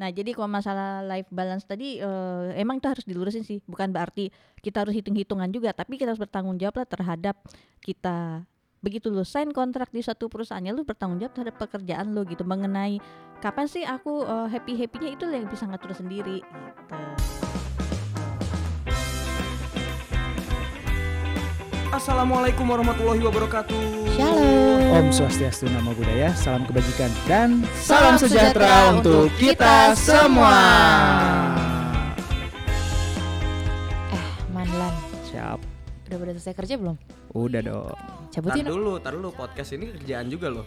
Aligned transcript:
Nah, 0.00 0.08
jadi 0.08 0.32
kalau 0.32 0.48
masalah 0.48 1.04
life 1.04 1.28
balance 1.28 1.68
tadi 1.68 2.00
eh, 2.00 2.46
emang 2.56 2.80
itu 2.80 2.88
harus 2.88 3.04
dilurusin 3.04 3.44
sih. 3.44 3.60
Bukan 3.68 3.92
berarti 3.92 4.32
kita 4.64 4.88
harus 4.88 4.96
hitung-hitungan 4.96 5.52
juga, 5.52 5.76
tapi 5.76 6.00
kita 6.00 6.16
harus 6.16 6.22
bertanggung 6.24 6.56
jawab 6.56 6.80
lah 6.80 6.88
terhadap 6.88 7.36
kita 7.84 8.48
begitu 8.80 9.12
lu 9.12 9.28
sign 9.28 9.52
kontrak 9.52 9.92
di 9.92 10.00
suatu 10.00 10.32
perusahaannya 10.32 10.72
lu 10.72 10.88
bertanggung 10.88 11.20
jawab 11.20 11.36
terhadap 11.36 11.60
pekerjaan 11.60 12.16
lu 12.16 12.24
gitu 12.24 12.48
mengenai 12.48 12.96
kapan 13.44 13.68
sih 13.68 13.84
aku 13.84 14.24
happy 14.24 14.72
happynya 14.72 15.20
itu 15.20 15.28
yang 15.28 15.44
bisa 15.52 15.68
ngatur 15.68 15.92
sendiri 15.92 16.40
gitu. 16.40 17.39
Assalamualaikum 22.00 22.64
warahmatullahi 22.64 23.20
wabarakatuh. 23.28 23.76
Shalom. 24.16 24.88
Om 24.88 25.06
Swastiastu 25.12 25.68
Namo 25.68 25.92
Buddhaya, 25.92 26.32
salam 26.32 26.64
kebajikan 26.64 27.12
dan 27.28 27.60
Salam 27.76 28.16
sejahtera 28.16 28.96
untuk 28.96 29.28
kita 29.36 29.92
semua. 29.92 30.56
Eh, 34.16 34.26
Manlan, 34.48 34.96
Siap. 35.28 35.60
udah 36.08 36.16
pada 36.16 36.32
selesai 36.40 36.56
kerja 36.56 36.74
belum? 36.80 36.96
Udah 37.36 37.60
dong. 37.60 37.92
Tar 37.92 38.32
Cabutin 38.32 38.64
dulu, 38.64 38.96
tar 38.96 39.12
dulu 39.12 39.28
podcast 39.36 39.76
ini 39.76 39.92
kerjaan 40.00 40.32
juga 40.32 40.48
loh. 40.48 40.64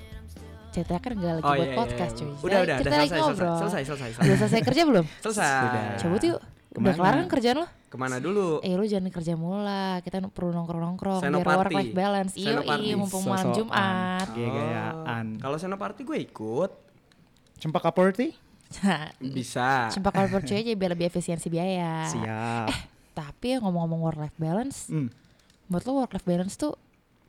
cerita 0.70 1.02
kan 1.02 1.18
gak 1.18 1.34
lagi 1.38 1.46
Oh 1.46 1.54
buat 1.54 1.66
iya, 1.66 1.74
iya, 1.74 1.78
podcast 1.82 2.14
iya. 2.14 2.22
cuy. 2.22 2.30
Udah, 2.30 2.38
udah, 2.46 2.62
udah 2.62 2.78
selesai, 2.78 2.94
selesai, 3.10 3.22
ngobrol. 3.26 3.58
selesai, 3.58 3.82
selesai, 3.82 4.10
Udah 4.10 4.18
selesai. 4.22 4.38
selesai 4.38 4.62
kerja 4.70 4.82
belum? 4.86 5.06
Selesai. 5.22 5.50
Sudah. 5.50 5.86
Cabut 5.98 6.22
yuk. 6.30 6.40
Udah 6.74 6.82
Ke 6.82 6.82
mana? 6.82 6.98
kelar 6.98 7.14
kan 7.16 7.28
kerjaan 7.30 7.58
lo? 7.60 7.68
Ke 7.86 7.96
mana 7.96 8.18
dulu? 8.18 8.58
Eh 8.60 8.74
lu 8.74 8.84
jangan 8.84 9.14
kerja 9.14 9.34
mulu 9.34 9.62
lah, 9.62 10.02
kita 10.02 10.18
perlu 10.26 10.50
nongkrong-nongkrong 10.52 11.22
biar 11.22 11.46
work 11.46 11.70
life 11.72 11.94
balance. 11.94 12.34
Iyo 12.34 12.58
Senoparty. 12.58 12.82
iya 12.82 12.96
mumpung 12.98 13.24
malam. 13.24 13.54
Jumat. 13.54 14.28
Gaya-gayaan. 14.28 15.26
Oh, 15.30 15.40
Kalau 15.40 15.58
senoparty 15.58 16.02
gue 16.02 16.18
ikut. 16.20 16.72
Cempaka 17.56 17.94
Party? 17.94 18.34
Bisa. 19.38 19.94
Cempak 19.94 20.12
kalau 20.12 20.30
percaya 20.32 20.60
aja 20.60 20.74
biar 20.74 20.92
lebih 20.92 21.06
efisiensi 21.06 21.46
biaya. 21.48 22.10
Siap. 22.10 22.68
Tapi 23.14 23.46
ya 23.48 23.58
ngomong-ngomong 23.62 24.02
work 24.04 24.20
life 24.20 24.38
balance, 24.38 24.90
Hmm, 24.90 25.14
menurut 25.70 25.86
lo 25.86 25.92
work 26.02 26.12
life 26.12 26.26
balance 26.26 26.58
tuh 26.58 26.74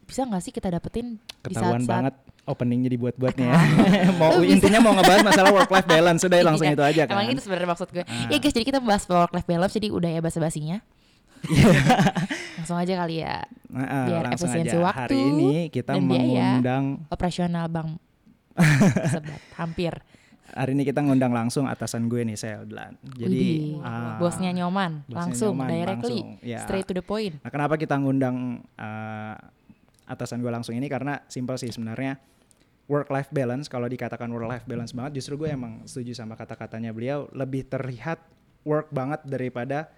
bisa 0.04 0.24
gak 0.24 0.40
sih 0.40 0.50
kita 0.50 0.68
dapetin 0.68 1.16
di 1.16 1.52
ketahuan 1.52 1.80
saat-saat 1.80 2.16
openingnya 2.44 2.92
dibuat-buatnya 2.92 3.46
ya. 3.48 3.60
mau 4.20 4.36
Lu 4.36 4.44
bisa. 4.44 4.52
intinya 4.60 4.80
mau 4.84 4.92
ngebahas 4.92 5.22
masalah 5.24 5.50
work 5.52 5.70
life 5.72 5.88
balance 5.88 6.20
sudah 6.20 6.38
langsung 6.48 6.68
Iya, 6.68 6.76
itu 6.76 6.84
aja 6.84 7.02
kan. 7.08 7.14
Emang 7.16 7.26
itu 7.32 7.40
sebenarnya 7.40 7.68
maksud 7.72 7.88
gue. 7.88 8.04
Ah. 8.04 8.28
Ya 8.28 8.36
guys, 8.36 8.52
jadi 8.52 8.66
kita 8.68 8.78
bahas 8.84 9.04
work 9.08 9.32
life 9.32 9.48
balance 9.48 9.72
jadi 9.72 9.88
udah 9.88 10.10
ya 10.12 10.20
basa-basinya. 10.20 10.78
langsung 12.60 12.76
aja 12.80 12.94
kali 13.04 13.20
ya. 13.20 13.44
Nah, 13.68 14.08
biar 14.08 14.22
langsung 14.32 14.48
efisiensi 14.48 14.76
aja. 14.76 14.84
waktu 14.84 15.12
Hari 15.12 15.18
ini 15.20 15.52
kita 15.68 15.92
mengundang 16.00 16.84
Operasional 17.12 17.66
Bang 17.68 18.00
Sebat, 19.10 19.40
hampir. 19.60 19.92
hari 20.54 20.78
ini 20.78 20.86
kita 20.86 21.02
ngundang 21.02 21.34
langsung 21.34 21.66
atasan 21.66 22.06
gue 22.06 22.22
nih 22.22 22.38
Seldlan. 22.38 22.94
Jadi 23.18 23.26
Widih, 23.26 23.82
ah, 23.82 24.14
bosnya 24.22 24.54
nyoman, 24.54 25.02
bosnya 25.10 25.16
langsung 25.18 25.52
nyoman, 25.58 25.68
directly, 25.74 26.18
langsung, 26.22 26.46
ya. 26.46 26.60
straight 26.62 26.86
to 26.86 26.94
the 26.94 27.02
point. 27.02 27.34
Nah, 27.42 27.50
kenapa 27.50 27.74
kita 27.74 27.98
ngundang 27.98 28.62
eh, 28.78 29.34
atasan 30.06 30.38
gue 30.38 30.52
langsung 30.54 30.76
ini 30.78 30.86
karena 30.86 31.24
simpel 31.26 31.58
sih 31.58 31.74
sebenarnya 31.74 32.20
work 32.84 33.08
life 33.08 33.32
balance 33.32 33.72
kalau 33.72 33.88
dikatakan 33.88 34.28
work 34.28 34.48
life 34.48 34.66
balance 34.68 34.92
banget 34.92 35.22
justru 35.22 35.40
gue 35.40 35.48
emang 35.48 35.80
setuju 35.88 36.12
sama 36.12 36.36
kata-katanya 36.36 36.92
beliau 36.92 37.24
lebih 37.32 37.64
terlihat 37.64 38.20
work 38.64 38.92
banget 38.92 39.24
daripada 39.24 39.88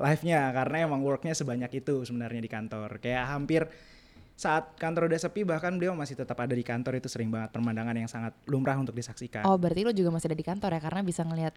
life-nya 0.00 0.48
karena 0.52 0.88
emang 0.88 1.04
worknya 1.04 1.36
sebanyak 1.36 1.84
itu 1.84 2.08
sebenarnya 2.08 2.40
di 2.40 2.48
kantor. 2.48 2.96
Kayak 3.04 3.24
hampir 3.28 3.68
saat 4.34 4.74
kantor 4.80 5.12
udah 5.12 5.20
sepi 5.20 5.46
bahkan 5.46 5.76
beliau 5.78 5.94
masih 5.94 6.18
tetap 6.18 6.34
ada 6.40 6.56
di 6.56 6.64
kantor 6.66 6.98
itu 6.98 7.06
sering 7.06 7.30
banget 7.30 7.54
pemandangan 7.54 7.94
yang 7.94 8.10
sangat 8.10 8.34
lumrah 8.48 8.74
untuk 8.80 8.96
disaksikan. 8.96 9.46
Oh, 9.46 9.60
berarti 9.60 9.86
lo 9.86 9.92
juga 9.94 10.10
masih 10.10 10.32
ada 10.32 10.38
di 10.38 10.46
kantor 10.46 10.70
ya? 10.74 10.80
Karena 10.82 11.00
bisa 11.06 11.22
ngelihat 11.22 11.54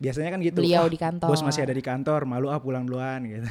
biasanya 0.00 0.32
kan 0.32 0.40
gitu 0.40 0.64
beliau 0.64 0.88
"Wah, 0.88 0.88
di 0.88 0.96
kantor." 0.96 1.28
bos 1.28 1.44
masih 1.44 1.60
ada 1.60 1.76
di 1.76 1.84
kantor 1.84 2.24
malu 2.24 2.48
ah 2.48 2.56
pulang 2.56 2.88
duluan 2.88 3.20
gitu. 3.28 3.44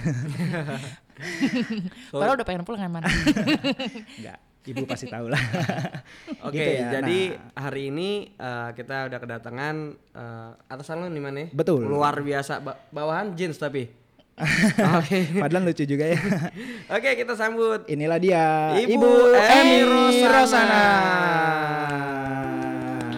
Padahal 2.16 2.42
udah 2.42 2.48
pengen 2.48 2.66
pulang 2.66 2.82
kan, 2.88 2.90
Man. 2.90 3.06
Enggak, 3.06 4.39
ibu 4.61 4.83
pasti 4.83 5.08
tahu 5.08 5.31
lah 5.31 5.39
Oke, 6.45 6.55
Gitu 6.55 6.71
ya, 6.77 6.99
jadi 6.99 7.20
nah. 7.33 7.67
hari 7.67 7.89
ini 7.89 8.09
eh, 8.31 8.70
kita 8.73 9.08
udah 9.08 9.20
kedatangan 9.20 9.75
eh, 10.14 10.49
atasan 10.67 11.02
lo 11.02 11.08
di 11.08 11.20
mana? 11.20 11.47
Betul. 11.49 11.83
Luar 11.83 12.20
biasa, 12.20 12.59
ba- 12.59 12.80
bawahan 12.89 13.33
jeans 13.33 13.55
tapi. 13.55 13.87
Oke. 14.99 15.36
Padahal 15.36 15.67
lucu 15.67 15.83
juga 15.83 16.08
ya. 16.08 16.19
Oke, 16.95 17.11
kita 17.14 17.36
sambut 17.36 17.83
Inilah 17.87 18.19
dia 18.19 18.43
Ibu 18.80 19.36
Emi 19.36 19.83
Emi 19.83 20.23
Rosana. 20.23 20.86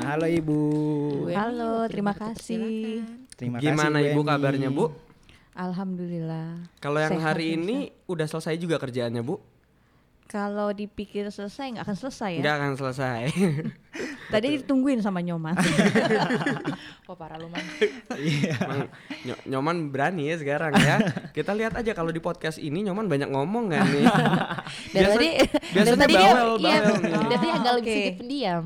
Halo 0.10 0.26
Ibu. 0.26 0.60
Halo, 1.32 1.86
terima 1.88 2.12
terima 2.12 2.14
kasih. 2.34 3.06
Terima 3.38 3.58
Gimana 3.58 3.98
kasih 3.98 4.12
Ibu 4.14 4.22
Emi. 4.22 4.30
kabarnya, 4.30 4.70
Bu? 4.70 4.86
Alhamdulillah. 5.54 6.50
Kalau 6.80 7.00
yang 7.00 7.16
Sehat, 7.18 7.38
hari 7.38 7.54
Insya. 7.54 7.60
ini 7.60 7.78
udah 8.08 8.26
selesai 8.26 8.56
juga 8.58 8.82
kerjaannya, 8.82 9.22
Bu? 9.22 9.38
Kalau 10.32 10.72
dipikir 10.72 11.28
selesai 11.28 11.76
nggak 11.76 11.84
akan 11.84 11.98
selesai 12.00 12.32
ya. 12.40 12.42
Nggak 12.42 12.56
akan 12.56 12.72
selesai. 12.80 13.22
Tadi 14.32 14.64
ditungguin 14.64 15.04
sama 15.04 15.20
Nyoman. 15.20 15.60
Oh, 17.12 17.20
parah 17.20 17.36
lu, 17.36 17.52
Man. 17.52 17.60
Ny- 19.28 19.44
Nyoman 19.44 19.92
berani 19.92 20.32
ya 20.32 20.40
sekarang 20.40 20.72
ya. 20.72 20.96
Kita 21.36 21.52
lihat 21.52 21.76
aja 21.76 21.92
kalau 21.92 22.08
di 22.08 22.24
podcast 22.24 22.56
ini 22.56 22.88
Nyoman 22.88 23.12
banyak 23.12 23.28
ngomong 23.28 23.68
kan 23.68 23.84
nih. 23.84 24.08
Dari 24.96 25.04
Biasa- 25.04 25.12
tadi 25.12 25.30
dari 25.36 25.76
biasanya 25.76 26.00
tadi 26.00 26.14
dia 26.16 26.24
bawel, 26.24 26.50
iya, 26.56 26.78
bawel 26.80 26.96
nih. 26.96 27.28
dari 27.28 27.48
agak 27.52 27.72
lebih 27.76 27.92
sedikit 27.92 28.16
pendiam. 28.16 28.64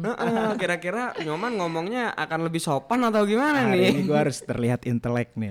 Kira-kira 0.61 1.03
Nyoman 1.25 1.51
ngomongnya 1.57 2.13
akan 2.13 2.39
lebih 2.45 2.61
sopan 2.61 3.01
atau 3.01 3.25
gimana 3.25 3.65
Hari 3.65 3.73
nih? 3.73 3.89
ini 3.97 4.01
gue 4.05 4.17
harus 4.21 4.37
terlihat 4.45 4.85
intelek 4.85 5.33
nih. 5.33 5.49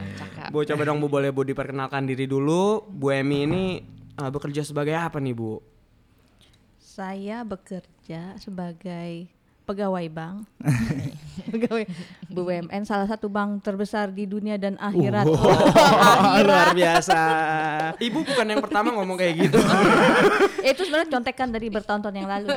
Bu 0.55 0.63
coba 0.63 0.83
dong 0.87 1.03
Bu 1.03 1.11
boleh 1.11 1.35
Bu 1.35 1.43
diperkenalkan 1.43 2.07
diri 2.07 2.31
dulu. 2.31 2.87
Bu 2.87 3.11
Emi 3.11 3.43
ini 3.43 3.65
uh, 4.15 4.31
bekerja 4.31 4.63
sebagai 4.63 4.95
apa 4.95 5.19
nih 5.19 5.35
Bu? 5.35 5.74
Saya 6.95 7.43
bekerja 7.43 8.39
sebagai 8.39 9.27
pegawai 9.67 10.07
bank. 10.15 10.47
pegawai 11.51 11.91
BUMN 12.31 12.87
salah 12.87 13.11
satu 13.11 13.27
bank 13.27 13.67
terbesar 13.67 14.15
di 14.15 14.31
dunia 14.31 14.55
dan 14.63 14.79
akhirat. 14.79 15.27
Oh, 15.27 15.43
luar 16.39 16.71
biasa. 16.71 17.19
Ibu 17.99 18.23
bukan 18.23 18.47
yang 18.47 18.63
pertama 18.63 18.95
ngomong 18.95 19.19
kayak 19.19 19.35
gitu. 19.43 19.59
Itu 20.71 20.87
sebenarnya 20.87 21.11
contekan 21.19 21.51
dari 21.51 21.67
bertahun-tahun 21.67 22.15
yang 22.15 22.31
lalu. 22.31 22.55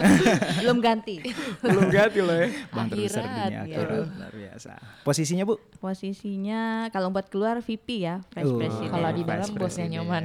Belum 0.61 0.77
ganti. 0.85 1.17
Belum 1.57 1.89
ganti 1.89 2.19
loh 2.21 2.37
ya. 2.37 2.47
Bang 2.69 2.93
terbesar 2.93 3.25
Akhirat, 3.25 3.41
dunia 3.41 3.57
ya. 3.57 3.61
akhirat. 3.65 4.05
Luar 4.21 4.33
biasa. 4.37 4.71
Posisinya 5.01 5.43
Bu? 5.49 5.57
Posisinya 5.81 6.61
kalau 6.93 7.09
buat 7.09 7.25
keluar 7.33 7.57
VP 7.65 8.05
ya, 8.05 8.21
Vice 8.37 8.53
Uh, 8.53 8.61
President. 8.61 8.93
Kalau 8.93 9.09
di 9.17 9.23
dalam 9.25 9.49
bosnya 9.57 9.87
nyoman. 9.89 10.23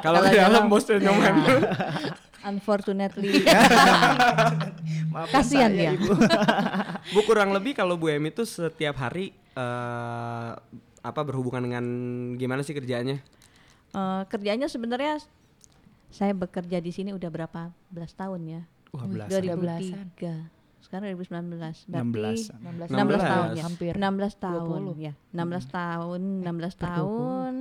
Kalau 0.00 0.20
di 0.24 0.32
dalam 0.40 0.64
bosnya 0.72 0.96
Nyoman. 1.04 1.34
Unfortunately. 2.40 3.44
Kasihan 5.34 5.70
dia. 5.72 5.92
Ibu. 5.92 6.08
Bu 7.14 7.20
kurang 7.28 7.52
lebih 7.52 7.76
kalau 7.76 8.00
Bu 8.00 8.08
Emi 8.08 8.32
itu 8.32 8.48
setiap 8.48 8.96
hari 9.00 9.36
eh 9.56 10.50
apa 11.00 11.20
berhubungan 11.24 11.64
dengan 11.64 11.84
gimana 12.36 12.60
sih 12.60 12.76
kerjaannya? 12.76 13.18
Eh, 13.90 14.22
kerjanya 14.30 14.68
sebenarnya 14.70 15.18
saya 16.10 16.34
bekerja 16.34 16.78
di 16.78 16.92
sini 16.92 17.10
udah 17.14 17.30
berapa 17.30 17.70
belas 17.90 18.12
tahun 18.14 18.40
ya? 18.46 18.62
Wah, 18.94 19.06
belasan. 19.06 19.42
Udah 19.42 19.56
belasan. 19.58 20.06
2003. 20.18 20.82
Sekarang 20.82 21.06
2019. 21.14 21.86
16. 21.86 21.90
Berarti 21.90 22.90
16, 22.90 22.90
16 22.90 23.20
tahun 23.20 23.48
ya. 23.54 23.62
hampir 23.62 23.92
16 23.94 24.44
tahun 24.44 24.80
20. 24.90 25.06
ya. 25.06 25.12
16 25.32 25.76
tahun, 25.76 26.20
16 26.42 26.74
tahun. 26.76 27.52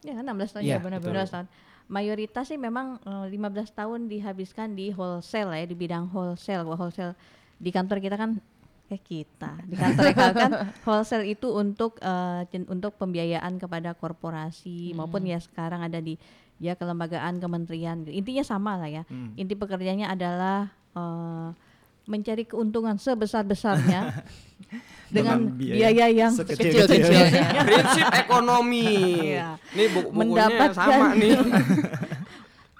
Ya 0.00 0.12
kan 0.16 0.24
16 0.24 0.54
tahun 0.56 0.62
ya 0.64 0.78
benar 0.80 0.98
betul. 1.04 1.12
16 1.12 1.34
tahun. 1.34 1.46
Mayoritas 1.90 2.46
sih 2.46 2.54
memang 2.54 3.02
eh, 3.02 3.26
15 3.34 3.74
tahun 3.74 4.00
dihabiskan 4.06 4.78
di 4.78 4.94
wholesale 4.94 5.50
ya, 5.58 5.66
di 5.66 5.74
bidang 5.74 6.06
wholesale. 6.14 6.62
Wah, 6.62 6.78
wholesale 6.78 7.18
di 7.58 7.70
kantor 7.74 7.98
kita 7.98 8.14
kan 8.14 8.38
kayak 8.86 9.02
kita. 9.02 9.50
Di 9.66 9.74
kantor 9.74 10.04
kita 10.14 10.32
kan 10.38 10.52
wholesale 10.86 11.26
itu 11.26 11.50
untuk 11.50 11.98
eh, 11.98 12.46
jen- 12.54 12.70
untuk 12.70 12.94
pembiayaan 12.94 13.58
kepada 13.58 13.98
korporasi 13.98 14.94
maupun 14.94 15.26
ya 15.26 15.42
sekarang 15.42 15.82
ada 15.82 15.98
di 15.98 16.14
ya 16.62 16.78
kelembagaan 16.78 17.42
kementerian. 17.42 18.06
Intinya 18.06 18.46
sama 18.46 18.78
lah 18.78 18.86
ya. 18.86 19.02
Hmm. 19.10 19.34
Inti 19.34 19.58
pekerjaannya 19.58 20.06
adalah 20.06 20.70
eh, 20.94 21.48
mencari 22.10 22.42
keuntungan 22.42 22.98
sebesar-besarnya 22.98 24.00
dengan 25.14 25.38
Dengan 25.46 25.58
biaya 25.58 25.90
biaya 25.90 26.06
yang 26.10 26.32
kecil-kecilnya. 26.34 27.42
Prinsip 27.66 28.06
ekonomi. 28.14 28.86
Iya. 29.34 29.58
Nih 29.74 29.86
buku 29.90 30.08
bukunya 30.10 30.22
Mendapatkan- 30.46 30.74
sama 30.74 31.08
nih. 31.14 31.38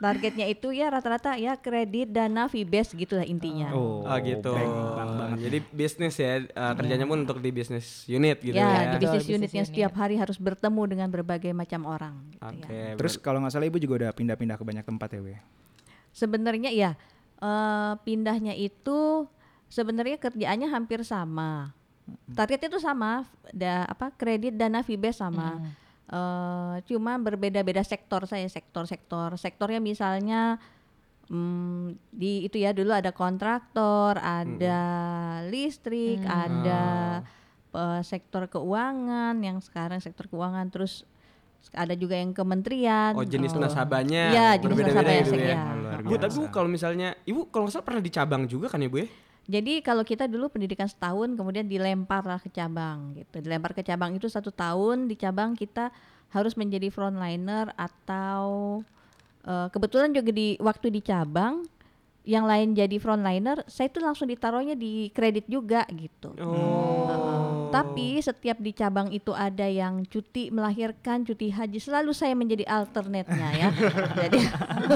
Targetnya 0.00 0.48
itu 0.48 0.72
ya 0.72 0.88
rata-rata 0.88 1.36
ya 1.36 1.60
kredit 1.60 2.08
dana 2.08 2.48
fee 2.48 2.64
based 2.64 2.96
gitulah 2.96 3.20
intinya. 3.20 3.68
Oh, 3.76 4.00
Oh 4.00 4.16
gitu. 4.24 4.48
bank, 4.48 4.72
bank 4.96 5.10
banget. 5.12 5.38
Jadi 5.44 5.58
bisnis 5.76 6.14
ya 6.16 6.40
eh, 6.40 6.72
kerjanya 6.72 7.04
pun 7.04 7.20
untuk 7.20 7.36
di 7.36 7.52
bisnis 7.52 8.08
unit 8.08 8.40
gitu 8.40 8.56
ya, 8.56 8.64
ya. 8.64 8.96
di 8.96 9.04
bisnis 9.04 9.28
unit 9.28 9.52
yang 9.52 9.68
setiap 9.68 9.92
hari 9.92 10.16
harus 10.16 10.40
bertemu 10.40 10.82
dengan 10.88 11.08
berbagai 11.12 11.52
macam 11.52 11.84
orang. 11.84 12.16
Gitu 12.32 12.64
Oke. 12.64 12.72
ya. 12.72 12.96
Terus 12.96 13.20
kalau 13.20 13.44
nggak 13.44 13.52
salah 13.52 13.68
Ibu 13.68 13.76
juga 13.76 14.08
udah 14.08 14.10
pindah-pindah 14.16 14.56
ke 14.56 14.64
banyak 14.64 14.84
tempat 14.88 15.08
ya, 15.12 15.20
Bu? 15.20 15.28
ya? 15.36 15.40
Sebenarnya 16.16 16.70
ya 16.72 16.90
eh, 17.40 17.92
pindahnya 18.04 18.54
itu 18.54 19.26
sebenarnya 19.68 20.16
kerjaannya 20.20 20.68
hampir 20.70 21.02
sama. 21.02 21.74
targetnya 22.34 22.74
itu 22.74 22.82
sama, 22.82 23.22
da, 23.54 23.86
apa 23.86 24.10
kredit 24.10 24.58
dana 24.58 24.82
fibes 24.82 25.22
sama. 25.22 25.62
Hmm. 25.62 25.70
Eh, 26.10 26.76
cuma 26.90 27.14
berbeda-beda 27.22 27.86
sektor 27.86 28.26
saya 28.26 28.50
sektor-sektor 28.50 29.38
sektornya 29.38 29.78
misalnya 29.78 30.58
hmm, 31.30 31.94
di 32.10 32.50
itu 32.50 32.58
ya 32.58 32.74
dulu 32.74 32.90
ada 32.90 33.14
kontraktor 33.14 34.18
ada 34.18 34.82
listrik 35.46 36.18
ada 36.26 36.82
eh, 37.70 38.02
sektor 38.02 38.50
keuangan 38.50 39.38
yang 39.38 39.62
sekarang 39.62 40.02
sektor 40.02 40.26
keuangan 40.26 40.66
terus 40.74 41.06
ada 41.78 41.94
juga 41.94 42.18
yang 42.18 42.34
kementerian 42.34 43.14
Oh 43.14 43.22
jenis 43.22 43.54
Oh. 43.54 43.62
nasabahnya 43.62 44.34
Iya, 44.34 44.48
jenis 44.58 44.82
berbeda-beda 44.82 44.90
nasabahnya 44.98 45.22
gitu 45.22 45.38
ya. 45.38 45.54
ya. 45.54 45.62
Bu, 46.10 46.18
tapi. 46.18 46.34
Bu 46.34 46.44
kalau 46.50 46.68
misalnya 46.68 47.14
Ibu 47.22 47.48
kalau 47.54 47.66
nggak 47.66 47.74
salah 47.78 47.86
pernah 47.86 48.02
di 48.02 48.10
cabang 48.10 48.42
juga 48.50 48.66
kan 48.66 48.82
ya 48.82 48.90
Bu 48.90 48.98
ya? 49.02 49.08
Jadi 49.50 49.82
kalau 49.82 50.06
kita 50.06 50.30
dulu 50.30 50.46
pendidikan 50.52 50.86
setahun 50.86 51.34
kemudian 51.34 51.66
dilempar 51.66 52.22
lah 52.22 52.38
ke 52.38 52.50
cabang 52.52 53.18
gitu. 53.18 53.42
Dilempar 53.42 53.74
ke 53.74 53.82
cabang 53.82 54.14
itu 54.14 54.30
satu 54.30 54.54
tahun 54.54 55.10
di 55.10 55.18
cabang 55.18 55.58
kita 55.58 55.90
harus 56.30 56.54
menjadi 56.54 56.90
frontliner 56.94 57.74
atau 57.74 58.78
eh, 59.42 59.66
kebetulan 59.74 60.14
juga 60.14 60.30
di 60.30 60.54
waktu 60.62 60.94
di 60.94 61.00
cabang 61.02 61.66
yang 62.28 62.44
lain 62.44 62.76
jadi 62.76 63.00
frontliner, 63.00 63.64
saya 63.64 63.88
itu 63.88 63.98
langsung 63.98 64.28
ditaruhnya 64.28 64.76
di 64.76 65.08
kredit 65.10 65.48
juga 65.48 65.88
gitu. 65.88 66.36
Oh. 66.44 67.72
Tapi 67.72 68.20
setiap 68.20 68.60
di 68.60 68.74
cabang 68.76 69.08
itu 69.14 69.32
ada 69.32 69.64
yang 69.64 70.04
cuti 70.04 70.52
melahirkan, 70.52 71.24
cuti 71.24 71.48
haji, 71.48 71.78
selalu 71.80 72.12
saya 72.12 72.36
menjadi 72.36 72.66
alternate-nya 72.68 73.48
ya. 73.56 73.68
jadi 74.26 74.38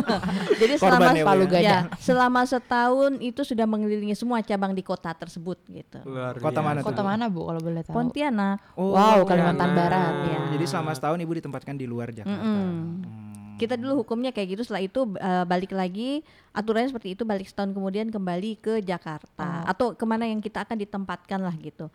jadi 0.60 0.74
selama 0.76 1.10
ya, 1.14 1.24
ya? 1.24 1.60
ya, 1.62 1.78
selama 1.96 2.42
setahun 2.44 3.16
itu 3.22 3.40
sudah 3.46 3.64
mengelilingi 3.64 4.12
semua 4.18 4.42
cabang 4.44 4.76
di 4.76 4.82
kota 4.84 5.14
tersebut 5.16 5.56
gitu. 5.70 6.02
Luar 6.04 6.36
Kota 6.36 6.60
biasa. 6.60 6.66
mana 6.66 6.78
tuh? 6.82 6.86
Kota 6.90 7.02
mana 7.06 7.24
bu 7.30 7.40
kalau 7.48 7.60
boleh 7.62 7.82
tahu? 7.86 7.94
Pontianak. 7.94 8.58
Wow, 8.76 9.22
Kalimantan. 9.24 9.70
Barat. 9.72 10.14
Ya. 10.28 10.40
Jadi 10.58 10.64
selama 10.68 10.92
setahun 10.92 11.18
ibu 11.22 11.32
ditempatkan 11.32 11.74
di 11.78 11.86
luar 11.88 12.12
Jakarta. 12.12 12.36
Mm-mm. 12.36 12.62
Hmm. 13.00 13.43
Kita 13.54 13.74
dulu 13.78 14.02
hukumnya 14.02 14.34
kayak 14.34 14.58
gitu, 14.58 14.62
setelah 14.66 14.82
itu 14.82 15.00
eh, 15.16 15.44
balik 15.46 15.72
lagi 15.72 16.20
aturannya 16.50 16.90
seperti 16.90 17.14
itu 17.14 17.22
balik 17.22 17.46
setahun 17.46 17.74
kemudian 17.74 18.10
kembali 18.10 18.58
ke 18.58 18.82
Jakarta 18.82 19.66
atau 19.66 19.94
ke 19.94 20.04
mana 20.06 20.26
yang 20.26 20.42
kita 20.42 20.66
akan 20.66 20.76
ditempatkan 20.78 21.40
lah 21.42 21.54
gitu. 21.58 21.86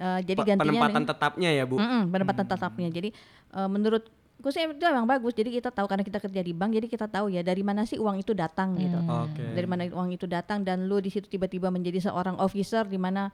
Eh, 0.00 0.20
jadi 0.24 0.40
gantinya 0.40 0.64
penempatan 0.64 0.92
dengan- 0.96 1.10
tetapnya 1.12 1.50
ya 1.52 1.64
Bu. 1.68 1.76
Mm-mm, 1.76 2.02
penempatan 2.08 2.46
tetapnya. 2.48 2.88
Jadi 2.88 3.08
eh, 3.54 3.68
menurut 3.68 4.04
sih 4.48 4.64
itu 4.64 4.80
memang 4.80 5.04
bagus. 5.04 5.36
Jadi 5.36 5.60
kita 5.60 5.68
tahu 5.68 5.84
karena 5.84 6.00
kita 6.00 6.16
kerja 6.16 6.40
di 6.40 6.56
bank, 6.56 6.72
jadi 6.72 6.86
kita 6.88 7.06
tahu 7.12 7.28
ya 7.28 7.44
dari 7.44 7.60
mana 7.60 7.84
sih 7.84 8.00
uang 8.00 8.24
itu 8.24 8.32
datang 8.32 8.72
gitu. 8.80 8.96
Oke. 8.96 9.44
Dari 9.52 9.68
mana 9.68 9.84
uang 9.92 10.16
itu 10.16 10.24
datang 10.24 10.64
dan 10.64 10.88
lu 10.88 10.96
di 11.04 11.12
situ 11.12 11.28
tiba-tiba 11.28 11.68
menjadi 11.68 12.08
seorang 12.08 12.40
officer 12.40 12.88
di 12.88 12.96
mana 12.96 13.28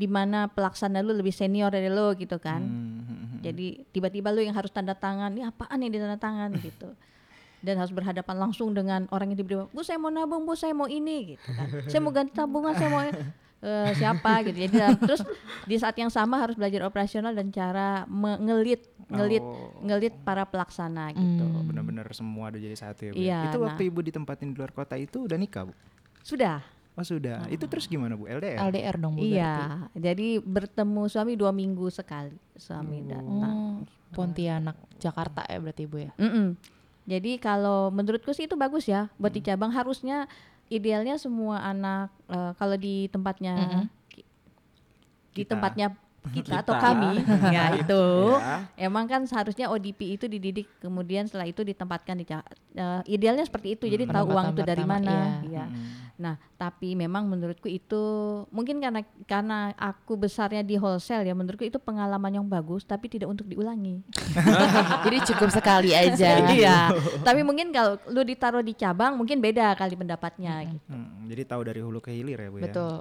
di 0.00 0.08
mana 0.08 0.48
pelaksana 0.48 1.04
lu 1.04 1.12
lebih 1.12 1.28
senior 1.30 1.68
dari 1.68 1.92
lu 1.92 2.16
gitu 2.16 2.40
kan. 2.40 2.64
Hmm. 2.64 3.36
Jadi 3.40 3.84
tiba-tiba 3.86 4.32
lu 4.32 4.40
yang 4.40 4.56
harus 4.56 4.68
tanda 4.68 4.96
tangan, 4.96 5.28
ini 5.30 5.44
apaan 5.44 5.76
yang 5.76 5.92
ditanda 5.92 6.16
tangan 6.16 6.56
gitu. 6.64 6.88
Dan 7.60 7.76
harus 7.76 7.92
berhadapan 7.92 8.40
langsung 8.40 8.72
dengan 8.72 9.04
orang 9.10 9.28
yang 9.28 9.38
tiba-tiba, 9.38 9.68
"Bu, 9.68 9.84
saya 9.84 10.00
mau 10.00 10.08
nabung, 10.08 10.48
Bu, 10.48 10.56
saya 10.56 10.72
mau 10.72 10.88
ini." 10.88 11.36
gitu 11.36 11.48
kan. 11.52 11.68
Saya 11.92 12.00
mau 12.00 12.08
ganti 12.08 12.32
tabungan, 12.32 12.72
saya 12.72 12.88
mau 12.88 13.04
eh, 13.60 13.90
siapa 13.92 14.40
gitu. 14.48 14.56
Jadi 14.58 14.72
dan- 14.72 14.96
terus 14.96 15.20
di 15.68 15.76
saat 15.76 15.92
yang 15.94 16.08
sama 16.08 16.40
harus 16.40 16.56
belajar 16.56 16.80
operasional 16.82 17.36
dan 17.36 17.52
cara 17.52 18.08
mengelit 18.08 18.88
ngelit 19.10 19.42
Oh. 19.42 19.74
ngelit 19.82 20.14
para 20.22 20.46
pelaksana 20.46 21.10
gitu. 21.12 21.44
Hmm. 21.44 21.66
Benar-benar 21.66 22.06
semua 22.14 22.48
udah 22.48 22.60
jadi 22.62 22.76
satu 22.78 23.00
ya, 23.02 23.12
Bu. 23.12 23.18
Iya, 23.18 23.38
Itu 23.44 23.58
nah. 23.58 23.64
waktu 23.68 23.82
ibu 23.84 24.00
ditempatin 24.00 24.48
di 24.48 24.56
luar 24.56 24.70
kota 24.70 24.94
itu 24.94 25.26
udah 25.26 25.34
nikah, 25.34 25.66
Bu? 25.66 25.74
Sudah. 26.22 26.62
Oh 26.92 27.02
sudah. 27.02 27.46
Itu 27.46 27.64
terus 27.64 27.86
gimana, 27.86 28.12
Bu? 28.12 28.26
LDR? 28.26 28.60
LDR 28.66 28.96
dong 28.96 29.14
bu. 29.14 29.22
berarti. 29.22 29.34
Iya, 29.34 29.54
jadi 29.94 30.28
bertemu 30.38 31.02
suami 31.06 31.32
dua 31.34 31.50
minggu 31.50 31.86
sekali 31.88 32.34
suami 32.54 33.02
datang. 33.04 33.40
Oh, 33.40 33.76
Pontianak, 34.10 34.74
Jakarta 34.96 35.46
ya 35.46 35.58
berarti 35.58 35.84
bu 35.84 35.96
ya. 36.00 36.12
Mm-mm. 36.16 36.58
Jadi 37.06 37.38
kalau 37.38 37.88
menurutku 37.88 38.30
sih 38.30 38.44
itu 38.44 38.54
bagus 38.54 38.84
ya 38.84 39.08
buat 39.16 39.30
di 39.30 39.40
cabang 39.40 39.70
harusnya 39.70 40.26
idealnya 40.66 41.16
semua 41.16 41.58
anak 41.60 42.10
eh, 42.26 42.52
kalau 42.54 42.74
di 42.74 43.06
tempatnya 43.06 43.86
ki- 44.06 44.26
di 45.32 45.42
Kita. 45.42 45.56
tempatnya 45.56 45.94
kita, 46.28 46.60
atau 46.60 46.76
Kita. 46.76 46.84
kami 46.84 47.10
ya 47.56 47.64
itu 47.80 48.02
Ya. 48.36 48.68
emang 48.76 49.08
kan 49.08 49.24
seharusnya 49.24 49.72
ODP 49.72 50.20
itu 50.20 50.28
dididik 50.28 50.68
kemudian 50.78 51.24
setelah 51.24 51.48
itu 51.48 51.64
ditempatkan 51.64 52.20
di 52.20 52.24
eh, 52.28 53.00
idealnya 53.08 53.42
seperti 53.42 53.80
itu 53.80 53.88
jadi 53.88 54.04
tahu 54.04 54.28
uang 54.30 54.52
itu 54.52 54.62
dari 54.62 54.84
mana 54.84 55.40
pertama, 55.40 55.48
ya. 55.48 55.64
Hmm. 55.66 56.10
Nah, 56.20 56.36
tapi 56.60 56.92
memang 56.92 57.24
menurutku 57.24 57.64
itu 57.64 58.04
mungkin 58.52 58.76
karena 58.76 59.00
karena 59.24 59.72
aku 59.72 60.20
besarnya 60.20 60.60
di 60.60 60.76
wholesale 60.76 61.24
ya 61.24 61.32
menurutku 61.32 61.64
itu 61.64 61.80
pengalaman 61.80 62.36
yang 62.36 62.44
bagus 62.44 62.84
tapi 62.84 63.08
tidak 63.08 63.32
untuk 63.32 63.48
diulangi. 63.48 64.04
Jadi 65.08 65.18
cukup 65.32 65.48
sekali 65.48 65.96
aja. 65.96 66.44
iya. 66.52 66.92
Tapi 67.24 67.40
mungkin 67.40 67.72
kalau 67.72 67.96
lu 68.12 68.20
ditaruh 68.20 68.60
di 68.60 68.76
cabang 68.76 69.16
mungkin 69.16 69.40
beda 69.40 69.72
kali 69.80 69.96
pendapatnya 69.96 70.68
gitu. 70.68 70.92
Hmm, 70.92 71.24
Jadi 71.24 71.42
tahu 71.48 71.64
dari 71.64 71.80
hulu 71.80 72.04
ke 72.04 72.12
hilir 72.12 72.36
ya, 72.36 72.48
Bu 72.52 72.60
ya. 72.60 72.64
Betul. 72.68 73.00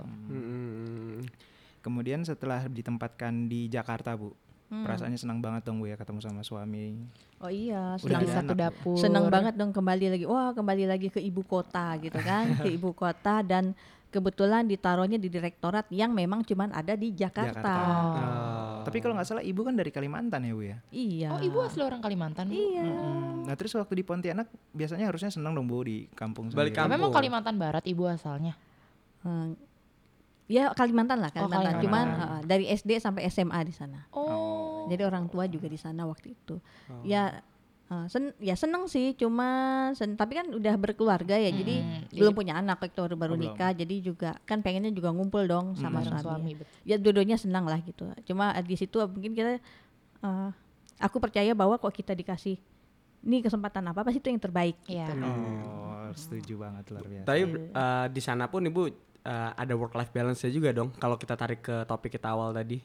Kemudian 1.89 2.21
setelah 2.21 2.69
ditempatkan 2.69 3.50
di 3.50 3.65
Jakarta, 3.65 4.13
Bu. 4.13 4.38
Hmm. 4.69 4.86
Perasaannya 4.86 5.18
senang 5.18 5.41
banget 5.41 5.65
dong, 5.65 5.81
Bu 5.81 5.89
ya 5.89 5.97
ketemu 5.97 6.21
sama 6.21 6.45
suami. 6.45 7.01
Oh 7.41 7.50
iya, 7.50 7.97
Udah 7.97 8.21
Di 8.21 8.30
satu 8.30 8.53
anak, 8.53 8.62
dapur. 8.69 9.01
senang 9.01 9.25
banget 9.33 9.57
dong 9.57 9.74
kembali 9.74 10.06
lagi. 10.13 10.25
Wah, 10.30 10.53
kembali 10.53 10.86
lagi 10.86 11.09
ke 11.09 11.18
ibu 11.18 11.41
kota 11.41 11.97
gitu 11.97 12.21
kan, 12.21 12.53
ke 12.62 12.69
ibu 12.77 12.94
kota 12.94 13.41
dan 13.41 13.74
kebetulan 14.09 14.65
ditaruhnya 14.65 15.18
di 15.18 15.30
direktorat 15.30 15.89
yang 15.89 16.13
memang 16.13 16.45
cuman 16.45 16.69
ada 16.69 16.94
di 16.94 17.09
Jakarta. 17.09 17.57
Jakarta. 17.57 17.74
Oh. 17.81 18.81
Tapi 18.86 18.97
kalau 19.01 19.18
nggak 19.18 19.25
salah 19.25 19.41
ibu 19.41 19.62
kan 19.62 19.74
dari 19.74 19.89
Kalimantan 19.89 20.45
ya, 20.45 20.53
Bu 20.53 20.62
ya. 20.65 20.77
Iya. 20.94 21.30
Oh 21.33 21.41
ibu 21.41 21.57
asli 21.65 21.81
orang 21.81 22.01
Kalimantan 22.01 22.50
bu? 22.50 22.53
Iya. 22.53 22.86
Hmm, 22.86 23.50
Nah 23.50 23.56
terus 23.57 23.74
waktu 23.74 23.94
di 23.97 24.03
Pontianak 24.06 24.45
biasanya 24.74 25.09
harusnya 25.09 25.33
senang 25.33 25.57
dong 25.57 25.65
Bu 25.65 25.81
di 25.81 26.06
kampung 26.13 26.53
Balik 26.53 26.74
sendiri. 26.74 26.77
Tapi 26.77 26.89
memang 26.94 27.09
Kampung. 27.09 27.18
Kalimantan 27.18 27.56
Barat 27.57 27.83
ibu 27.89 28.06
asalnya. 28.06 28.53
Hmm, 29.21 29.53
Ya 30.50 30.74
Kalimantan 30.74 31.22
lah, 31.22 31.30
Kalimantan. 31.30 31.78
Kalimantan. 31.78 31.84
Cuman 31.86 32.06
uh, 32.18 32.42
dari 32.42 32.66
SD 32.68 32.98
sampai 32.98 33.30
SMA 33.30 33.60
di 33.63 33.74
sana. 33.74 34.10
Oh. 34.10 34.90
Jadi 34.90 35.06
orang 35.06 35.30
tua 35.30 35.46
juga 35.46 35.69
di 35.69 35.78
sana 35.78 36.10
waktu 36.10 36.34
itu. 36.34 36.57
Ya 37.06 37.46
uh, 37.94 38.10
sen 38.10 38.34
ya 38.42 38.57
seneng 38.57 38.90
sih, 38.90 39.13
cuma 39.13 39.48
sen 39.94 40.18
tapi 40.18 40.42
kan 40.42 40.50
udah 40.50 40.74
berkeluarga 40.74 41.38
ya, 41.38 41.54
jadi 41.54 41.75
Mm, 41.86 42.18
belum 42.18 42.34
punya 42.34 42.57
anak 42.57 42.81
waktu 42.81 42.98
baru, 42.98 43.13
baru 43.13 43.34
Oh, 43.34 43.38
belum. 43.38 43.54
nikah, 43.54 43.72
jadi 43.78 43.96
juga 44.01 44.30
kan 44.44 44.66
pengennya 44.66 44.90
juga 44.90 45.13
ngumpul 45.13 45.46
dong 45.46 45.78
sama 45.78 46.01
suami. 46.01 46.57
suami. 46.57 46.66
Ya 46.81 46.98
dua-duanya 46.98 47.38
senang 47.38 47.69
lah 47.69 47.78
gitu. 47.86 48.10
Cuma 48.25 48.50
uh, 48.50 48.66
di 48.66 48.74
situ 48.74 48.98
mungkin 49.06 49.38
kita 49.38 49.62
uh, 50.25 50.50
aku 50.98 51.22
percaya 51.22 51.53
bahwa 51.53 51.77
kok 51.77 51.94
kita 51.94 52.18
dikasih 52.18 52.58
ini 53.20 53.44
kesempatan 53.44 53.84
apa 53.84 54.01
pasti 54.01 54.18
itu 54.18 54.32
yang 54.32 54.39
terbaik. 54.39 54.79
Iya. 54.88 55.12
gitu. 55.12 55.27
Oh, 55.27 56.08
setuju 56.15 56.53
banget 56.58 56.84
luar 56.89 57.03
biasa. 57.06 57.25
Tapi 57.27 57.41
eh, 57.68 58.06
di 58.15 58.22
sana 58.24 58.48
pun 58.48 58.63
ibu 58.63 58.88
eh, 59.29 59.51
ada 59.53 59.74
work 59.77 59.93
life 59.93 60.09
balance 60.09 60.41
juga 60.50 60.74
dong. 60.74 60.89
Kalau 60.98 61.15
kita 61.15 61.38
tarik 61.38 61.62
ke 61.62 61.86
topik 61.86 62.17
kita 62.17 62.33
awal 62.33 62.50
tadi. 62.50 62.81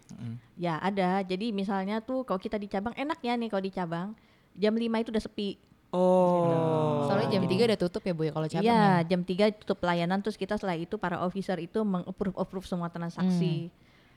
Ya 0.60 0.76
ada. 0.78 1.24
Jadi 1.24 1.50
misalnya 1.50 2.04
tuh 2.04 2.28
kalau 2.28 2.36
kita 2.36 2.60
di 2.60 2.68
cabang 2.68 2.92
enak 2.92 3.18
ya 3.24 3.32
nih 3.34 3.48
kalau 3.48 3.64
di 3.64 3.72
cabang 3.72 4.12
jam 4.52 4.76
5 4.76 4.84
itu 5.00 5.10
udah 5.10 5.24
sepi. 5.24 5.50
Oh. 5.94 7.06
Soalnya 7.06 7.38
jam 7.38 7.46
3 7.46 7.70
udah 7.70 7.78
tutup 7.78 8.02
ya 8.02 8.12
bu 8.12 8.26
ya 8.26 8.32
kalau 8.34 8.46
cabang 8.50 8.66
Iya, 8.66 8.74
ya? 8.74 9.06
jam 9.06 9.20
3 9.22 9.54
tutup 9.62 9.78
pelayanan 9.78 10.18
terus 10.20 10.34
kita 10.34 10.58
setelah 10.58 10.74
itu 10.74 10.98
para 10.98 11.22
officer 11.22 11.54
itu 11.62 11.80
meng-approve 11.86 12.34
approve 12.34 12.66
semua 12.66 12.90
transaksi. 12.90 13.70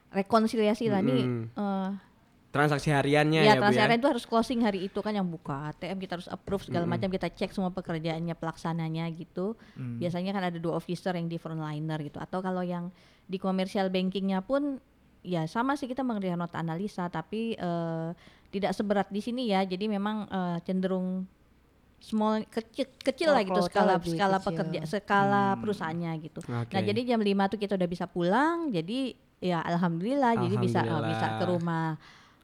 Rekonsiliasi 0.09 0.89
lah 0.89 1.03
nih 1.03 1.23
Mm-mm. 1.27 1.85
Transaksi 2.47 2.89
hariannya 2.89 3.43
ya 3.43 3.53
ya, 3.53 3.53
ya. 3.53 3.61
transaksi 3.61 3.99
itu 3.99 4.07
harus 4.07 4.25
closing 4.25 4.59
hari 4.63 4.87
itu 4.87 4.99
kan 5.03 5.11
yang 5.11 5.27
buka 5.27 5.75
ATM 5.75 5.99
kita 5.99 6.15
harus 6.15 6.29
approve 6.31 6.63
segala 6.63 6.87
macam 6.87 7.11
kita 7.11 7.27
cek 7.27 7.51
semua 7.51 7.75
pekerjaannya 7.75 8.33
pelaksananya 8.39 9.03
gitu. 9.13 9.59
Hmm. 9.75 9.99
Biasanya 9.99 10.31
kan 10.31 10.43
ada 10.47 10.57
dua 10.57 10.79
officer 10.79 11.11
yang 11.13 11.27
di 11.27 11.35
frontliner 11.35 11.99
gitu 12.01 12.17
atau 12.23 12.39
kalau 12.39 12.63
yang 12.63 12.87
di 13.27 13.35
commercial 13.35 13.91
bankingnya 13.91 14.39
pun 14.41 14.79
ya 15.27 15.43
sama 15.43 15.75
sih 15.75 15.91
kita 15.91 16.07
mengerjakan 16.07 16.39
nota 16.39 16.57
analisa 16.57 17.11
tapi 17.11 17.59
eh, 17.59 18.09
tidak 18.47 18.71
seberat 18.71 19.11
di 19.11 19.19
sini 19.19 19.51
ya. 19.51 19.67
Jadi 19.67 19.91
memang 19.91 20.31
eh, 20.31 20.57
cenderung 20.63 21.27
small 21.97 22.45
kecil 22.47 22.87
kecil 23.01 23.33
lah 23.33 23.41
gitu 23.41 23.57
skala 23.65 23.97
skala 23.97 24.37
kecil. 24.37 24.47
pekerja 24.47 24.79
skala 24.85 25.43
perusahaannya 25.59 26.11
gitu. 26.23 26.39
Oke. 26.45 26.73
Nah, 26.73 26.81
jadi 26.85 27.01
jam 27.03 27.19
5 27.19 27.51
tuh 27.51 27.59
kita 27.59 27.73
udah 27.75 27.89
bisa 27.89 28.05
pulang. 28.05 28.69
Jadi 28.69 29.17
ya 29.41 29.61
alhamdulillah, 29.61 30.33
jadi 30.37 30.55
bisa 30.57 30.81
Alhamdulillah. 30.81 31.09
bisa 31.09 31.27
ke 31.37 31.43
rumah 31.45 31.87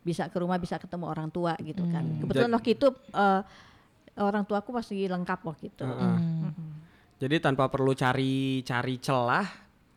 bisa 0.04 0.28
ke 0.28 0.38
rumah 0.38 0.56
bisa 0.56 0.76
ketemu 0.76 1.08
orang 1.08 1.28
tua 1.28 1.56
gitu 1.60 1.84
kan. 1.88 2.04
Hmm. 2.04 2.20
Kebetulan 2.22 2.48
Jad- 2.48 2.58
waktu 2.60 2.70
itu 2.76 2.88
eh, 3.10 3.42
orang 4.16 4.44
tuaku 4.44 4.70
masih 4.70 5.08
lengkap 5.08 5.40
waktu 5.42 5.66
itu. 5.68 5.84
Heeh. 5.84 6.16
Hmm. 6.20 6.52
Jadi 7.18 7.36
tanpa 7.40 7.68
perlu 7.68 7.92
cari 7.94 8.62
cari 8.62 9.00
celah 9.00 9.48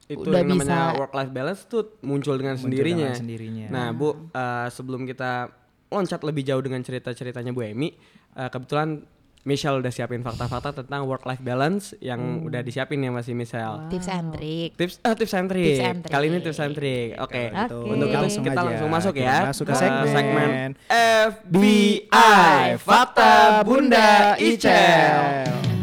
itu 0.06 0.22
Udah 0.22 0.38
yang 0.38 0.54
namanya 0.54 0.94
bisa. 0.94 0.98
work 1.02 1.12
life 1.12 1.32
balance 1.34 1.62
tuh 1.66 1.98
muncul 2.00 2.38
dengan 2.38 2.54
Muncul 2.54 2.70
sendirinya. 2.70 3.10
dengan 3.10 3.18
sendirinya. 3.18 3.66
Nah, 3.66 3.86
Bu, 3.90 4.30
eh, 4.30 4.68
sebelum 4.70 5.02
kita 5.02 5.50
loncat 5.86 6.22
lebih 6.22 6.42
jauh 6.42 6.62
dengan 6.62 6.78
cerita-ceritanya 6.80 7.50
Bu 7.50 7.66
Emi, 7.66 7.90
eh, 8.32 8.46
kebetulan 8.46 9.02
Michelle 9.46 9.78
udah 9.78 9.88
siapin 9.88 10.20
fakta-fakta 10.20 10.74
tentang 10.76 11.06
work 11.06 11.22
life 11.22 11.38
balance 11.38 11.94
yang 12.00 12.18
Hmm. 12.18 12.44
udah 12.44 12.60
disiapin 12.60 12.98
ya 12.98 13.08
masih 13.08 13.32
Michelle. 13.32 13.86
Tips 13.86 14.08
and 14.08 14.34
trick. 14.34 14.74
Tips 14.74 14.98
ah 15.00 15.14
tips 15.14 15.32
and 15.32 15.46
trick. 15.46 15.66
Tips 15.72 15.86
and 15.86 15.98
Kali 16.04 16.26
ini 16.26 16.38
tips 16.40 16.58
and 16.58 16.74
trick. 16.74 17.14
Oke. 17.16 17.48
Oke. 17.48 17.86
Untuk 17.86 18.06
itu 18.08 18.18
Langsung 18.18 18.42
kita 18.42 18.58
aja. 18.58 18.66
langsung 18.66 18.90
masuk 18.90 19.14
Kita 19.14 19.24
ya 19.24 19.36
masuk 19.46 19.64
ke 19.64 19.70
ke 19.70 19.78
segmen. 19.78 20.10
segmen 20.10 20.68
FBI 20.90 22.74
Fakta 22.76 23.62
Bunda 23.62 24.34
Icel. 24.36 25.75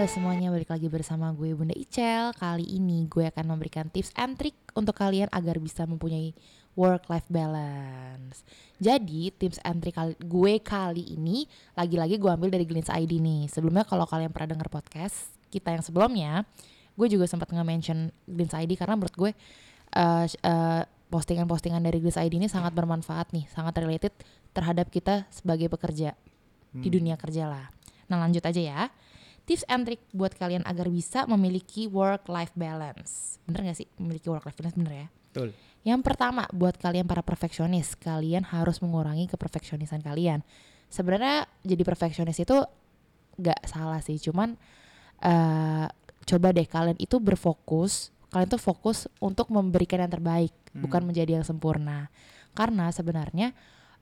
Halo 0.00 0.08
semuanya, 0.16 0.48
balik 0.48 0.72
lagi 0.72 0.88
bersama 0.88 1.28
gue 1.36 1.52
Bunda 1.52 1.76
Icel. 1.76 2.32
Kali 2.32 2.64
ini 2.64 3.04
gue 3.04 3.28
akan 3.28 3.52
memberikan 3.52 3.84
tips 3.92 4.16
and 4.16 4.32
trick 4.32 4.56
untuk 4.72 4.96
kalian 4.96 5.28
agar 5.28 5.60
bisa 5.60 5.84
mempunyai 5.84 6.32
work-life 6.72 7.28
balance. 7.28 8.40
Jadi 8.80 9.28
tips 9.28 9.60
and 9.60 9.84
trick 9.84 10.00
kali, 10.00 10.16
gue 10.16 10.56
kali 10.64 11.04
ini 11.04 11.44
lagi-lagi 11.76 12.16
gue 12.16 12.32
ambil 12.32 12.48
dari 12.48 12.64
Glints 12.64 12.88
ID 12.88 13.20
nih. 13.20 13.52
Sebelumnya 13.52 13.84
kalau 13.84 14.08
kalian 14.08 14.32
pernah 14.32 14.56
denger 14.56 14.72
podcast 14.72 15.36
kita 15.52 15.68
yang 15.68 15.84
sebelumnya, 15.84 16.48
gue 16.96 17.04
juga 17.04 17.28
sempat 17.28 17.52
nge-mention 17.52 18.08
Glints 18.24 18.56
ID 18.56 18.80
karena 18.80 18.96
menurut 18.96 19.12
gue 19.12 19.36
eh, 20.00 20.26
eh, 20.32 20.82
postingan-postingan 21.12 21.84
dari 21.84 22.00
Glints 22.00 22.16
ID 22.16 22.40
ini 22.40 22.48
sangat 22.48 22.72
bermanfaat 22.72 23.36
nih, 23.36 23.52
sangat 23.52 23.76
related 23.76 24.16
terhadap 24.56 24.88
kita 24.88 25.28
sebagai 25.28 25.68
pekerja 25.68 26.16
di 26.72 26.88
dunia 26.88 27.20
kerja 27.20 27.52
lah. 27.52 27.68
Nah 28.08 28.16
lanjut 28.16 28.40
aja 28.40 28.62
ya. 28.64 28.82
Tips 29.50 29.66
and 29.66 29.82
trick 29.82 29.98
buat 30.14 30.30
kalian 30.38 30.62
agar 30.62 30.86
bisa 30.86 31.26
memiliki 31.26 31.90
work-life 31.90 32.54
balance. 32.54 33.42
Bener 33.50 33.66
gak 33.66 33.82
sih 33.82 33.88
memiliki 33.98 34.30
work-life 34.30 34.54
balance 34.54 34.78
bener 34.78 34.92
ya? 34.94 35.06
Betul. 35.10 35.48
Yang 35.82 36.00
pertama, 36.06 36.46
buat 36.54 36.78
kalian 36.78 37.10
para 37.10 37.18
perfeksionis, 37.26 37.98
kalian 37.98 38.46
harus 38.46 38.78
mengurangi 38.78 39.26
keperfeksionisan 39.26 40.06
kalian. 40.06 40.46
Sebenarnya 40.86 41.50
jadi 41.66 41.82
perfeksionis 41.82 42.38
itu 42.38 42.62
gak 43.42 43.66
salah 43.66 43.98
sih, 43.98 44.22
cuman 44.22 44.54
eh 45.18 45.90
coba 46.30 46.54
deh 46.54 46.70
kalian 46.70 46.94
itu 47.02 47.18
berfokus, 47.18 48.14
kalian 48.30 48.54
tuh 48.54 48.62
fokus 48.62 49.10
untuk 49.18 49.50
memberikan 49.50 49.98
yang 49.98 50.14
terbaik, 50.14 50.54
bukan 50.78 51.02
menjadi 51.02 51.42
yang 51.42 51.46
sempurna. 51.48 52.06
Karena 52.54 52.94
sebenarnya 52.94 53.50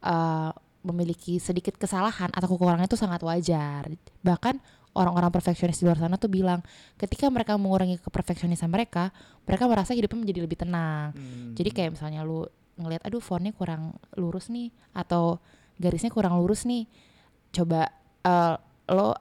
eh 0.05 0.53
memiliki 0.79 1.43
sedikit 1.43 1.75
kesalahan 1.75 2.31
atau 2.37 2.53
kekurangan 2.53 2.87
itu 2.87 3.01
sangat 3.01 3.21
wajar. 3.27 3.91
Bahkan 4.23 4.78
orang-orang 4.99 5.31
perfeksionis 5.31 5.79
di 5.79 5.87
luar 5.87 6.03
sana 6.03 6.19
tuh 6.19 6.27
bilang, 6.27 6.59
ketika 6.99 7.31
mereka 7.31 7.55
mengurangi 7.55 8.03
keperfeksionisan 8.03 8.67
mereka, 8.67 9.15
mereka 9.47 9.71
merasa 9.71 9.95
hidupnya 9.95 10.19
menjadi 10.27 10.41
lebih 10.43 10.59
tenang. 10.59 11.15
Jadi 11.55 11.71
kayak 11.71 11.91
misalnya 11.95 12.27
lu 12.27 12.43
ngelihat 12.79 13.07
aduh 13.07 13.23
fontnya 13.23 13.55
kurang 13.55 13.95
lurus 14.15 14.51
nih 14.51 14.71
atau 14.95 15.39
garisnya 15.79 16.11
kurang 16.11 16.35
lurus 16.43 16.67
nih. 16.67 16.91
Coba 17.55 17.87
eh, 18.27 18.55
lo 18.91 19.15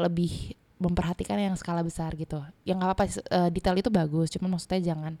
lebih 0.00 0.56
memperhatikan 0.80 1.36
yang 1.36 1.54
skala 1.60 1.84
besar 1.84 2.16
gitu. 2.16 2.40
Yang 2.64 2.76
nggak 2.80 2.88
apa-apa 2.88 3.04
eh, 3.12 3.50
detail 3.52 3.76
itu 3.76 3.90
bagus, 3.92 4.32
cuman 4.32 4.56
maksudnya 4.56 4.80
jangan 4.80 5.20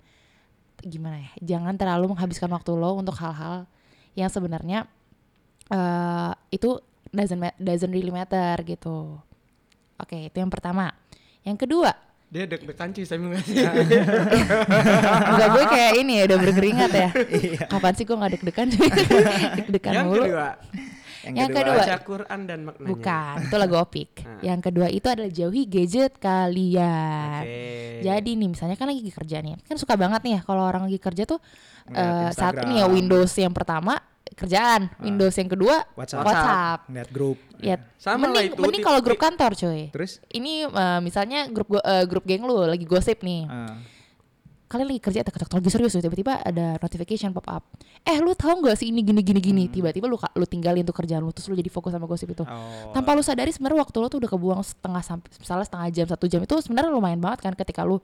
gimana 0.80 1.20
ya? 1.20 1.30
Jangan 1.56 1.76
terlalu 1.76 2.16
menghabiskan 2.16 2.48
waktu 2.48 2.72
lo 2.72 2.96
untuk 2.96 3.14
hal-hal 3.20 3.68
yang 4.16 4.32
sebenarnya 4.32 4.88
eh 5.70 6.32
itu 6.50 6.82
doesn't 7.14 7.54
doesn't 7.60 7.92
really 7.92 8.10
matter 8.10 8.58
gitu. 8.66 9.20
Oke, 10.00 10.26
itu 10.26 10.36
yang 10.36 10.48
pertama. 10.48 10.90
Yang 11.40 11.68
kedua, 11.68 11.92
Dia 12.30 12.46
deg-degan 12.46 12.94
sih 12.94 13.02
saya 13.02 13.18
ngasih. 13.18 13.58
Enggak 15.34 15.48
gue 15.50 15.64
kayak 15.66 15.92
ini 15.98 16.12
ya 16.22 16.24
udah 16.30 16.38
berkeringat 16.38 16.90
ya. 16.94 17.08
Kapan 17.66 17.92
sih 17.92 18.04
gue 18.06 18.14
nggak 18.14 18.32
deg-degan? 18.38 18.68
deg-degan 19.58 19.92
Yang 19.92 20.06
mulu. 20.06 20.22
kedua, 20.22 20.48
Yang 21.26 21.48
kedua. 21.52 21.82
baca 21.82 21.96
Quran 22.00 22.40
dan 22.46 22.58
maknanya. 22.64 22.86
Bukan, 22.88 23.34
itu 23.44 23.56
lagu 23.58 23.74
opik. 23.76 24.10
Ah. 24.22 24.38
Yang 24.46 24.60
kedua 24.62 24.86
itu 24.88 25.06
adalah 25.10 25.26
jauhi 25.28 25.62
gadget 25.66 26.12
kalian. 26.22 27.42
Oke. 27.42 28.00
Jadi 28.00 28.30
nih 28.38 28.48
misalnya 28.48 28.76
kan 28.78 28.86
lagi 28.88 29.10
kerja 29.10 29.36
nih, 29.42 29.58
kan 29.66 29.76
suka 29.76 29.94
banget 29.98 30.20
nih 30.22 30.32
ya 30.38 30.40
kalau 30.46 30.62
orang 30.62 30.86
lagi 30.86 30.96
kerja 30.96 31.26
tuh 31.26 31.42
Ngeliat 31.90 32.30
eh, 32.30 32.30
saat 32.32 32.54
ini 32.62 32.78
ya 32.78 32.86
Windows 32.86 33.32
yang 33.34 33.50
pertama 33.50 33.98
kerjaan, 34.40 34.88
Windows 35.04 35.34
yang 35.36 35.50
kedua 35.52 35.84
WhatsApp. 35.94 36.24
WhatsApp. 36.24 36.78
Ngeliat 36.88 37.10
grup. 37.12 37.38
Ya, 37.60 37.76
Sama 38.00 38.32
lah 38.32 38.40
mending, 38.40 38.56
itu, 38.56 38.60
mending 38.64 38.82
kalau 38.84 39.00
grup 39.04 39.20
kantor 39.20 39.52
cuy. 39.52 39.92
Terus? 39.92 40.24
Ini 40.32 40.66
eh, 40.66 41.00
misalnya 41.04 41.44
grup 41.52 41.68
eh, 41.76 42.04
grup 42.08 42.24
geng 42.24 42.48
lu 42.48 42.64
lagi 42.64 42.88
gosip 42.88 43.20
nih. 43.20 43.44
ah, 43.44 43.76
kalian 44.70 44.86
lagi 44.86 45.02
kerja 45.02 45.20
tek 45.26 45.34
lagi 45.34 45.66
serius 45.66 45.98
tiba-tiba 45.98 46.46
ada 46.46 46.78
notification 46.78 47.34
pop 47.34 47.42
up 47.50 47.66
eh 48.06 48.22
lu 48.22 48.38
tahu 48.38 48.62
nggak 48.62 48.78
sih 48.78 48.88
ini 48.88 49.02
gini 49.02 49.20
gini 49.20 49.40
gini? 49.42 49.64
Tiba-tiba 49.66 50.06
lu 50.08 50.16
lu 50.16 50.46
tinggalin 50.46 50.86
tuh 50.86 50.94
kerjaan 50.94 51.20
lu 51.20 51.34
terus 51.34 51.50
lu 51.50 51.58
jadi 51.58 51.68
fokus 51.68 51.92
sama 51.92 52.06
gosip 52.08 52.32
itu. 52.32 52.46
Oh, 52.46 52.94
tanpa 52.94 53.12
lu 53.12 53.20
sadari 53.20 53.52
sebenarnya 53.52 53.82
waktu 53.84 53.96
lu 54.00 54.06
tuh 54.08 54.18
udah 54.22 54.30
kebuang 54.30 54.62
setengah 54.64 55.02
sampai 55.04 55.28
misalnya 55.36 55.66
setengah 55.66 55.88
jam 55.92 56.06
satu 56.08 56.24
jam 56.30 56.40
itu 56.40 56.54
sebenarnya 56.64 56.90
lumayan 56.94 57.20
banget 57.20 57.50
kan 57.50 57.52
ketika 57.58 57.84
lu 57.84 58.00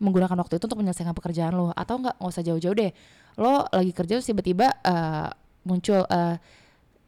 menggunakan 0.00 0.36
waktu 0.40 0.56
itu 0.60 0.64
untuk 0.66 0.80
menyelesaikan 0.82 1.14
pekerjaan 1.16 1.52
lu. 1.56 1.72
Atau 1.72 2.02
nggak 2.02 2.18
nggak 2.20 2.32
usah 2.34 2.42
jauh-jauh 2.44 2.74
deh. 2.76 2.90
Lo 3.40 3.64
lagi 3.70 3.92
kerja 3.94 4.20
terus 4.20 4.28
tiba-tiba 4.28 4.66
eh, 4.84 5.28
muncul 5.62 6.02
eh 6.04 6.36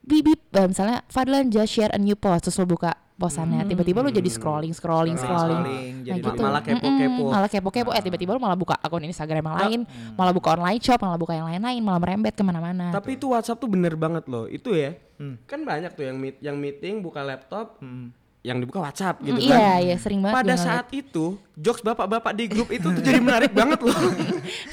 bip 0.03 0.23
bip 0.25 0.41
eh, 0.51 0.67
misalnya 0.67 1.07
Fadlan 1.07 1.47
just 1.47 1.71
share 1.71 1.91
a 1.91 1.99
new 1.99 2.15
post 2.15 2.45
terus 2.45 2.57
lo 2.57 2.67
buka 2.67 2.91
posannya 3.13 3.63
tiba-tiba 3.65 4.03
lu 4.03 4.11
jadi 4.11 4.27
scrolling 4.27 4.75
scrolling 4.75 5.15
scrolling, 5.15 5.63
scrolling, 5.63 5.95
Nah, 6.03 6.07
jadi 6.11 6.27
gitu. 6.27 6.43
malah 6.43 6.59
kepo-kepo. 6.59 7.25
Malah 7.31 7.47
kepo-kepo 7.47 7.91
eh 7.93 8.03
tiba-tiba 8.03 8.35
lu 8.35 8.43
malah 8.43 8.59
buka 8.59 8.75
akun 8.75 9.07
Instagram 9.07 9.47
yang 9.47 9.59
lain 9.61 9.81
malah 10.19 10.35
buka 10.35 10.49
online 10.53 10.83
shop 10.83 10.99
malah 10.99 11.15
buka 11.15 11.33
yang 11.33 11.47
lain-lain 11.47 11.79
malah 11.79 12.03
merembet 12.03 12.35
ke 12.35 12.43
mana-mana 12.43 12.91
Tapi 12.91 13.15
itu 13.15 13.31
WhatsApp 13.31 13.63
tuh 13.63 13.71
bener 13.71 13.95
banget 13.95 14.27
loh. 14.27 14.51
Itu 14.51 14.75
ya. 14.75 14.99
Hmm. 15.23 15.39
Kan 15.47 15.63
banyak 15.63 15.95
tuh 15.95 16.03
yang 16.03 16.19
meet, 16.19 16.43
yang 16.43 16.59
meeting 16.59 16.99
buka 16.99 17.23
laptop, 17.23 17.79
Hmm. 17.79 18.11
Yang 18.43 18.59
dibuka 18.59 18.79
WhatsApp 18.81 19.19
gitu 19.21 19.35
Mm, 19.35 19.47
kan. 19.47 19.55
iya 19.55 19.71
iya 19.81 19.97
sering 19.97 20.19
banget 20.19 20.35
Pada 20.37 20.55
saat 20.57 20.91
itu, 20.91 21.25
jokes 21.55 21.79
bapak-bapak 21.81 22.35
di 22.35 22.45
grup 22.45 22.69
itu 22.69 22.83
tuh 22.85 22.99
jadi 23.01 23.17
menarik 23.17 23.51
banget 23.51 23.79
loh. 23.79 23.95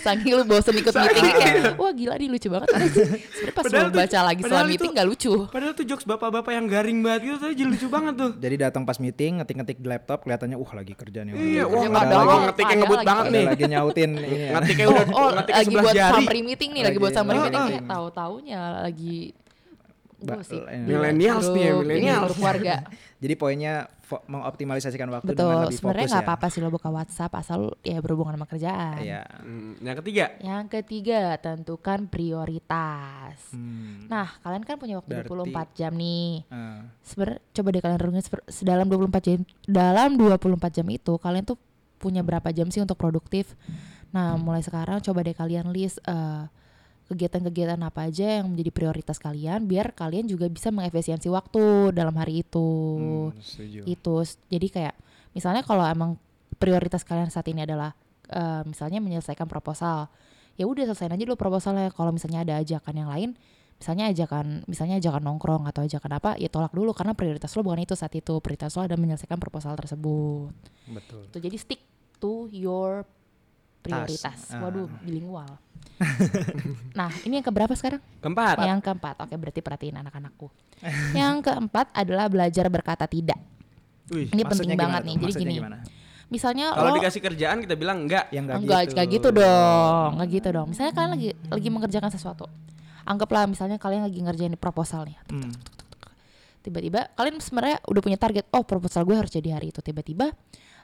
saking 0.02 0.34
lu 0.34 0.44
bosen 0.44 0.74
ikut 0.74 0.90
meeting 0.90 1.26
kayak 1.32 1.78
wah 1.78 1.92
gila 1.92 2.16
nih 2.16 2.30
lucu 2.30 2.48
banget 2.48 2.66
karena 2.68 2.88
sebenarnya 2.90 3.22
pas 3.52 3.64
Padahal 3.64 3.78
lu 3.80 3.88
tuh- 3.88 4.02
baca 4.02 4.20
lagi 4.24 4.40
setelah 4.40 4.50
padahal 4.52 4.66
meeting 4.68 4.90
itu- 4.90 4.98
gak 4.98 5.08
lucu 5.08 5.34
Padahal 5.50 5.74
tuh 5.76 5.86
jokes 5.86 6.02
bapak-bapak 6.04 6.52
yang 6.52 6.66
garing 6.66 7.00
banget 7.00 7.22
gitu 7.24 7.36
tuh 7.38 7.50
jadi 7.52 7.70
lucu 7.70 7.88
banget 7.88 8.14
tuh. 8.16 8.32
Jadi 8.36 8.56
datang 8.58 8.84
pas 8.84 8.98
meeting, 8.98 9.32
ngetik-ngetik 9.38 9.78
di 9.78 9.88
laptop, 9.88 10.18
kelihatannya, 10.20 10.58
uh 10.58 10.72
lagi 10.72 10.94
kerja 10.96 11.20
nih. 11.22 11.32
Iya, 11.32 11.64
wah 11.64 11.84
Padahal- 11.84 11.94
padahal- 11.94 12.42
ngetiknya 12.48 12.76
ngebut 12.76 12.98
lagi- 12.98 13.06
banget 13.08 13.26
nih. 13.30 13.46
lagi 13.46 13.64
nyautin 13.68 14.12
ini 14.20 14.38
ya. 14.40 14.50
Ngetiknya 14.56 14.86
oh, 14.86 14.92
udah 14.92 15.06
oh 15.14 15.30
ngetik 15.32 15.54
lagi 15.56 15.74
buat 15.76 15.94
jari. 15.94 16.14
summary 16.16 16.42
meeting 16.44 16.70
nih 16.72 16.84
lagi, 16.84 16.98
buat 16.98 17.06
Lagi- 17.06 17.18
summary 17.20 17.38
Oh, 17.38 17.44
meeting 17.46 17.62
oh. 17.62 17.70
kayak 17.70 17.86
tahu-taunya 17.88 18.62
lagi 18.82 19.18
gosip. 20.22 20.62
ini. 20.66 20.86
Millennials 20.86 21.46
nih 21.50 21.62
ya, 21.62 21.74
millennials. 21.74 22.24
grup 22.26 22.38
keluarga 22.38 22.76
Jadi 23.24 23.34
poinnya 23.36 23.74
mengoptimalisasikan 24.26 25.06
waktu 25.08 25.28
dengan 25.30 25.38
betul 25.38 25.62
lebih 25.64 25.78
sebenarnya 25.78 26.08
nggak 26.10 26.24
ya. 26.24 26.28
apa-apa 26.28 26.48
sih 26.50 26.60
lo 26.60 26.70
buka 26.70 26.90
WhatsApp 26.90 27.30
asal 27.36 27.60
ya 27.80 28.00
berhubungan 28.00 28.34
sama 28.34 28.48
kerjaan 28.48 28.98
Iya. 29.00 29.22
Hmm, 29.40 29.78
yang 29.80 29.98
ketiga, 30.02 30.26
Yang 30.40 30.64
ketiga, 30.72 31.22
tentukan 31.38 32.10
prioritas. 32.10 33.38
Hmm. 33.54 34.08
Nah, 34.08 34.28
kalian 34.42 34.64
kan 34.64 34.76
punya 34.76 34.98
waktu 34.98 35.14
Berarti- 35.14 35.30
24 35.54 35.68
jam 35.74 35.94
nih. 35.94 36.32
Ah. 36.48 36.90
Sebenarnya 37.02 37.40
coba 37.52 37.68
deh 37.70 37.82
kalian 37.82 38.00
renungin 38.00 38.26
dalam 38.62 38.86
24 38.88 39.22
jam 39.22 39.40
dalam 39.64 40.10
24 40.16 40.72
jam 40.74 40.88
itu 40.90 41.14
kalian 41.16 41.46
tuh 41.46 41.58
punya 41.96 42.24
berapa 42.24 42.50
jam 42.50 42.68
sih 42.68 42.80
untuk 42.80 42.96
produktif? 42.96 43.54
Nah, 44.10 44.34
mulai 44.36 44.64
sekarang 44.64 45.02
coba 45.02 45.22
deh 45.22 45.36
kalian 45.36 45.70
list 45.70 46.02
eh, 46.02 46.44
kegiatan-kegiatan 47.10 47.82
apa 47.82 48.06
aja 48.08 48.40
yang 48.40 48.54
menjadi 48.54 48.70
prioritas 48.70 49.18
kalian 49.18 49.66
biar 49.66 49.98
kalian 49.98 50.30
juga 50.30 50.46
bisa 50.46 50.70
mengefisiensi 50.70 51.26
waktu 51.28 51.90
dalam 51.92 52.14
hari 52.14 52.46
itu. 52.46 52.70
Hmm, 53.02 53.30
setuju. 53.42 53.82
Itu 53.90 54.22
jadi 54.48 54.68
kayak 54.70 54.96
misalnya 55.34 55.66
kalau 55.66 55.84
emang 55.90 56.22
prioritas 56.62 57.02
kalian 57.02 57.34
saat 57.34 57.50
ini 57.50 57.66
adalah 57.66 57.98
eh, 58.30 58.62
misalnya 58.64 59.02
menyelesaikan 59.02 59.50
proposal 59.50 60.08
ya 60.60 60.68
udah 60.68 60.92
selesaiin 60.92 61.16
aja 61.16 61.24
dulu 61.24 61.40
proposalnya 61.40 61.88
kalau 61.96 62.12
misalnya 62.12 62.44
ada 62.44 62.60
ajakan 62.60 62.94
yang 62.94 63.08
lain 63.08 63.30
misalnya 63.80 64.12
ajakan 64.12 64.68
misalnya 64.68 65.00
ajakan 65.00 65.24
nongkrong 65.24 65.64
atau 65.72 65.88
ajakan 65.88 66.20
apa 66.20 66.36
ya 66.36 66.52
tolak 66.52 66.76
dulu 66.76 66.92
karena 66.92 67.16
prioritas 67.16 67.56
lo 67.56 67.64
bukan 67.64 67.88
itu 67.88 67.96
saat 67.96 68.12
itu 68.12 68.36
prioritas 68.44 68.76
lo 68.76 68.84
ada 68.84 69.00
menyelesaikan 69.00 69.40
proposal 69.40 69.72
tersebut 69.80 70.52
Betul. 70.92 71.32
itu 71.32 71.38
jadi 71.40 71.56
stick 71.58 71.82
to 72.20 72.52
your 72.52 73.08
prioritas 73.80 74.52
Ah. 74.52 74.68
waduh 74.68 74.92
bilingual 75.00 75.48
nah 77.00 77.12
ini 77.28 77.44
yang 77.44 77.46
keberapa 77.46 77.76
sekarang? 77.76 78.00
Keempat. 78.24 78.56
yang 78.64 78.80
keempat. 78.80 79.16
Oke 79.28 79.36
berarti 79.36 79.60
perhatiin 79.60 80.00
anak-anakku. 80.00 80.48
Yang 81.12 81.52
keempat 81.52 81.92
adalah 81.92 82.32
belajar 82.32 82.66
berkata 82.72 83.04
tidak. 83.04 83.36
Wih, 84.10 84.32
ini 84.32 84.42
penting 84.48 84.74
banget 84.80 85.02
nih. 85.06 85.16
jadi 85.16 85.24
Maksudnya 85.28 85.44
gini 85.46 85.60
gimana? 85.60 85.78
misalnya 86.30 86.78
kalau 86.78 86.94
lo 86.94 86.98
dikasih 87.02 87.22
kerjaan 87.26 87.58
kita 87.66 87.76
bilang 87.76 88.06
enggak. 88.06 88.30
Yang 88.32 88.44
enggak 88.48 88.58
enggak 88.64 88.82
gitu. 88.86 88.96
kayak 88.96 89.10
gitu 89.12 89.30
dong. 89.34 90.10
Nggak 90.18 90.30
gitu 90.30 90.50
dong. 90.56 90.68
Misalnya 90.72 90.94
kalian 90.96 91.12
lagi 91.18 91.30
lagi 91.36 91.70
mengerjakan 91.70 92.12
sesuatu. 92.14 92.46
Anggaplah 93.04 93.50
misalnya 93.50 93.78
kalian 93.82 94.06
lagi 94.06 94.20
ngerjain 94.22 94.54
proposal 94.56 95.10
nih 95.10 95.18
Hmm. 95.30 95.52
tiba-tiba 96.60 97.08
kalian 97.16 97.40
sebenarnya 97.40 97.80
udah 97.88 98.02
punya 98.04 98.20
target 98.20 98.44
oh 98.52 98.68
proposal 98.68 99.08
gue 99.08 99.16
harus 99.16 99.32
jadi 99.32 99.58
hari 99.58 99.72
itu. 99.74 99.80
Tiba-tiba 99.82 100.32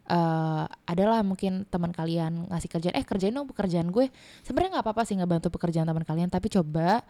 eh 0.05 0.65
adalah 0.65 1.25
mungkin 1.25 1.65
teman 1.69 1.89
kalian 1.89 2.49
ngasih 2.49 2.69
kerjaan. 2.69 2.95
Eh 2.95 3.05
kerjain 3.05 3.33
dong 3.33 3.49
pekerjaan 3.49 3.89
gue. 3.89 4.13
Sebenarnya 4.45 4.79
nggak 4.79 4.85
apa-apa 4.85 5.03
sih 5.05 5.17
ngebantu 5.17 5.49
pekerjaan 5.49 5.89
teman 5.89 6.05
kalian 6.05 6.29
tapi 6.29 6.47
coba 6.53 7.01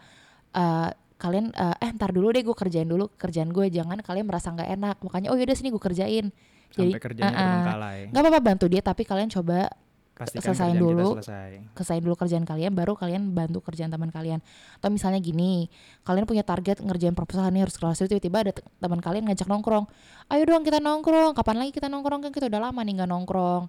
eh 0.56 0.90
kalian 1.16 1.52
eh, 1.52 1.76
eh 1.84 1.90
ntar 1.96 2.12
dulu 2.12 2.28
deh 2.32 2.44
gue 2.44 2.56
kerjain 2.56 2.88
dulu 2.88 3.12
kerjaan 3.16 3.52
gue. 3.52 3.68
Jangan 3.68 4.00
kalian 4.00 4.26
merasa 4.28 4.52
nggak 4.52 4.70
enak. 4.80 4.96
Makanya 5.04 5.28
oh 5.32 5.36
yaudah 5.36 5.56
sini 5.56 5.68
gue 5.68 5.82
kerjain. 5.82 6.32
Sampai 6.66 7.00
kerjanya 7.00 7.30
eh, 7.30 7.36
eh, 7.36 7.40
terbengkalai 7.40 7.98
nggak 8.10 8.22
apa-apa 8.26 8.40
bantu 8.42 8.66
dia 8.66 8.82
tapi 8.82 9.02
kalian 9.06 9.30
coba 9.30 9.70
pastikan 10.16 10.56
selesain 10.56 10.76
dulu. 10.80 11.20
selesai. 11.20 11.50
Kesain 11.76 12.00
dulu 12.00 12.16
kerjaan 12.16 12.48
kalian 12.48 12.72
baru 12.72 12.96
kalian 12.96 13.36
bantu 13.36 13.60
kerjaan 13.60 13.92
teman 13.92 14.08
kalian. 14.08 14.40
Atau 14.80 14.88
misalnya 14.88 15.20
gini 15.20 15.68
kalian 16.08 16.24
punya 16.24 16.40
target 16.40 16.80
ngerjain 16.80 17.12
proposal 17.12 17.44
nih 17.52 17.68
harus 17.68 17.76
kelas 17.76 18.00
itu 18.00 18.16
tiba-tiba 18.16 18.48
ada 18.48 18.52
te- 18.56 18.64
teman 18.80 19.04
kalian 19.04 19.28
ngajak 19.28 19.44
nongkrong. 19.44 19.84
Ayo 20.32 20.42
dong 20.48 20.64
kita 20.64 20.80
nongkrong. 20.80 21.36
Kapan 21.36 21.56
lagi 21.60 21.72
kita 21.76 21.92
nongkrong? 21.92 22.24
Kan 22.24 22.32
kita 22.32 22.48
udah 22.48 22.72
lama 22.72 22.80
nih 22.80 22.92
nggak 22.96 23.10
nongkrong. 23.12 23.64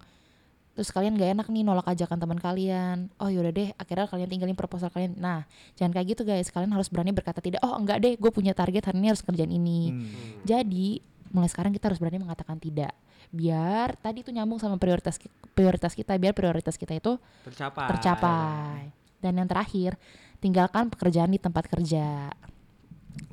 Terus 0.78 0.94
kalian 0.94 1.18
gak 1.18 1.34
enak 1.34 1.48
nih 1.50 1.66
nolak 1.66 1.90
ajakan 1.90 2.22
teman 2.22 2.38
kalian. 2.38 3.10
Oh 3.18 3.34
yaudah 3.34 3.50
deh 3.50 3.74
akhirnya 3.82 4.06
kalian 4.06 4.30
tinggalin 4.30 4.54
proposal 4.54 4.94
kalian. 4.94 5.18
Nah 5.18 5.44
jangan 5.74 5.90
kayak 5.90 6.14
gitu 6.14 6.22
guys. 6.22 6.54
Kalian 6.54 6.70
harus 6.70 6.86
berani 6.88 7.12
berkata 7.18 7.42
tidak 7.42 7.66
oh 7.66 7.74
enggak 7.76 7.98
deh 7.98 8.14
gue 8.14 8.32
punya 8.32 8.54
target 8.54 8.86
hari 8.86 9.02
ini 9.02 9.10
harus 9.10 9.26
kerjaan 9.26 9.50
ini. 9.50 9.90
Hmm. 9.90 10.06
jadi 10.46 11.02
mulai 11.32 11.50
sekarang 11.52 11.76
kita 11.76 11.92
harus 11.92 12.00
berani 12.00 12.24
mengatakan 12.24 12.60
tidak 12.60 12.96
biar 13.28 14.00
tadi 14.00 14.24
itu 14.24 14.32
nyambung 14.32 14.56
sama 14.56 14.80
prioritas 14.80 15.20
prioritas 15.52 15.92
kita 15.92 16.16
biar 16.16 16.32
prioritas 16.32 16.80
kita 16.80 16.96
itu 16.96 17.20
tercapai 17.44 17.88
tercapai. 17.92 18.98
Dan 19.18 19.34
yang 19.42 19.50
terakhir, 19.50 19.98
tinggalkan 20.38 20.94
pekerjaan 20.94 21.34
di 21.34 21.42
tempat 21.42 21.66
kerja. 21.66 22.30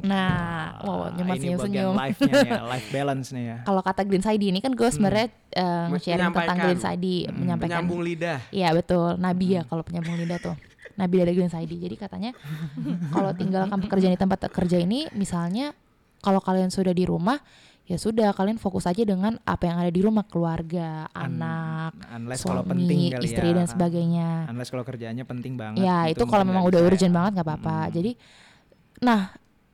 Nah, 0.01 0.81
wow, 0.81 1.13
nyemas 1.13 1.45
ini 1.45 1.61
senyum 1.61 1.93
life-nya 1.93 2.33
nih 2.41 2.51
ya, 2.57 2.63
life 2.73 2.89
balance 2.89 3.29
nih 3.37 3.45
ya 3.53 3.57
Kalau 3.69 3.85
kata 3.85 4.01
Green 4.09 4.25
Side 4.25 4.41
ini 4.41 4.65
kan 4.65 4.73
gue 4.73 4.89
sebenarnya 4.89 5.29
eh, 5.53 5.93
sharing 6.01 6.33
tentang. 6.33 6.57
Green 6.57 6.81
Side, 6.81 7.15
menyampaikan. 7.37 7.85
penyambung 7.85 8.01
lidah 8.01 8.41
Iya 8.49 8.73
betul, 8.73 9.21
Nabi 9.21 9.61
ya 9.61 9.63
kalau 9.69 9.85
penyambung 9.85 10.17
lidah 10.17 10.41
tuh. 10.41 10.57
Nabi 10.97 11.15
dari 11.21 11.33
Green 11.37 11.53
Side. 11.53 11.69
Jadi 11.69 11.97
katanya 12.01 12.33
kalau 13.15 13.37
tinggalkan 13.37 13.77
pekerjaan 13.85 14.17
di 14.17 14.21
tempat 14.21 14.49
kerja 14.49 14.81
ini, 14.81 15.05
misalnya 15.13 15.77
kalau 16.25 16.41
kalian 16.41 16.73
sudah 16.73 16.97
di 16.97 17.05
rumah, 17.05 17.37
ya 17.85 18.01
sudah 18.01 18.33
kalian 18.33 18.57
fokus 18.57 18.89
aja 18.89 19.05
dengan 19.05 19.37
apa 19.45 19.69
yang 19.69 19.77
ada 19.77 19.93
di 19.93 20.01
rumah, 20.01 20.25
keluarga, 20.25 21.05
Un- 21.13 21.37
anak, 21.37 21.93
unless 22.17 22.41
suami, 22.41 22.49
kalau 22.49 22.63
penting 22.65 23.01
kali 23.13 23.25
istri 23.29 23.49
ya 23.53 23.57
dan 23.61 23.67
sebagainya. 23.69 24.29
unless 24.49 24.73
kalau 24.73 24.85
kerjaannya 24.85 25.25
penting 25.29 25.53
banget 25.61 25.85
Ya 25.85 26.09
itu 26.09 26.25
mungkin 26.25 26.33
kalau 26.33 26.45
memang 26.49 26.65
udah 26.65 26.81
ya. 26.81 26.87
urgent 26.89 27.13
banget 27.13 27.31
nggak 27.37 27.47
apa-apa. 27.47 27.79
Mm. 27.85 27.93
Jadi, 27.93 28.11
nah 29.05 29.21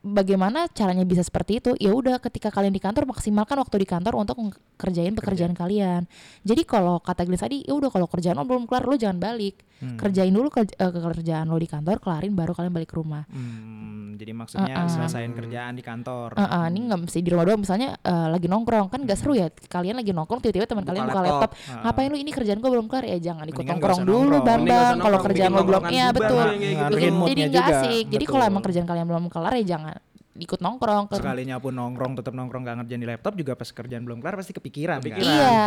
bagaimana 0.00 0.64
caranya 0.73 1.04
bisa 1.04 1.21
seperti 1.21 1.61
itu? 1.61 1.76
Ya 1.76 1.92
udah 1.92 2.16
ketika 2.19 2.49
kalian 2.49 2.73
di 2.73 2.80
kantor 2.80 3.04
maksimalkan 3.04 3.57
waktu 3.61 3.76
di 3.80 3.88
kantor 3.88 4.16
untuk 4.16 4.37
kerjain 4.80 5.12
pekerjaan 5.12 5.52
kalian. 5.52 6.09
Jadi 6.40 6.62
kalau 6.64 6.99
kata 7.00 7.28
Glenn 7.28 7.37
tadi, 7.37 7.64
ya 7.69 7.76
udah 7.76 7.92
kalau 7.92 8.09
kerjaan 8.09 8.40
lo 8.40 8.49
belum 8.49 8.64
kelar 8.64 8.88
lo 8.88 8.97
jangan 8.97 9.21
balik. 9.21 9.61
Hmm. 9.80 9.97
Kerjain 9.97 10.28
dulu 10.28 10.52
kerja- 10.52 10.76
eh, 10.76 10.92
kerjaan 10.92 11.49
lo 11.49 11.57
di 11.57 11.64
kantor, 11.64 12.04
kelarin 12.04 12.37
baru 12.37 12.52
kalian 12.52 12.73
balik 12.73 12.92
ke 12.92 12.97
rumah. 13.00 13.25
Hmm, 13.33 14.12
jadi 14.21 14.33
maksudnya 14.37 14.76
Uh-uh. 14.76 14.92
selesain 14.92 15.33
kerjaan 15.33 15.73
di 15.73 15.80
kantor 15.80 16.37
Eh, 16.37 16.45
eh, 16.45 16.64
ini 16.69 16.78
nggak 16.85 17.00
mesti 17.09 17.19
di 17.25 17.30
rumah 17.33 17.45
doang. 17.49 17.61
Misalnya 17.64 17.97
eh, 17.97 18.28
lagi 18.28 18.45
nongkrong 18.49 18.92
kan 18.92 19.00
gak 19.09 19.16
seru 19.16 19.33
ya. 19.33 19.49
Kalian 19.49 19.97
lagi 19.97 20.12
nongkrong 20.12 20.40
tiba-tiba 20.45 20.69
teman 20.69 20.85
kalian 20.85 21.09
buka 21.09 21.21
laptop. 21.25 21.50
laptop. 21.57 21.76
Ah. 21.80 21.88
Ngapain 21.88 22.09
lu 22.12 22.19
ini 22.21 22.30
kerjaan 22.33 22.61
gue 22.61 22.71
belum 22.73 22.87
kelar 22.92 23.04
ya 23.09 23.19
jangan 23.21 23.45
ikut 23.49 23.57
nggak 23.57 23.73
nongkrong 23.73 24.00
dulu 24.04 24.37
nggak 24.37 24.45
Bambang. 24.45 24.97
Kalau 25.00 25.19
kerjaan 25.25 25.50
lo 25.52 25.62
belum, 25.64 25.83
iya 25.88 26.07
bubar 26.12 26.21
betul. 26.28 26.45
Jadi 27.25 27.40
nggak 27.49 27.66
asik. 27.73 28.04
Jadi 28.12 28.25
kalau 28.28 28.45
emang 28.45 28.62
kerjaan 28.64 28.85
kalian 28.88 29.07
belum 29.09 29.25
kelar 29.33 29.52
ya 29.61 29.64
jangan 29.64 29.90
ikut 30.41 30.59
nongkrong. 30.59 31.05
Ke- 31.07 31.17
sekalinya 31.17 31.57
pun 31.57 31.71
nongkrong 31.71 32.13
tetap 32.15 32.33
nongkrong 32.33 32.63
gak 32.63 32.77
ngerjain 32.79 32.99
di 32.99 33.07
laptop 33.07 33.33
juga 33.35 33.53
pas 33.53 33.67
kerjaan 33.67 34.01
belum 34.01 34.19
kelar 34.19 34.35
pasti 34.35 34.53
kepikiran, 34.53 34.99
Kepikiran. 34.99 35.21
kan? 35.23 35.37
Iya, 35.37 35.61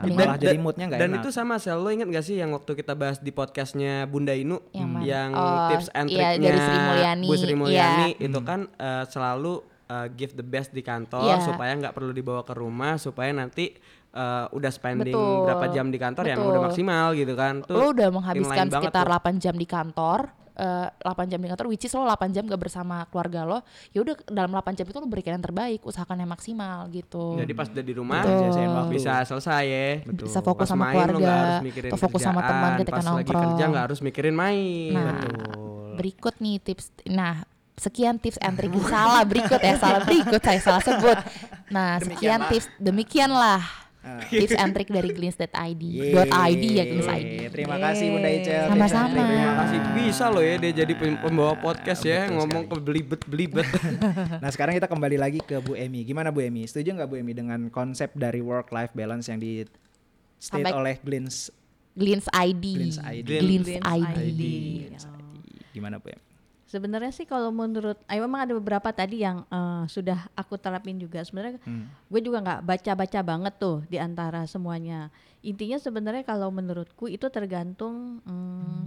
Iya, 0.00 0.14
malah 0.16 0.36
jadi 0.36 0.56
moodnya 0.56 0.86
nggak 0.86 0.98
dan 0.98 1.08
enak 1.10 1.20
itu 1.20 1.30
sama 1.30 1.54
sel 1.56 1.76
lo 1.76 1.88
inget 1.88 2.06
gak 2.06 2.22
sih 2.22 2.36
yang 2.36 2.50
waktu 2.50 2.72
kita 2.74 2.94
bahas 2.94 3.18
di 3.18 3.30
podcastnya 3.30 4.04
Bunda 4.04 4.32
Inu 4.32 4.62
Yang 4.70 4.88
mana? 4.88 5.02
yang 5.04 5.30
Oh, 5.32 5.68
tips 5.68 5.88
and 5.92 6.06
iya, 6.06 6.16
triknya 6.32 6.46
dari 6.46 6.58
Sri 6.60 6.78
Mulyani. 6.80 7.26
Bu 7.26 7.34
Sri 7.34 7.54
Mulyani 7.54 8.08
Iya. 8.12 8.22
itu 8.22 8.38
kan 8.40 8.60
eh, 8.70 9.04
selalu 9.04 9.54
eh, 9.86 10.06
give 10.12 10.32
the 10.32 10.42
best 10.42 10.70
di 10.70 10.80
kantor 10.80 11.26
Iya. 11.26 11.42
supaya 11.42 11.72
nggak 11.74 11.90
perlu 11.92 12.10
dibawa 12.10 12.40
ke 12.40 12.52
rumah 12.52 12.94
supaya 12.96 13.30
nanti 13.30 13.74
eh, 14.10 14.46
udah 14.48 14.70
spending 14.70 15.10
Betul. 15.12 15.44
berapa 15.44 15.66
jam 15.68 15.86
di 15.86 15.96
kantor 15.96 16.24
yang 16.26 16.38
Betul. 16.38 16.50
udah 16.50 16.62
maksimal 16.64 17.06
gitu 17.12 17.34
kan 17.34 17.54
tuh 17.62 17.74
lo 17.74 17.90
udah 17.90 18.08
menghabiskan 18.08 18.66
sekitar 18.68 19.04
tuh. 19.04 19.14
8 19.16 19.38
jam 19.38 19.54
di 19.54 19.64
kantor 19.64 20.18
eh, 20.60 20.88
8 21.08 21.32
jam 21.32 21.40
di 21.40 21.48
kantor 21.48 21.66
which 21.72 21.88
is 21.88 21.92
lo 21.96 22.04
8 22.04 22.36
jam 22.36 22.44
gak 22.44 22.60
bersama 22.60 23.08
keluarga 23.08 23.48
lo 23.48 23.58
ya 23.96 24.04
udah 24.04 24.14
dalam 24.28 24.52
8 24.52 24.76
jam 24.76 24.84
itu 24.84 24.96
lo 25.00 25.08
berikan 25.08 25.40
yang 25.40 25.44
terbaik 25.44 25.80
usahakan 25.82 26.20
yang 26.20 26.30
maksimal 26.30 26.84
gitu 26.92 27.40
jadi 27.40 27.52
pas 27.56 27.66
udah 27.72 27.84
di 27.84 27.94
rumah 27.96 28.20
Betul. 28.20 28.92
Bisa 28.92 29.24
selesai 29.24 29.64
ya 29.64 29.88
Betul. 30.04 30.26
bisa 30.28 30.40
fokus 30.44 30.68
Pas 30.68 30.76
sama 30.76 30.84
main 30.90 30.94
keluarga 31.00 31.16
nggak 31.16 31.38
harus 31.40 31.64
mikirin 31.64 31.88
atau 31.88 31.98
fokus 31.98 32.20
sama 32.20 32.40
teman 32.44 32.60
kerjaan, 32.60 32.80
ketika 32.84 32.92
pas 32.92 33.00
lagi 33.00 33.10
nongkrong 33.16 33.42
kerja 33.48 33.64
nggak 33.70 33.84
harus 33.88 34.00
mikirin 34.04 34.34
main 34.36 34.92
Nah, 34.92 35.16
Betul. 35.22 35.94
berikut 35.96 36.34
nih 36.42 36.56
tips. 36.60 36.86
Nah, 37.08 37.44
sekian 37.76 38.20
tips 38.20 38.36
and 38.44 38.56
trick 38.60 38.72
salah 38.84 39.22
berikut 39.24 39.60
ya, 39.60 39.74
salah 39.80 40.00
berikut 40.04 40.40
saya 40.42 40.60
salah 40.60 40.82
sebut. 40.84 41.18
Nah, 41.72 41.96
sekian 42.02 42.44
tips 42.50 42.66
demikianlah 42.76 43.79
Ah. 44.00 44.24
tips 44.24 44.56
and 44.56 44.72
trick 44.72 44.88
dari. 44.88 45.12
Yeay. 45.12 46.16
Dot 46.16 46.32
.id 46.32 46.62
ya 46.72 46.84
glimpse.id. 46.88 47.52
Terima 47.52 47.76
kasih 47.76 48.06
Bunda 48.08 48.30
Icel. 48.32 48.64
Sama-sama. 48.72 49.12
Terima 49.12 49.54
kasih 49.60 49.78
bisa 49.92 50.24
loh 50.32 50.40
ya 50.40 50.56
dia 50.56 50.72
jadi 50.72 50.92
pem- 50.96 51.20
pembawa 51.20 51.52
podcast 51.60 52.00
ya 52.00 52.24
ngomong 52.32 52.64
ke 52.64 52.76
belibet 52.80 53.20
belibet. 53.28 53.68
Nah 54.42 54.48
sekarang 54.48 54.72
kita 54.80 54.88
kembali 54.88 55.20
lagi 55.20 55.40
ke 55.44 55.60
Bu 55.60 55.76
Emi. 55.76 56.00
Gimana 56.08 56.32
Bu 56.32 56.40
Emi? 56.40 56.64
Setuju 56.64 56.96
nggak 56.96 57.08
Bu 57.12 57.20
Emi 57.20 57.36
dengan 57.36 57.68
konsep 57.68 58.08
dari 58.16 58.40
work 58.40 58.72
life 58.72 58.96
balance 58.96 59.28
yang 59.28 59.36
di 59.36 59.68
state 60.40 60.64
Sampai- 60.64 60.72
oleh 60.72 60.96
Glins? 61.04 61.52
Glimpse.id. 61.92 62.56
Glimpse.id. 62.56 63.26
Glimpse.id. 63.28 64.42
Gimana 65.76 66.00
Bu 66.00 66.08
Emi? 66.16 66.29
Sebenarnya 66.70 67.10
sih 67.10 67.26
kalau 67.26 67.50
menurut, 67.50 67.98
ayo 68.06 68.22
memang 68.30 68.46
ada 68.46 68.54
beberapa 68.54 68.94
tadi 68.94 69.26
yang 69.26 69.42
eh, 69.50 69.84
sudah 69.90 70.30
aku 70.38 70.54
terapin 70.54 71.02
juga. 71.02 71.18
Sebenarnya 71.26 71.58
Hmm. 71.66 71.90
gue 72.06 72.20
juga 72.22 72.38
nggak 72.46 72.62
baca-baca 72.62 73.20
banget 73.26 73.54
tuh 73.58 73.82
di 73.90 73.98
antara 73.98 74.46
semuanya. 74.46 75.10
Intinya 75.42 75.82
sebenarnya 75.82 76.22
kalau 76.22 76.54
menurutku 76.54 77.10
itu 77.10 77.26
tergantung 77.26 78.22
hmm, 78.22 78.86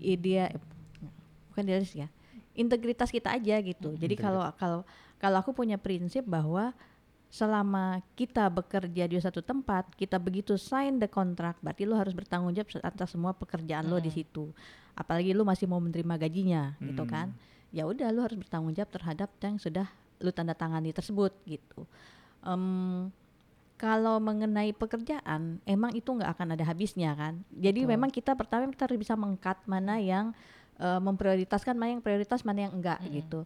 ide, 0.00 0.56
bukan 1.52 1.62
idealis 1.68 1.92
ya, 1.92 2.08
integritas 2.56 3.12
kita 3.12 3.36
aja 3.36 3.60
gitu. 3.60 3.92
Jadi 4.00 4.16
kalau 4.16 4.40
kalau 4.56 4.80
kalau 5.20 5.36
aku 5.44 5.52
punya 5.52 5.76
prinsip 5.76 6.24
bahwa 6.24 6.72
selama 7.26 8.00
kita 8.14 8.46
bekerja 8.48 9.04
di 9.10 9.18
satu 9.18 9.42
tempat, 9.42 9.92
kita 9.98 10.16
begitu 10.16 10.54
sign 10.56 11.02
the 11.02 11.10
contract, 11.10 11.58
berarti 11.60 11.82
lo 11.84 11.98
harus 11.98 12.14
bertanggung 12.14 12.54
jawab 12.54 12.70
atas 12.80 13.12
semua 13.12 13.34
pekerjaan 13.34 13.86
lo 13.90 13.98
di 13.98 14.08
situ. 14.08 14.54
Apalagi 14.96 15.36
lo 15.36 15.44
masih 15.44 15.68
mau 15.68 15.82
menerima 15.82 16.14
gajinya, 16.16 16.78
gitu 16.80 17.04
Hmm. 17.04 17.10
kan? 17.10 17.28
Ya 17.74 17.84
udah 17.84 18.08
lo 18.14 18.24
harus 18.24 18.38
bertanggung 18.40 18.72
jawab 18.72 18.88
terhadap 18.94 19.28
yang 19.42 19.58
sudah 19.60 19.90
lo 20.22 20.30
tanda 20.32 20.56
tangani 20.56 20.94
tersebut, 20.96 21.34
gitu. 21.44 21.84
Em, 22.46 23.10
kalau 23.76 24.16
mengenai 24.16 24.72
pekerjaan, 24.72 25.60
emang 25.68 25.92
itu 25.92 26.08
nggak 26.08 26.32
akan 26.32 26.56
ada 26.56 26.64
habisnya 26.64 27.12
kan. 27.12 27.44
Jadi 27.52 27.84
Betul. 27.84 27.92
memang 27.92 28.08
kita 28.08 28.32
pertama 28.32 28.64
kita 28.72 28.88
harus 28.88 28.96
bisa 28.96 29.12
mengkat 29.18 29.60
mana 29.68 30.00
yang 30.00 30.32
eh, 30.80 31.00
memprioritaskan, 31.00 31.76
mana 31.76 31.96
yang 31.96 32.04
prioritas, 32.04 32.44
mana 32.44 32.68
yang 32.68 32.72
enggak 32.76 33.00
Mm-mm. 33.00 33.12
gitu. 33.20 33.40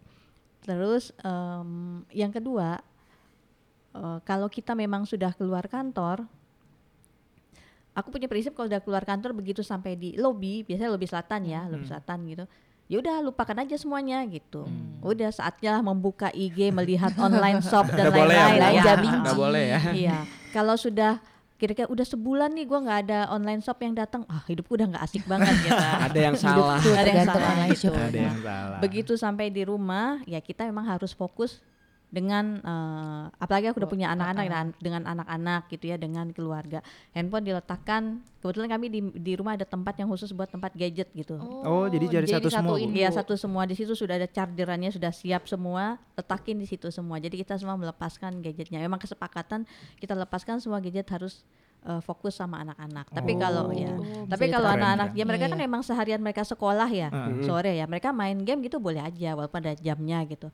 Terus 0.63 1.11
em, 1.25 2.03
yang 2.11 2.31
kedua, 2.31 2.79
eh, 3.95 4.19
kalau 4.23 4.47
kita 4.47 4.75
memang 4.75 5.03
sudah 5.07 5.31
keluar 5.35 5.67
kantor, 5.67 6.27
aku 7.91 8.07
punya 8.11 8.27
prinsip 8.31 8.55
kalau 8.55 8.71
udah 8.71 8.81
keluar 8.83 9.03
kantor 9.03 9.35
begitu 9.35 9.61
sampai 9.61 9.99
di 9.99 10.15
lobi, 10.15 10.63
biasanya 10.63 10.91
lobi 10.91 11.07
selatan 11.07 11.41
ya, 11.47 11.61
lobi 11.67 11.85
selatan 11.87 12.19
gitu. 12.27 12.45
Ya 12.91 12.99
udah 12.99 13.23
lupakan 13.23 13.55
aja 13.63 13.79
semuanya 13.79 14.19
gitu. 14.27 14.67
Udah 14.99 15.31
saatnya 15.31 15.79
membuka 15.79 16.27
IG, 16.35 16.75
melihat 16.75 17.15
online 17.15 17.63
shop 17.63 17.87
dan 17.95 18.11
ya, 18.11 18.19
lain-lain. 18.19 18.83
Ya. 18.83 18.95
bingci. 18.99 19.23
Nggak 19.23 19.39
boleh 19.39 19.63
ya. 19.63 19.79
Iya, 19.95 20.17
kalau 20.51 20.75
sudah 20.75 21.23
kira-kira 21.55 21.87
udah 21.87 22.03
sebulan 22.03 22.51
nih 22.57 22.65
gua 22.67 22.79
nggak 22.83 22.99
ada 23.07 23.19
online 23.31 23.61
shop 23.63 23.79
yang 23.79 23.95
datang, 23.95 24.27
ah 24.27 24.43
hidupku 24.43 24.75
udah 24.75 24.91
nggak 24.91 25.03
asik 25.07 25.23
banget 25.23 25.55
gitu. 25.61 25.77
Ada 26.09 26.19
yang 26.19 26.35
salah. 26.35 26.79
Hidupku 26.81 26.99
Ada 26.99 27.09
yang 27.13 27.27
salah 27.29 27.53
gitu. 27.69 27.93
Ada 27.93 28.19
yang 28.19 28.39
salah. 28.41 28.79
begitu 28.81 29.13
sampai 29.15 29.53
di 29.53 29.63
rumah 29.63 30.19
ya 30.27 30.41
kita 30.41 30.65
memang 30.67 30.89
harus 30.89 31.13
fokus 31.15 31.63
dengan 32.11 32.59
eh, 32.59 33.23
apalagi 33.39 33.71
aku 33.71 33.79
udah 33.79 33.87
punya 33.89 34.07
anak-anak 34.11 34.45
dan 34.51 34.65
dengan 34.83 35.03
anak-anak 35.07 35.71
gitu 35.71 35.89
ya 35.89 35.95
dengan 35.95 36.27
keluarga. 36.35 36.83
Handphone 37.15 37.47
diletakkan 37.47 38.19
kebetulan 38.43 38.67
kami 38.67 38.85
di 38.91 38.99
di 39.15 39.33
rumah 39.39 39.55
ada 39.55 39.63
tempat 39.63 39.95
yang 39.95 40.11
khusus 40.11 40.35
buat 40.35 40.51
tempat 40.51 40.75
gadget 40.75 41.07
gitu. 41.15 41.39
Oh, 41.39 41.87
jadi 41.87 42.19
jadi 42.19 42.27
satu 42.37 42.51
semua, 42.51 42.75
Bu? 42.75 42.75
disatuin, 42.83 42.89
Iya 42.91 43.09
satu 43.15 43.33
semua. 43.39 43.63
Di 43.63 43.79
situ 43.79 43.95
sudah 43.95 44.19
ada 44.19 44.27
chargerannya 44.27 44.91
sudah 44.91 45.15
siap 45.15 45.47
semua. 45.47 45.95
Letakin 46.19 46.59
di 46.59 46.67
situ 46.67 46.91
semua. 46.91 47.15
Jadi 47.23 47.39
kita 47.39 47.55
semua 47.55 47.79
melepaskan 47.79 48.43
gadgetnya. 48.43 48.83
Memang 48.83 48.99
kesepakatan 48.99 49.63
kita 49.97 50.11
lepaskan 50.11 50.59
semua 50.59 50.83
gadget 50.83 51.07
harus 51.15 51.47
eh, 51.87 52.03
fokus 52.03 52.35
sama 52.35 52.59
anak-anak. 52.59 53.07
Tapi 53.07 53.39
kalau 53.39 53.71
ya 53.71 53.87
Oh, 53.95 54.27
tapi 54.27 54.51
kalau 54.51 54.67
anak-anak 54.67 55.15
ya 55.15 55.23
mereka 55.23 55.47
Iya, 55.47 55.53
kan 55.55 55.59
iya. 55.63 55.67
emang 55.71 55.81
seharian 55.81 56.19
mereka 56.19 56.43
sekolah 56.43 56.91
ya 56.91 57.07
Heeh. 57.07 57.47
sore 57.47 57.71
ya. 57.79 57.87
Mereka 57.87 58.11
main 58.11 58.35
game 58.43 58.67
gitu 58.67 58.83
boleh 58.83 58.99
aja 58.99 59.31
walaupun 59.31 59.63
ada 59.63 59.79
jamnya 59.79 60.19
gitu 60.27 60.51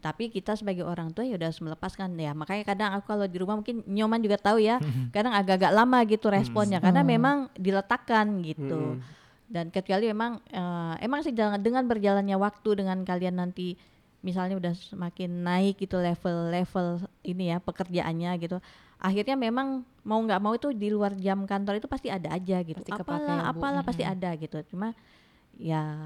Tapi 0.00 0.32
kita 0.32 0.56
sebagai 0.56 0.82
orang 0.82 1.12
tua 1.12 1.28
ya 1.28 1.36
udah 1.36 1.52
harus 1.52 1.60
melepaskan 1.60 2.16
ya. 2.16 2.32
Makanya 2.32 2.64
kadang 2.64 2.90
aku 2.96 3.12
kalau 3.12 3.28
di 3.28 3.36
rumah 3.36 3.60
mungkin 3.60 3.84
nyoman 3.84 4.20
juga 4.24 4.40
tahu 4.40 4.58
ya, 4.64 4.80
kadang 5.14 5.36
agak-agak 5.36 5.72
lama 5.76 5.98
gitu 6.08 6.32
responnya 6.32 6.80
karena 6.80 7.04
memang 7.04 7.52
diletakkan 7.54 8.40
gitu. 8.40 8.96
Mm. 8.96 9.18
Dan 9.50 9.66
kecuali 9.68 10.08
memang 10.08 10.40
eh, 10.48 10.94
emang 11.04 11.20
sih 11.20 11.36
dengan, 11.36 11.60
dengan 11.60 11.84
berjalannya 11.84 12.36
waktu 12.40 12.70
dengan 12.80 13.04
kalian 13.04 13.38
nanti 13.38 13.76
misalnya 14.20 14.60
udah 14.60 14.72
semakin 14.76 15.30
naik 15.32 15.80
gitu 15.80 15.96
level-level 15.96 17.08
ini 17.24 17.52
ya 17.52 17.58
pekerjaannya 17.60 18.30
gitu. 18.40 18.56
Akhirnya 19.00 19.32
memang 19.32 19.80
mau 20.04 20.20
nggak 20.20 20.40
mau 20.44 20.52
itu 20.52 20.76
di 20.76 20.92
luar 20.92 21.16
jam 21.16 21.48
kantor 21.48 21.80
itu 21.80 21.88
pasti 21.88 22.12
ada 22.12 22.36
aja 22.36 22.60
gitu. 22.60 22.84
Pasti 22.84 22.92
apalah 23.00 23.40
ya, 23.40 23.48
apalah 23.48 23.82
pasti 23.84 24.04
ada 24.04 24.30
gitu. 24.36 24.60
Cuma 24.68 24.92
ya 25.56 25.96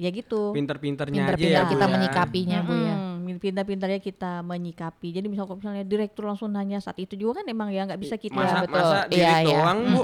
ya 0.00 0.08
gitu. 0.08 0.56
Pinter-pinternya 0.56 1.28
aja 1.28 1.36
ya 1.36 1.36
Pinter-pinter 1.36 1.62
Bu 1.68 1.72
kita 1.76 1.86
ya. 1.86 1.92
menyikapinya 1.92 2.58
bu 2.64 2.74
ya. 2.74 2.96
Mm-mm, 3.24 3.38
pintar-pintarnya 3.38 3.98
kita 3.98 4.40
menyikapi. 4.40 5.08
Jadi 5.10 5.26
misal 5.26 5.44
kalau 5.44 5.56
misalnya 5.56 5.82
direktur 5.82 6.24
langsung 6.24 6.48
nanya 6.48 6.78
saat 6.78 6.96
itu 6.96 7.14
juga 7.14 7.38
kan 7.38 7.46
emang 7.46 7.68
ya 7.68 7.84
nggak 7.84 7.96
bisa 7.96 8.14
kita 8.16 8.34
Masa, 8.34 8.60
betul. 8.60 8.76
masa 8.76 8.98
Iya, 9.04 9.08
diri 9.08 9.22
iya. 9.22 9.42
doang 9.48 9.78
bu 9.86 10.00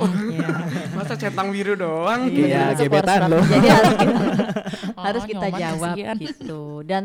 Masa 0.96 1.14
centang 1.14 1.48
biru 1.48 1.74
doang 1.74 2.20
Iya, 2.26 2.72
gebetan 2.72 3.20
loh. 3.26 3.42
jadi 3.42 3.68
harus 3.68 3.94
kita, 3.94 4.20
Oh, 4.96 5.02
harus 5.04 5.22
kita 5.24 5.46
jawab 5.52 5.92
kasihan. 5.92 6.16
gitu 6.16 6.62
dan 6.82 7.04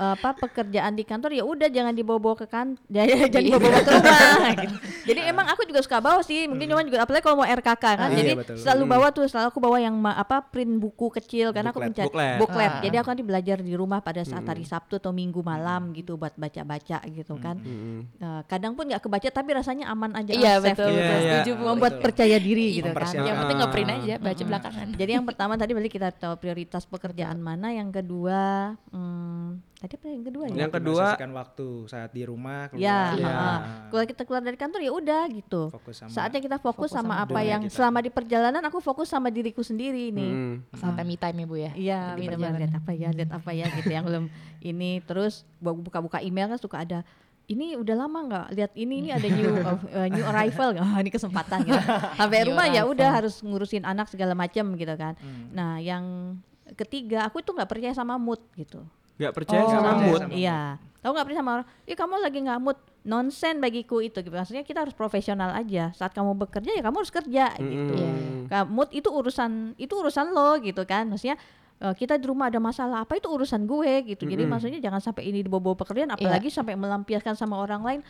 apa 0.00 0.32
pekerjaan 0.34 0.92
di 0.92 1.02
kantor 1.02 1.30
ya 1.30 1.42
udah 1.42 1.68
jangan 1.68 1.92
dibawa-bawa 1.92 2.34
ke 2.34 2.46
kan 2.46 2.72
jangan 2.88 3.08
jangan 3.26 3.42
dibawa-bawa 3.42 3.78
ke 3.78 3.90
rumah 3.92 4.40
gitu. 4.62 4.76
jadi 5.04 5.20
emang 5.26 5.46
aku 5.46 5.62
juga 5.62 5.80
suka 5.80 5.98
bawa 5.98 6.20
sih 6.20 6.44
mungkin 6.44 6.66
cuma 6.66 6.80
juga 6.80 6.98
apalagi 7.00 7.20
kalau 7.20 7.36
mau 7.36 7.46
RKK 7.46 7.84
kan 7.92 7.98
Ah, 8.00 8.08
iya, 8.08 8.16
jadi 8.18 8.32
betul. 8.34 8.56
selalu 8.56 8.82
Hmm. 8.82 8.92
bawa 8.92 9.06
tuh 9.10 9.24
selalu 9.24 9.46
aku 9.46 9.58
bawa 9.58 9.76
yang 9.78 9.94
apa 10.02 10.36
print 10.42 10.72
buku 10.74 11.06
kecil 11.12 11.50
karena 11.50 11.68
aku 11.68 11.78
Booklet. 11.78 11.92
mencari 11.92 12.08
Booklet. 12.08 12.36
booklet. 12.38 12.70
Ah. 12.70 12.80
jadi 12.80 12.96
aku 12.96 13.08
nanti 13.08 13.24
belajar 13.24 13.56
di 13.58 13.72
rumah 13.72 14.00
pada 14.00 14.22
saat 14.22 14.42
hari 14.42 14.64
Sabtu 14.64 14.96
atau 14.96 15.10
Minggu 15.10 15.40
malam 15.40 15.92
gitu 15.92 16.14
buat 16.14 16.32
baca-baca 16.34 16.98
gitu 17.06 17.34
kan 17.36 17.56
Mm-mm. 17.56 18.00
Eh, 18.16 18.42
kadang 18.46 18.72
pun 18.72 18.84
nggak 18.84 19.00
kebaca 19.00 19.28
tapi 19.28 19.50
rasanya 19.52 19.86
aman 19.86 20.12
aja 20.12 20.30
Iya 20.30 20.56
safe 20.56 20.72
betul, 20.72 20.88
Iya, 20.88 20.96
betul. 20.96 21.18
iya. 21.18 21.32
setuju 21.34 21.50
bu. 21.52 21.62
membuat 21.66 21.92
Betul. 21.92 22.04
percaya 22.04 22.36
diri 22.38 22.66
gitu 22.72 22.90
kan. 22.90 23.12
Yang 23.12 23.36
penting 23.36 23.58
ngeprint 23.58 23.90
aja, 23.92 24.14
baca 24.16 24.42
belakangan. 24.42 24.86
Jadi 25.00 25.10
yang 25.10 25.24
pertama 25.24 25.52
tadi 25.54 25.70
berarti 25.70 25.90
kita 25.90 26.08
tahu 26.10 26.34
prioritas 26.36 26.82
pekerjaan 26.84 27.38
mana, 27.38 27.68
yang 27.70 27.90
kedua 27.90 28.40
hmm, 28.86 29.82
tadi 29.90 29.98
apa 29.98 30.06
yang 30.08 30.22
kedua 30.22 30.44
ya? 30.46 30.54
Yang 30.56 30.72
kedua- 30.72 31.10
waktu 31.32 31.66
saat 31.84 32.10
di 32.10 32.22
rumah 32.22 32.70
keluar. 32.70 32.80
Ya, 32.80 33.00
Iya. 33.12 33.26
heeh. 33.26 33.58
kalau 33.90 34.04
kita 34.06 34.22
keluar 34.22 34.40
dari 34.40 34.54
kantor 34.54 34.80
ya 34.80 34.92
udah 34.92 35.22
gitu. 35.28 35.62
Fokus 35.68 35.94
sama 35.98 36.10
Saatnya 36.10 36.40
kita 36.40 36.56
fokus, 36.56 36.86
fokus 36.86 36.90
sama, 36.92 37.14
sama 37.16 37.24
apa 37.26 37.40
yang 37.42 37.62
kita. 37.64 37.74
selama 37.74 37.98
di 37.98 38.08
perjalanan 38.08 38.62
aku 38.62 38.78
fokus 38.78 39.06
sama 39.06 39.28
diriku 39.28 39.60
sendiri 39.60 40.08
nih. 40.08 40.30
Mm. 40.30 40.54
Saatnya 40.72 41.02
me 41.02 41.16
time 41.16 41.36
ya 41.36 41.46
bu 41.46 41.56
ya. 41.56 41.70
Iya, 41.74 42.00
perjalanan. 42.16 42.58
lihat 42.60 42.74
apa 42.76 42.92
ya, 42.92 43.08
lihat 43.10 43.30
apa 43.32 43.50
ya 43.50 43.66
gitu 43.68 43.90
yang 43.90 44.04
belum 44.04 44.24
ini 44.60 45.02
terus 45.02 45.42
bu- 45.56 45.82
buka-buka 45.82 46.20
email 46.20 46.46
kan 46.46 46.56
suka 46.56 46.78
ada 46.78 47.02
ini 47.44 47.74
udah 47.74 47.96
lama 47.98 48.18
nggak 48.22 48.46
lihat 48.52 48.72
ini 48.74 48.94
ini 48.96 49.10
ada 49.10 49.26
new 49.26 49.50
uh, 49.66 50.06
new 50.06 50.22
arrival 50.24 50.70
nggak 50.70 50.86
Ah, 50.86 50.98
ini 51.02 51.10
kesempatan 51.10 51.58
gitu. 51.64 51.74
Sampai 52.16 52.38
New 52.40 52.54
rumah 52.54 52.66
ya 52.68 52.86
udah 52.86 53.10
harus 53.12 53.42
ngurusin 53.42 53.82
anak 53.82 54.06
segala 54.06 54.32
macam 54.32 54.70
gitu 54.72 54.94
kan. 54.94 55.18
Hmm. 55.18 55.50
Nah, 55.50 55.76
yang 55.76 56.38
ketiga 56.70 57.26
aku 57.26 57.42
tuh 57.42 57.50
nggak 57.52 57.66
percaya 57.66 57.90
sama 57.90 58.14
mood 58.16 58.38
gitu. 58.54 58.86
Gak 59.20 59.32
percaya 59.32 59.60
Oh, 59.60 59.68
sama 59.68 59.90
mood 60.00 60.20
Iya. 60.32 60.80
Tahu 60.98 61.10
nggak 61.10 61.26
percaya 61.26 61.40
sama 61.40 61.52
orang? 61.54 61.68
Ih 61.82 61.94
kamu 61.94 62.14
lagi 62.18 62.38
nggak 62.40 62.58
mood. 62.58 62.78
Nonsen 63.02 63.56
bagiku 63.58 64.00
itu. 64.00 64.16
Gitu. 64.18 64.28
Maksudnya 64.30 64.60
kita 64.60 64.80
harus 64.80 64.92
profesional 64.92 65.52
aja. 65.52 65.88
Saat 65.90 66.12
kamu 66.12 66.36
bekerja 66.38 66.70
ya 66.70 66.80
kamu 66.80 66.96
harus 66.98 67.08
kerja 67.10 67.44
gitu. 67.54 67.94
Iya. 67.94 68.04
Mm-mm. 68.06 68.44
Ka- 68.46 68.64
Mood 68.66 68.90
itu 68.90 69.08
urusan 69.08 69.50
itu 69.76 69.92
urusan 69.94 70.28
lo 70.28 70.56
gitu 70.58 70.84
kan. 70.84 71.04
Maksudnya 71.06 71.40
eh, 71.78 71.94
kita 71.94 72.16
di 72.16 72.24
rumah 72.24 72.48
ada 72.48 72.56
masalah 72.58 73.00
apa 73.00 73.14
itu 73.14 73.24
urusan 73.26 73.64
gue 73.64 73.92
gitu. 74.06 74.24
Jadi 74.24 74.36
Mm-mm. 74.38 74.52
maksudnya 74.52 74.76
jangan 74.78 75.00
sampai 75.02 75.24
ini 75.26 75.40
dibawa-bawa 75.40 75.76
pekerjaan 75.78 76.10
apalagi 76.10 76.48
sampai 76.50 76.74
melampiaskan 76.74 77.32
sama 77.34 77.56
orang 77.56 77.80
lain. 77.80 78.00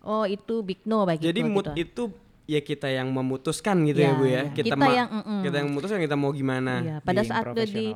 Oh 0.00 0.22
itu 0.22 0.62
big 0.62 0.82
no 0.84 1.02
bagiku 1.02 1.26
Jadi 1.26 1.40
mood 1.42 1.66
gitu. 1.68 1.74
itu 1.74 2.02
ya 2.46 2.60
kita 2.60 2.86
yang 2.86 3.10
memutuskan 3.10 3.82
gitu 3.84 3.98
ya, 3.98 4.06
Ya, 4.06 4.14
Bu 4.14 4.24
ya. 4.24 4.30
ya. 4.30 4.42
Kita 4.52 4.74
ma- 4.76 4.86
yang, 4.88 5.08
mm-mm. 5.10 5.40
kita 5.42 5.54
yang 5.58 5.68
memutuskan 5.68 5.98
kita 5.98 6.14
mau 6.14 6.30
gimana. 6.30 6.72
Iya, 6.78 6.96
pada 7.00 7.18
Being 7.18 7.26
saat 7.28 7.44
udah 7.44 7.66
di. 7.66 7.86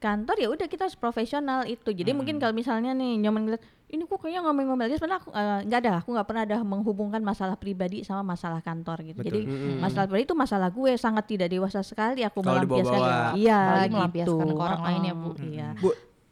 Kantor 0.00 0.36
ya 0.40 0.48
udah 0.48 0.66
kita 0.66 0.88
harus 0.88 0.96
profesional 0.96 1.68
itu. 1.68 1.92
Jadi 1.92 2.16
mungkin 2.16 2.40
kalau 2.40 2.56
misalnya 2.56 2.96
nih 2.96 3.20
nyoman 3.20 3.44
ngeliat 3.46 3.62
ini 3.90 4.06
kok 4.06 4.22
kayaknya 4.22 4.46
ngomong-ngomong 4.46 4.86
aja 4.86 4.96
sebenarnya 4.96 5.20
aku 5.20 5.30
eh, 5.34 5.60
nggak 5.66 5.80
ada, 5.84 5.92
aku 6.00 6.08
nggak 6.16 6.26
pernah 6.30 6.42
ada 6.48 6.56
menghubungkan 6.64 7.20
masalah 7.20 7.58
pribadi 7.60 8.00
sama 8.06 8.24
masalah 8.24 8.64
kantor 8.64 9.04
gitu. 9.04 9.20
Betul. 9.20 9.28
Jadi 9.28 9.40
Mm-mm. 9.44 9.76
masalah 9.82 10.06
pribadi 10.08 10.24
itu 10.24 10.36
masalah 10.38 10.68
gue 10.72 10.92
sangat 10.96 11.24
tidak 11.28 11.48
dewasa 11.52 11.84
sekali 11.84 12.24
aku 12.24 12.40
melampiaskan. 12.40 13.36
Iya, 13.36 13.60
gitu. 13.84 13.92
melampiaskan 13.98 14.46
ke 14.48 14.62
orang 14.62 14.82
lain 14.88 15.00
ya, 15.04 15.14
Bu. 15.14 15.30
Heeh, 15.36 15.48
Iya. 15.52 15.68
Bu, 15.76 15.90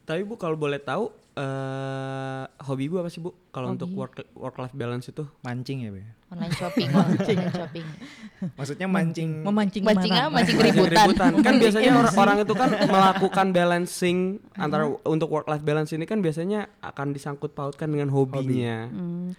tapi 0.08 0.20
Bu 0.24 0.34
kalau 0.40 0.56
boleh 0.56 0.80
tahu 0.80 1.12
eh 1.38 2.42
hobi 2.66 2.90
Bu 2.90 2.98
apa 2.98 3.08
sih 3.08 3.22
Bu? 3.22 3.30
Kalau 3.54 3.70
untuk 3.70 3.86
Hobi. 3.94 3.98
work 4.02 4.14
work 4.34 4.56
life 4.58 4.74
balance 4.74 5.06
itu? 5.06 5.22
Mancing 5.46 5.86
ya, 5.86 5.90
Bu. 5.94 6.02
ya? 6.02 6.10
Online 6.28 6.54
shopping, 6.58 6.88
online 6.92 7.48
shopping. 7.54 7.86
Maksudnya 8.58 8.86
mancing 8.90 9.30
Memancing 9.46 9.82
Mancing 9.86 10.12
apa? 10.12 10.28
Mancing 10.28 10.56
Mancing 10.58 10.58
keributan. 10.58 11.06
keributan. 11.08 11.30
Kan 11.40 11.54
biasanya 11.56 11.90
orang, 11.94 12.14
orang 12.18 12.36
itu 12.42 12.54
kan 12.58 12.70
melakukan 12.92 13.46
balancing 13.54 14.16
antara 14.58 14.84
untuk 15.06 15.28
work 15.30 15.46
life 15.46 15.64
balance 15.64 15.94
ini 15.94 16.04
kan 16.04 16.18
biasanya 16.20 16.68
akan 16.82 17.14
disangkut 17.16 17.54
pautkan 17.54 17.88
dengan 17.88 18.10
hobinya. 18.12 18.90
Hmm, 18.90 19.32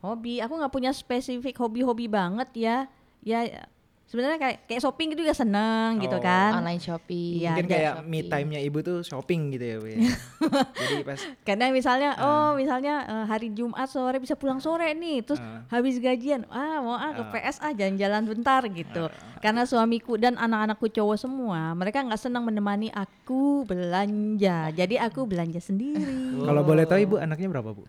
hobi, 0.00 0.38
aku 0.40 0.54
nggak 0.54 0.72
punya 0.72 0.94
spesifik 0.94 1.58
hobi-hobi 1.60 2.06
banget 2.06 2.48
ya. 2.56 2.76
Ya 3.20 3.68
sebenarnya 4.10 4.36
kayak 4.36 4.56
kayak 4.66 4.82
shopping 4.82 5.08
itu 5.08 5.22
juga 5.22 5.32
seneng 5.32 5.96
gitu 5.98 6.12
Oh, 6.12 6.20
kan. 6.20 6.58
Online 6.58 6.76
shopping. 6.78 7.38
Iya, 7.38 7.54
Mungkin 7.54 7.66
kayak 7.68 7.92
shopping. 7.96 8.10
me 8.10 8.20
time-nya 8.26 8.60
ibu 8.60 8.78
tuh 8.80 8.98
shopping 9.00 9.40
gitu 9.50 9.64
ya, 9.64 9.76
Bu. 9.76 9.86
ya. 9.86 9.98
Jadi 10.82 11.02
pas 11.02 11.20
Karena 11.40 11.64
misalnya 11.70 12.10
Ah. 12.12 12.26
oh 12.26 12.50
misalnya 12.52 12.94
eh, 13.02 13.24
hari 13.24 13.48
Jumat 13.50 13.86
sore 13.86 14.18
bisa 14.18 14.34
pulang 14.34 14.58
sore 14.58 14.90
nih, 14.92 15.22
terus 15.22 15.38
Ah. 15.38 15.62
habis 15.70 15.96
gajian, 15.96 16.42
ah 16.48 16.78
mau 16.80 16.94
ah 16.94 17.12
ke 17.12 17.22
Ah. 17.22 17.30
PS 17.30 17.56
ah 17.60 17.70
jalan-jalan 17.70 18.22
bentar 18.26 18.66
gitu. 18.66 19.06
Karena 19.38 19.62
suamiku 19.62 20.18
dan 20.18 20.34
anak-anakku 20.34 20.90
cowok 20.90 21.16
semua, 21.16 21.72
mereka 21.72 22.02
nggak 22.02 22.18
senang 22.20 22.42
menemani 22.42 22.90
aku 22.90 23.62
belanja. 23.64 24.68
Jadi 24.70 24.98
aku 24.98 25.24
belanja 25.24 25.58
sendiri. 25.58 26.34
kalau 26.40 26.60
boleh 26.60 26.82
tahu 26.82 26.98
ibu 26.98 27.16
anaknya 27.16 27.48
berapa, 27.48 27.70
Bu? 27.70 27.86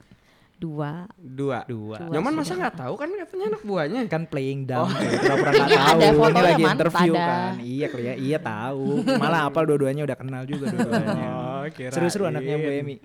Dua. 0.61 1.09
Dua. 1.17 1.65
Dua. 1.65 1.97
Nyoman 2.05 2.37
masa 2.37 2.53
nggak 2.53 2.77
tahu 2.77 2.93
kan 2.93 3.09
katanya 3.09 3.45
anak 3.49 3.61
buahnya. 3.65 4.01
kan 4.05 4.29
playing 4.29 4.69
dumb 4.69 4.85
oh. 4.85 4.89
pura-pura 4.93 5.49
nggak 5.49 5.65
Ini 5.65 5.73
tahu 5.73 5.89
ada 5.89 6.05
ini 6.05 6.13
fotonya, 6.13 6.43
lagi 6.45 6.63
interview 6.63 7.13
Ada. 7.17 7.25
kan 7.25 7.51
iya 7.59 7.85
kali 7.89 8.03
iya 8.21 8.37
tahu 8.37 8.85
malah 9.17 9.41
apal 9.49 9.63
dua-duanya 9.65 10.05
udah 10.05 10.17
kenal 10.17 10.41
juga 10.45 10.69
dua-duanya 10.69 11.29
Oh, 11.61 11.65
seru-seru 11.89 12.25
anaknya 12.25 12.57
Bu 12.57 12.69
Emi 12.69 12.95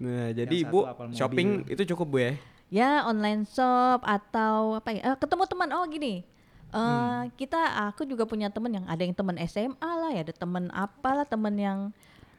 Nah, 0.00 0.32
jadi 0.32 0.66
Ibu 0.66 0.78
mobil. 0.82 1.14
shopping 1.14 1.48
itu 1.68 1.82
cukup 1.94 2.06
Bu 2.08 2.18
ya? 2.18 2.32
Ya 2.68 2.90
online 3.04 3.44
shop 3.44 4.02
atau 4.02 4.80
apa 4.80 4.90
ya? 4.90 5.12
eh, 5.12 5.16
ketemu 5.16 5.44
teman. 5.46 5.68
Oh 5.70 5.84
gini. 5.86 6.24
eh 6.72 6.74
Hmm. 6.74 7.28
kita 7.36 7.60
aku 7.86 8.02
juga 8.02 8.24
punya 8.24 8.48
temen 8.48 8.72
yang 8.72 8.86
ada 8.88 8.98
yang 8.98 9.12
temen 9.12 9.36
SMA 9.44 9.76
lah 9.78 10.10
ya, 10.10 10.24
ada 10.24 10.32
temen 10.32 10.72
apalah 10.72 11.28
temen 11.28 11.52
yang 11.54 11.78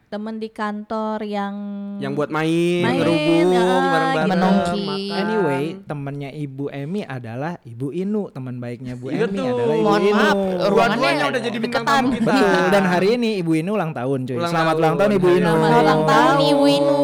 temen 0.06 0.36
di 0.36 0.46
kantor 0.46 1.18
yang 1.22 1.54
Yang 1.98 2.12
buat 2.14 2.30
main, 2.30 2.82
Main, 2.82 2.98
berhubung, 2.98 3.48
ah, 3.50 3.82
bareng-bareng, 3.84 4.30
menongki. 4.30 4.82
makan. 4.84 5.16
Anyway, 5.16 5.64
temennya 5.82 6.30
Ibu 6.30 6.64
Emi 6.68 7.02
adalah 7.02 7.52
Ibu 7.60 7.86
Inu, 7.90 8.22
teman 8.28 8.56
baiknya 8.56 8.94
Bu 8.94 9.08
Iya 9.08 9.26
Emi 9.26 9.40
adalah 9.40 9.74
Ibu 9.74 9.82
Mohon 9.82 10.02
Inu. 10.02 10.14
maaf, 10.14 10.34
Dua-duanya 10.34 10.70
ruangannya 10.70 11.24
udah 11.26 11.40
jadi 11.40 11.58
bintang 11.58 11.84
tamu 11.84 12.08
kita. 12.12 12.30
Betul. 12.30 12.62
Dan 12.70 12.84
hari 12.84 13.08
ini 13.14 13.30
Ibu 13.38 13.52
Inu 13.56 13.70
ulang 13.72 13.92
tahun, 13.92 14.18
cuy. 14.24 14.36
Ulang 14.36 14.52
Selamat 14.52 14.74
ulang 14.76 14.94
tahun 14.94 15.10
Ibu 15.12 15.28
Inu. 15.30 15.44
Selamat 15.46 15.80
ulang 15.80 16.02
tahun, 16.04 16.36
Ibu 16.44 16.64
Inu. 16.68 16.98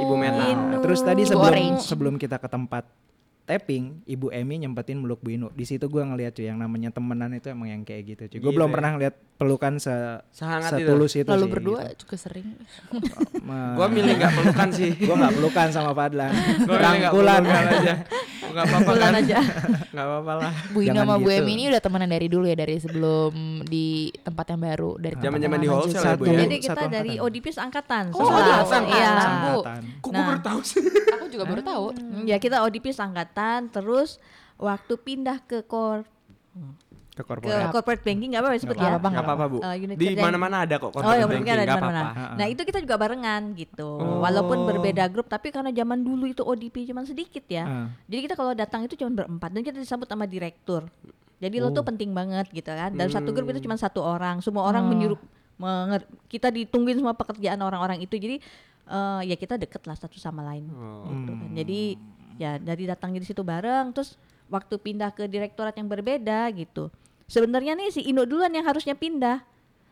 Ibu 0.00 0.14
Meta. 0.14 0.46
Terus 0.80 1.00
tadi 1.00 1.22
sebelum 1.24 1.54
sebelum 1.78 2.14
kita 2.16 2.36
ke 2.36 2.46
tempat 2.46 2.84
tapping, 3.44 4.02
Ibu 4.04 4.28
Emi 4.30 4.58
nyempetin 4.58 4.96
meluk 4.96 5.20
Bu 5.20 5.30
Inu. 5.30 5.48
Di 5.50 5.62
situ 5.62 5.86
gua 5.86 6.04
ngeliat 6.04 6.32
cuy 6.32 6.44
yang 6.44 6.56
namanya 6.56 6.88
temenan 6.88 7.30
itu 7.30 7.46
emang 7.46 7.68
yang 7.68 7.82
kayak 7.82 8.02
gitu 8.08 8.22
cuy. 8.26 8.38
Gue 8.38 8.42
Gitu 8.42 8.56
belum 8.56 8.68
ya. 8.68 8.74
pernah 8.74 8.90
ngeliat 8.92 9.14
pelukan 9.34 9.74
se 9.76 9.92
Sehangat 10.30 10.70
itu. 10.72 10.86
setulus 10.86 11.12
itu, 11.14 11.26
Lalu 11.26 11.40
sih, 11.40 11.50
berdua 11.50 11.78
gitu. 11.84 11.94
juga 12.02 12.16
sering. 12.16 12.48
Gua 13.76 13.86
milih 13.86 14.14
nggak 14.14 14.32
pelukan 14.32 14.68
sih. 14.70 14.90
gua 15.04 15.16
nggak 15.18 15.34
pelukan 15.34 15.68
sama 15.68 15.90
Fadlan. 15.92 16.32
Rangkulan 16.64 17.42
pelukan 17.42 17.66
aja. 17.70 17.94
Nggak 18.44 18.64
apa-apa 18.64 18.92
kan? 18.94 19.12
aja. 19.16 19.38
Nggak 19.94 20.06
apa-apa 20.06 20.32
lah. 20.36 20.52
Bu 20.70 20.78
Ina 20.80 21.00
sama 21.00 21.14
Bu 21.16 21.26
gitu. 21.26 21.38
Emi 21.38 21.52
ini 21.54 21.64
udah 21.68 21.78
temenan 21.78 22.08
dari 22.08 22.26
dulu 22.26 22.44
ya 22.44 22.56
dari 22.56 22.76
sebelum 22.76 23.32
di 23.64 23.86
tempat 24.16 24.46
yang 24.48 24.60
baru 24.60 24.90
dari 24.96 25.14
tempat 25.14 25.26
Zaman-zaman 25.26 25.58
di 25.58 25.68
wholesale 25.68 25.94
juga. 25.94 26.06
ya, 26.06 26.14
Bu 26.14 26.24
ya? 26.24 26.38
Jadi 26.40 26.56
kita 26.56 26.74
Satu 26.76 26.86
dari. 26.88 27.12
ODP 27.16 27.46
angkatan. 27.52 28.04
Oh, 28.10 28.20
sebelas. 28.20 28.46
angkatan. 28.64 28.82
Iya. 28.86 29.10
Kok 30.00 30.10
Nah. 30.10 30.14
gua 30.14 30.28
baru 30.28 30.40
tahu 30.40 30.60
sih? 30.62 30.82
Aku 31.14 31.26
juga 31.28 31.44
baru 31.44 31.62
tahu. 31.62 31.84
Hmm, 31.92 32.24
Ya 32.24 32.36
kita 32.38 32.56
ODP 32.60 32.86
angkatan 32.90 33.33
terus 33.68 34.22
waktu 34.56 34.94
pindah 34.94 35.38
ke 35.40 35.62
kor 35.62 36.06
Ke 37.14 37.22
ke 37.22 37.30
korporat. 37.30 37.70
corporate 37.70 38.02
banking 38.02 38.34
nggak 38.34 38.42
apa-apa 38.42 38.58
sebut 38.58 38.74
Nggak 38.74 38.82
ya. 38.84 38.92
apa-apa. 38.92 39.08
Nggak 39.08 39.24
apa-apa 39.24 39.44
Bu. 39.46 39.58
Unit 39.62 39.94
Di 39.94 40.06
mana-mana 40.16 40.56
ada 40.62 40.74
kok 40.76 40.88
Oh 40.88 40.92
corporate 40.92 41.14
ya 41.14 41.22
banking, 41.22 41.36
mungkin 41.36 41.52
ada 41.52 41.62
di 41.62 41.66
nggak 41.68 41.78
apa-apa. 41.78 42.34
Nah 42.34 42.46
itu 42.48 42.62
kita 42.64 42.78
juga 42.80 42.94
barengan 42.96 43.42
gitu. 43.54 43.88
Oh. 43.92 44.18
Walaupun 44.18 44.58
berbeda 44.64 45.04
grup, 45.06 45.26
tapi 45.28 45.48
karena 45.48 45.70
zaman 45.70 45.98
dulu 46.00 46.26
itu 46.26 46.42
ODP 46.42 46.90
cuma 46.90 47.02
sedikit 47.02 47.46
ya. 47.46 47.64
Ah. 47.64 47.86
Jadi 48.04 48.20
kita 48.20 48.34
kalau 48.34 48.50
datang 48.52 48.82
itu 48.82 48.94
cuma 48.96 49.14
berempat 49.14 49.46
dan 49.48 49.62
kita 49.62 49.78
disambut 49.78 50.06
sama 50.06 50.26
direktur. 50.26 50.90
Jadi 51.38 51.56
lo 51.56 51.68
Oh. 51.68 51.72
tuh 51.72 51.84
penting 51.84 52.10
banget 52.10 52.50
gitu 52.50 52.66
kan. 52.66 52.90
Dan 52.90 53.06
satu 53.08 53.30
grup 53.30 53.46
itu 53.48 53.58
Hmm. 53.58 53.66
cuma 53.70 53.76
satu 53.76 54.00
orang. 54.00 54.38
Semua 54.40 54.64
orang 54.64 54.82
Oh. 54.82 54.90
menyuruh 54.90 55.20
menger- 55.54 56.10
kita 56.26 56.50
ditungguin 56.50 56.98
semua 56.98 57.14
pekerjaan 57.14 57.58
orang-orang 57.60 57.98
itu. 58.00 58.14
Jadi 58.16 58.42
eh, 58.84 59.20
ya 59.24 59.32
kita 59.34 59.56
deket 59.56 59.80
lah 59.80 59.94
satu 59.94 60.18
sama 60.18 60.44
lain 60.44 60.66
Oh. 60.68 61.06
gitu 61.06 61.30
kan. 61.32 61.48
Jadi 61.54 61.94
ya 62.40 62.58
dari 62.58 62.88
datang 62.88 63.14
di 63.14 63.22
situ 63.22 63.40
bareng 63.40 63.94
terus 63.94 64.18
waktu 64.50 64.76
pindah 64.76 65.10
ke 65.14 65.24
direktorat 65.26 65.74
yang 65.76 65.88
berbeda 65.88 66.50
gitu. 66.52 66.92
Sebenarnya 67.24 67.72
nih 67.72 67.88
si 67.94 68.04
Ino 68.04 68.28
duluan 68.28 68.52
yang 68.52 68.66
harusnya 68.68 68.92
pindah. 68.92 69.40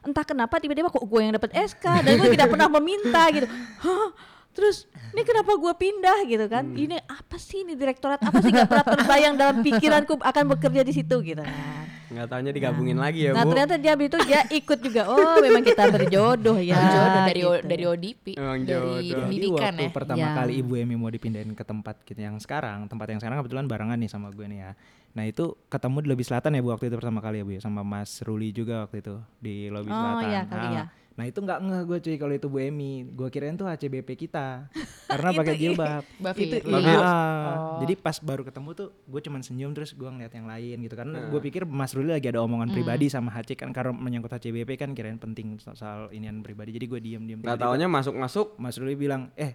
Entah 0.02 0.26
kenapa 0.26 0.58
tiba-tiba 0.58 0.90
kok 0.90 1.06
gue 1.06 1.20
yang 1.22 1.34
dapat 1.38 1.54
SK 1.54 2.02
dan 2.02 2.12
gue 2.18 2.28
tidak 2.34 2.50
pernah 2.50 2.68
meminta 2.68 3.22
gitu. 3.30 3.46
Hah? 3.80 4.08
Terus 4.52 4.84
ini 5.10 5.22
kenapa 5.22 5.52
gue 5.52 5.72
pindah 5.72 6.18
gitu 6.24 6.44
kan? 6.46 6.64
Ini 6.70 7.00
apa 7.02 7.36
sih 7.36 7.62
ini 7.62 7.72
direktorat 7.72 8.20
apa 8.20 8.36
sih 8.38 8.50
gak 8.50 8.68
pernah 8.68 8.86
terbayang 8.86 9.34
dalam 9.34 9.56
pikiranku 9.60 10.14
akan 10.14 10.44
bekerja 10.46 10.80
di 10.80 10.92
situ 10.92 11.16
gitu 11.20 11.40
kan. 11.40 11.84
Nggak 12.12 12.28
taunya 12.28 12.52
digabungin 12.52 13.00
lagi 13.00 13.24
ya 13.24 13.32
Nah 13.32 13.40
bu. 13.42 13.56
ternyata 13.56 13.80
dia 13.80 13.96
itu 13.96 14.18
dia 14.22 14.44
ikut 14.46 14.78
juga. 14.78 15.08
Oh 15.08 15.40
memang 15.40 15.64
kita 15.64 15.88
berjodoh 15.88 16.60
ya. 16.60 16.76
jodoh 16.76 17.22
dari 17.24 17.40
O- 17.40 17.56
gitu. 17.56 17.64
dari 17.66 17.84
ODP 17.86 18.24
Emang 18.36 18.60
dari 18.60 18.68
jodoh. 18.68 18.96
Jadi 19.00 19.12
pendidikan 19.16 19.72
waktu 19.72 19.80
ya 19.80 19.90
pertama 19.90 20.20
Ya. 20.20 20.30
kali 20.36 20.52
Ibu 20.60 20.72
Emi 20.76 20.94
mau 20.94 21.08
dipindahin 21.08 21.52
ke 21.52 21.64
tempat 21.64 21.96
kita 22.04 22.20
yang 22.22 22.36
sekarang, 22.36 22.84
tempat 22.84 23.08
yang 23.08 23.16
sekarang 23.18 23.40
kebetulan 23.40 23.64
barengan 23.64 23.96
nih 23.96 24.06
sama 24.06 24.28
gue 24.28 24.44
nih 24.44 24.60
ya. 24.60 24.70
Nah 25.12 25.24
itu 25.24 25.56
ketemu 25.66 25.96
di 25.98 26.08
lobi 26.08 26.20
selatan 26.22 26.52
ya 26.52 26.60
bu 26.60 26.68
waktu 26.68 26.84
itu 26.86 26.96
pertama 26.96 27.20
kali 27.20 27.40
ya 27.40 27.44
bu 27.44 27.52
ya 27.52 27.60
sama 27.60 27.80
Mas 27.80 28.20
Ruli 28.20 28.48
juga 28.50 28.84
waktu 28.84 29.00
itu 29.00 29.16
di 29.38 29.54
lobi 29.68 29.88
Oh, 29.88 29.96
selatan. 29.96 30.24
iya 30.26 30.40
kali 30.44 30.66
nah, 30.66 30.72
ya. 30.74 30.84
Nah 31.12 31.28
itu 31.28 31.38
nggak 31.38 31.58
ngeh 31.60 31.82
gue 31.84 31.98
cuy 32.00 32.16
kalau 32.16 32.32
itu 32.32 32.48
Bu 32.48 32.58
Emi. 32.58 33.04
Gue 33.12 33.28
kirain 33.28 33.52
tuh 33.52 33.68
HCBP 33.68 34.16
kita. 34.16 34.72
Karena 35.12 35.28
pakai 35.36 35.54
jilbab. 35.54 36.04
Mbak 36.18 36.32
Itu 36.40 36.56
iya. 36.64 36.96
Ah, 36.98 37.78
Jadi 37.84 37.94
pas 38.00 38.16
baru 38.16 38.42
ketemu 38.42 38.72
tuh 38.72 38.88
gue 39.04 39.20
cuman 39.20 39.44
senyum 39.44 39.76
terus 39.76 39.92
gue 39.92 40.08
ngeliat 40.08 40.32
yang 40.32 40.48
lain 40.48 40.76
gitu. 40.80 40.94
Karena 40.96 41.28
gue 41.28 41.40
pikir 41.40 41.68
Mas 41.68 41.92
Ruli 41.92 42.16
lagi 42.16 42.32
ada 42.32 42.40
omongan 42.40 42.72
pribadi 42.72 43.12
sama 43.12 43.28
HC 43.28 43.60
kan 43.60 43.76
karena 43.76 43.92
menyangkut 43.92 44.32
HCBP 44.32 44.80
kan 44.80 44.96
kirain 44.96 45.20
penting 45.20 45.60
so- 45.60 45.76
soal 45.76 46.08
inian 46.10 46.40
pribadi. 46.40 46.72
Jadi 46.72 46.86
gue 46.88 47.00
diem 47.00 47.22
diem. 47.22 47.38
Nggak 47.44 47.60
taunya 47.60 47.86
masuk-masuk. 47.92 48.56
Mas 48.56 48.80
Ruli 48.80 48.96
bilang 48.96 49.28
eh 49.36 49.52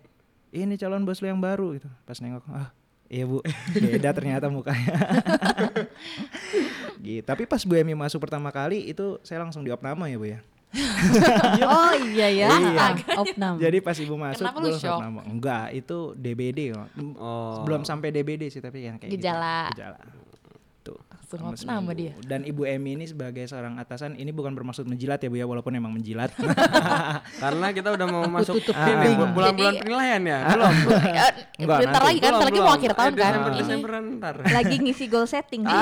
ini 0.53 0.77
calon 0.77 1.03
bos 1.03 1.19
lu 1.19 1.27
yang 1.27 1.41
baru 1.41 1.73
gitu. 1.73 1.89
Pas 2.05 2.21
nengok 2.21 2.45
ah 2.53 2.69
iya 3.09 3.25
bu. 3.25 3.41
Beda 3.81 4.13
ternyata 4.13 4.45
mukanya. 4.53 4.93
Gitu. 6.97 7.21
Tapi 7.23 7.45
pas 7.45 7.61
Bu 7.61 7.77
Emi 7.77 7.93
masuk 7.93 8.25
pertama 8.25 8.49
kali 8.49 8.89
itu 8.89 9.21
saya 9.21 9.45
langsung 9.45 9.61
diop 9.61 9.79
nama 9.79 10.09
ya 10.09 10.17
bu 10.17 10.27
ya 10.27 10.39
Oh 11.63 11.93
iya 12.05 12.27
ya. 12.29 12.47
Iya. 12.51 12.75
Ah, 12.75 12.91
Opnam. 13.17 13.55
jadi 13.57 13.77
pas 13.79 13.95
ibu 13.95 14.13
masuk 14.13 14.41
Kenapa 14.41 14.57
gue 14.57 14.63
lu 14.63 14.69
langsung 14.69 14.89
shock? 14.89 14.99
nama 14.99 15.21
enggak 15.23 15.65
itu 15.73 15.97
DBD 16.13 16.59
kok. 16.71 16.87
Oh. 17.15 17.63
belum 17.63 17.81
sampai 17.81 18.09
DBD 18.09 18.47
sih 18.47 18.59
tapi 18.59 18.83
yang 18.83 18.95
kayak 18.95 19.09
gitu. 19.09 19.19
Gejala. 19.19 19.71
gejala 19.71 19.97
tuh 20.81 20.99
Langsung 21.43 21.67
opnam 21.67 21.83
sama 21.83 21.91
dia. 21.91 22.15
dan 22.21 22.39
ibu 22.41 22.63
Emi 22.63 22.93
ini 22.93 23.03
sebagai 23.03 23.43
seorang 23.43 23.75
atasan 23.75 24.15
ini 24.15 24.29
bukan 24.29 24.51
bermaksud 24.53 24.83
menjilat 24.83 25.19
ya 25.19 25.27
bu 25.27 25.35
ya 25.35 25.43
walaupun 25.43 25.71
emang 25.73 25.91
menjilat 25.91 26.31
Karena 27.43 27.67
kita 27.69 27.91
udah 27.91 28.07
mau 28.07 28.23
masuk 28.25 28.63
bu- 28.63 28.71
bulan-bulan 29.29 29.51
penilaian 29.77 30.21
ya. 30.21 30.39
belum 30.49 30.73
Eh, 30.87 31.31
Enggak, 31.59 31.79
bentar 31.81 31.91
nanti. 31.93 32.07
lagi 32.07 32.19
kan, 32.21 32.31
bentar 32.31 32.47
lagi 32.47 32.59
mau 32.61 32.73
akhir 32.73 32.91
tahun 32.93 33.07
Eh, 33.09 33.17
kan. 33.17 33.31
Desember. 33.33 33.51
Desember 33.57 33.89
ntar. 34.13 34.35
Lagi 34.45 34.75
ngisi 34.77 35.05
goal 35.07 35.25
setting. 35.25 35.63
Ini 35.63 35.75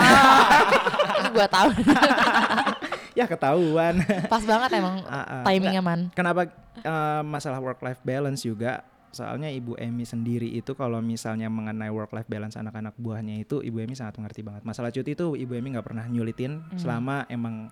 gua 1.36 1.48
tahu. 1.48 1.70
ya 3.20 3.26
ketahuan 3.26 4.04
Pas 4.34 4.44
banget 4.44 4.70
emang 4.76 5.00
Ah, 5.06 5.42
ah. 5.42 5.44
timingnya 5.44 5.80
man. 5.80 6.12
Kenapa 6.12 6.52
eh, 6.76 7.22
masalah 7.24 7.60
work 7.60 7.80
life 7.80 8.02
balance 8.02 8.44
juga? 8.44 8.84
Soalnya 9.10 9.48
Ibu 9.48 9.80
Emi 9.80 10.04
sendiri 10.04 10.52
itu 10.52 10.76
kalau 10.76 11.00
misalnya 11.00 11.48
mengenai 11.48 11.88
work 11.88 12.12
life 12.12 12.28
balance 12.28 12.60
anak-anak 12.60 13.00
buahnya 13.00 13.40
itu 13.40 13.64
Ibu 13.64 13.80
Emi 13.80 13.96
sangat 13.96 14.20
mengerti 14.20 14.44
banget. 14.44 14.68
Masalah 14.68 14.92
cuti 14.92 15.16
itu 15.16 15.40
Ibu 15.40 15.56
Emi 15.56 15.72
nggak 15.72 15.88
pernah 15.88 16.04
nyulitin 16.04 16.60
Hmm. 16.66 16.76
selama 16.76 17.24
emang 17.26 17.72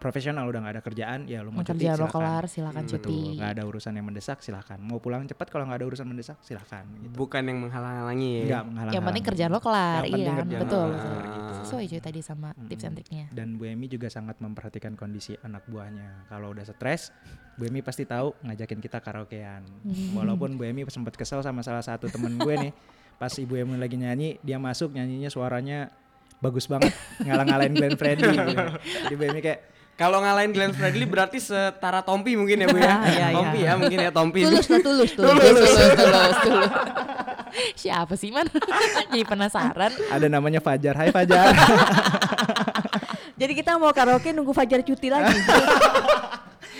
profesional 0.00 0.42
udah 0.42 0.58
nggak 0.58 0.74
ada 0.74 0.82
kerjaan 0.82 1.20
ya 1.24 1.44
lu 1.44 1.52
mau 1.52 1.60
cuti 1.60 1.76
Kerjaan 1.76 1.92
lo 1.94 1.98
silakan. 2.02 2.14
kelar 2.16 2.44
silakan 2.48 2.82
Betul, 2.82 2.96
cuti. 2.96 3.18
nggak 3.36 3.50
ada 3.52 3.62
urusan 3.62 3.92
yang 3.92 4.06
mendesak 4.08 4.38
silahkan. 4.40 4.78
Mau 4.78 4.96
pulang 4.96 5.22
cepat 5.22 5.46
kalau 5.46 5.64
nggak 5.64 5.78
ada 5.78 5.86
urusan 5.86 6.06
mendesak 6.06 6.40
silahkan. 6.40 6.88
Gitu. 6.98 7.12
Bukan 7.12 7.42
yang 7.44 7.58
menghalang-halangi 7.60 8.30
ya. 8.32 8.44
Nggak 8.48 8.64
menghalang. 8.64 8.92
Yang 8.92 9.04
penting 9.04 9.24
kerjaan 9.24 9.50
lo 9.50 9.60
kelar, 9.60 10.02
Yang 10.02 10.10
iya 10.10 10.24
kan? 10.24 10.36
kerjaan 10.40 10.60
Betul, 10.64 10.80
lo 10.80 10.90
betul. 10.90 11.04
kelar, 11.06 11.24
gitu. 11.28 11.52
Sesuai 11.60 11.84
cuy 11.86 12.00
tadi 12.00 12.20
sama 12.20 12.48
tips 12.62 12.82
and 12.82 12.94
triknya. 12.96 13.24
Dan 13.30 13.48
Bu 13.54 13.64
Emi 13.64 13.86
juga 13.86 14.08
sangat 14.08 14.40
memperhatikan 14.40 14.92
kondisi 14.94 15.36
anak 15.38 15.62
buahnya. 15.66 16.24
Kalau 16.26 16.50
udah 16.50 16.64
stres, 16.64 17.12
Bu 17.54 17.68
Emi 17.68 17.80
pasti 17.80 18.02
tahu 18.02 18.32
ngajakin 18.40 18.80
kita 18.80 18.98
karaokean. 18.98 19.62
Walaupun 20.16 20.56
Bu 20.56 20.64
Emi 20.64 20.88
sempat 20.88 21.12
kesel 21.12 21.38
sama 21.40 21.60
salah 21.60 21.84
satu 21.84 22.08
temen 22.08 22.34
gue 22.34 22.54
nih, 22.58 22.72
pas 23.14 23.30
Ibu 23.30 23.52
Emi 23.54 23.76
lagi 23.76 23.94
nyanyi, 23.94 24.40
dia 24.40 24.56
masuk 24.56 24.90
nyanyinya 24.90 25.28
suaranya 25.28 25.92
bagus 26.38 26.64
banget, 26.64 26.88
ngalah-ngalahin 27.20 27.76
Glenn 27.76 27.94
Fredly. 27.94 28.32
gitu. 28.32 28.64
Jadi 29.04 29.14
Bu 29.14 29.24
Emi 29.26 29.40
kayak 29.40 29.60
Kalau 30.00 30.24
ngalahin 30.24 30.56
Glenn 30.56 30.72
Fredly 30.72 31.04
berarti 31.04 31.36
setara 31.36 32.00
Tompi 32.00 32.32
mungkin 32.32 32.64
ya 32.64 32.66
Bu 32.72 32.80
ya. 32.80 32.88
Ah, 32.96 33.04
iya, 33.04 33.12
iya. 33.12 33.28
Tompi 33.36 33.58
ya 33.60 33.72
mungkin 33.76 33.98
ya 34.00 34.10
Tompi. 34.10 34.40
tulus 34.48 34.66
lah 34.72 34.80
tulus 34.88 35.10
tulus. 35.12 35.28
Tulus, 35.28 35.60
tulus, 35.60 35.92
tulus, 35.92 36.36
tulus. 36.40 36.70
Siapa 37.84 38.14
sih 38.16 38.32
man? 38.32 38.48
Jadi 38.48 39.20
penasaran. 39.28 39.92
ada 39.92 40.26
namanya 40.32 40.64
Fajar. 40.64 40.96
Hai 40.96 41.12
Fajar. 41.12 41.52
Jadi 43.36 43.52
kita 43.52 43.76
mau 43.76 43.92
karaoke 43.92 44.32
nunggu 44.32 44.56
Fajar 44.56 44.80
cuti 44.80 45.12
lagi. 45.12 45.36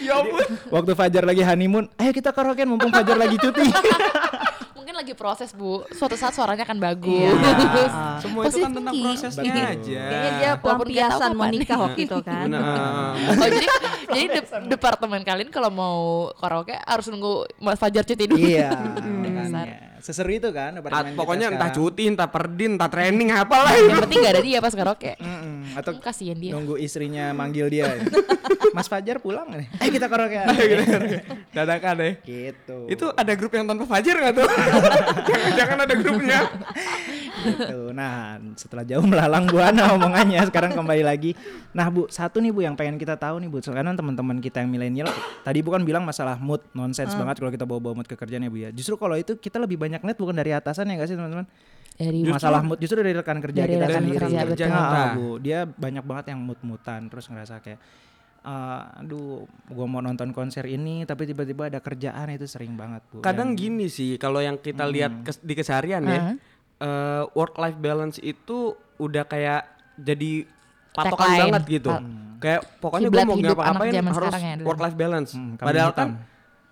Ya 0.01 0.17
ampun. 0.17 0.41
Waktu 0.73 0.93
Fajar 0.97 1.29
lagi 1.29 1.45
honeymoon, 1.45 1.93
ayo 2.01 2.17
kita 2.17 2.33
karaokean 2.33 2.73
mumpung 2.73 2.89
Fajar 2.89 3.21
lagi 3.21 3.37
cuti. 3.37 3.69
Lagi 5.01 5.17
proses 5.17 5.57
bu. 5.57 5.81
Suatu 5.97 6.13
saat 6.13 6.37
suaranya 6.37 6.69
akan 6.69 6.77
bagus. 6.77 7.33
Iya. 7.33 8.21
Semua 8.23 8.43
itu 8.45 8.61
kan 8.61 8.69
tentang 8.69 8.93
Positif 8.93 9.09
prosesnya 9.17 9.49
Betul. 9.49 9.65
aja. 9.73 10.03
Kayaknya 10.05 10.31
dia 10.37 10.51
pelampiasan 10.61 11.31
mau 11.33 11.49
nikah 11.49 11.79
waktu 11.81 12.01
itu 12.05 12.19
kan. 12.21 12.47
Benar. 12.53 12.63
Oh 13.41 13.49
jadi 13.49 13.67
jadi 14.13 14.27
de- 14.29 14.69
departemen 14.69 15.25
kalian 15.25 15.49
kalau 15.49 15.71
mau 15.73 15.99
karaoke 16.37 16.77
harus 16.77 17.09
nunggu 17.09 17.49
Mas 17.57 17.81
Fajar 17.81 18.05
cuti 18.05 18.29
dulu. 18.29 18.45
iya. 18.45 18.77
Dasar. 19.41 19.90
Seseru 20.01 20.33
itu 20.33 20.49
kan 20.49 20.81
pokoknya 21.13 21.49
entah 21.51 21.69
sekarang. 21.69 21.93
cuti, 21.93 22.03
entah 22.07 22.27
perdin, 22.27 22.71
entah 22.75 22.89
training 22.89 23.29
apalah. 23.31 23.73
Yang 23.73 24.01
penting 24.03 24.19
gak 24.21 24.33
ada 24.33 24.43
dia 24.43 24.59
pas 24.59 24.73
karaoke. 24.73 25.13
Mm-mm. 25.15 25.57
Atau 25.73 25.93
Hmm, 25.93 26.03
kasihan 26.03 26.35
dia. 26.35 26.53
nunggu 26.53 26.75
istrinya 26.77 27.31
manggil 27.31 27.69
dia. 27.69 27.87
Mas 28.71 28.87
Fajar 28.87 29.19
pulang 29.19 29.51
nih. 29.51 29.67
Ayo 29.77 29.91
kita 29.91 30.07
karaokean. 30.07 30.47
Dadakan 31.57 31.95
deh. 31.97 32.13
gitu. 32.23 32.79
Itu 32.87 33.07
ada 33.13 33.33
grup 33.33 33.53
yang 33.53 33.65
tanpa 33.65 33.85
Fajar 33.85 34.15
nggak 34.17 34.35
tuh? 34.35 34.49
Jangan-jangan 35.29 35.79
ada 35.81 35.95
grupnya. 35.95 36.41
Gitu. 37.43 37.81
Nah, 37.91 38.37
setelah 38.55 38.83
jauh 38.83 39.03
melalang 39.03 39.45
buana 39.45 39.93
omongannya, 39.93 40.41
sekarang 40.45 40.73
kembali 40.73 41.03
lagi. 41.03 41.33
Nah, 41.71 41.87
Bu, 41.87 42.07
satu 42.07 42.39
nih 42.39 42.49
Bu 42.49 42.61
yang 42.61 42.75
pengen 42.75 42.95
kita 42.95 43.15
tahu 43.15 43.39
nih 43.39 43.47
Bu. 43.47 43.59
Sekarang 43.59 43.93
teman-teman 43.93 44.39
kita 44.39 44.61
yang 44.61 44.69
milenial 44.69 45.09
tadi 45.41 45.61
bukan 45.61 45.81
bilang 45.81 46.03
masalah 46.03 46.37
mood 46.37 46.61
nonsens 46.71 47.13
banget 47.13 47.37
kalau 47.39 47.51
kita 47.51 47.65
bawa-bawa 47.65 47.95
mood 47.97 48.07
ke 48.07 48.15
kerjaan 48.15 48.41
ya 48.41 48.51
Bu 48.51 48.59
ya. 48.59 48.71
Justru 48.71 48.95
kalau 48.95 49.15
itu 49.15 49.35
kita 49.35 49.57
lebih 49.57 49.77
banyak 49.77 50.01
net 50.01 50.15
bukan 50.15 50.33
dari 50.33 50.51
atasan 50.51 50.87
ya 50.87 50.97
gak 50.97 51.09
sih 51.09 51.17
teman-teman? 51.17 51.47
Dari 51.93 52.25
masalah 52.25 52.61
mood 52.61 52.79
justru 52.79 52.97
dari 52.99 53.13
rekan 53.13 53.39
kerja 53.39 53.61
Dari 53.61 53.75
kita 53.75 53.85
rekan 53.87 54.03
sendiri. 54.03 54.17
kerja, 54.19 54.39
betul. 54.47 54.73
Ah, 54.73 55.09
Bu, 55.13 55.37
dia 55.37 55.59
banyak 55.65 56.01
banget 56.03 56.25
yang 56.29 56.41
mood-mutan 56.41 57.01
terus 57.07 57.27
ngerasa 57.27 57.59
kayak 57.59 57.77
"Ah, 58.41 58.97
aduh, 58.97 59.45
gua 59.69 59.85
mau 59.85 60.01
nonton 60.01 60.33
konser 60.33 60.65
ini 60.65 61.05
tapi 61.05 61.29
tiba-tiba 61.29 61.69
ada 61.69 61.77
kerjaan 61.77 62.25
itu 62.31 62.49
sering 62.49 62.73
banget, 62.73 63.05
Bu. 63.07 63.21
Kadang 63.21 63.53
Dan- 63.53 63.59
gini 63.59 63.87
sih, 63.87 64.17
kalau 64.17 64.41
yang 64.41 64.57
kita 64.57 64.89
lihat 64.89 65.13
kes- 65.21 65.45
di 65.45 65.53
keseharian 65.53 66.01
ya, 66.03 66.21
work 67.31 67.55
life 67.57 67.77
balance 67.77 68.17
itu 68.19 68.73
udah 68.97 69.25
kayak 69.25 69.69
jadi 69.95 70.49
patokan 70.91 71.17
Tagline. 71.29 71.41
banget 71.47 71.63
gitu. 71.71 71.91
Pa- 71.91 72.03
Kayak 72.41 72.61
pokoknya 72.81 73.09
gue 73.11 73.21
mau 73.21 73.37
ngapa-ngapain 73.37 73.93
harus 74.01 74.33
ya, 74.35 74.57
work 74.61 74.81
life 74.81 74.97
balance. 74.97 75.31
Hmm, 75.37 75.61
Padahal 75.61 75.93
hitam. 75.93 76.01
kan 76.01 76.09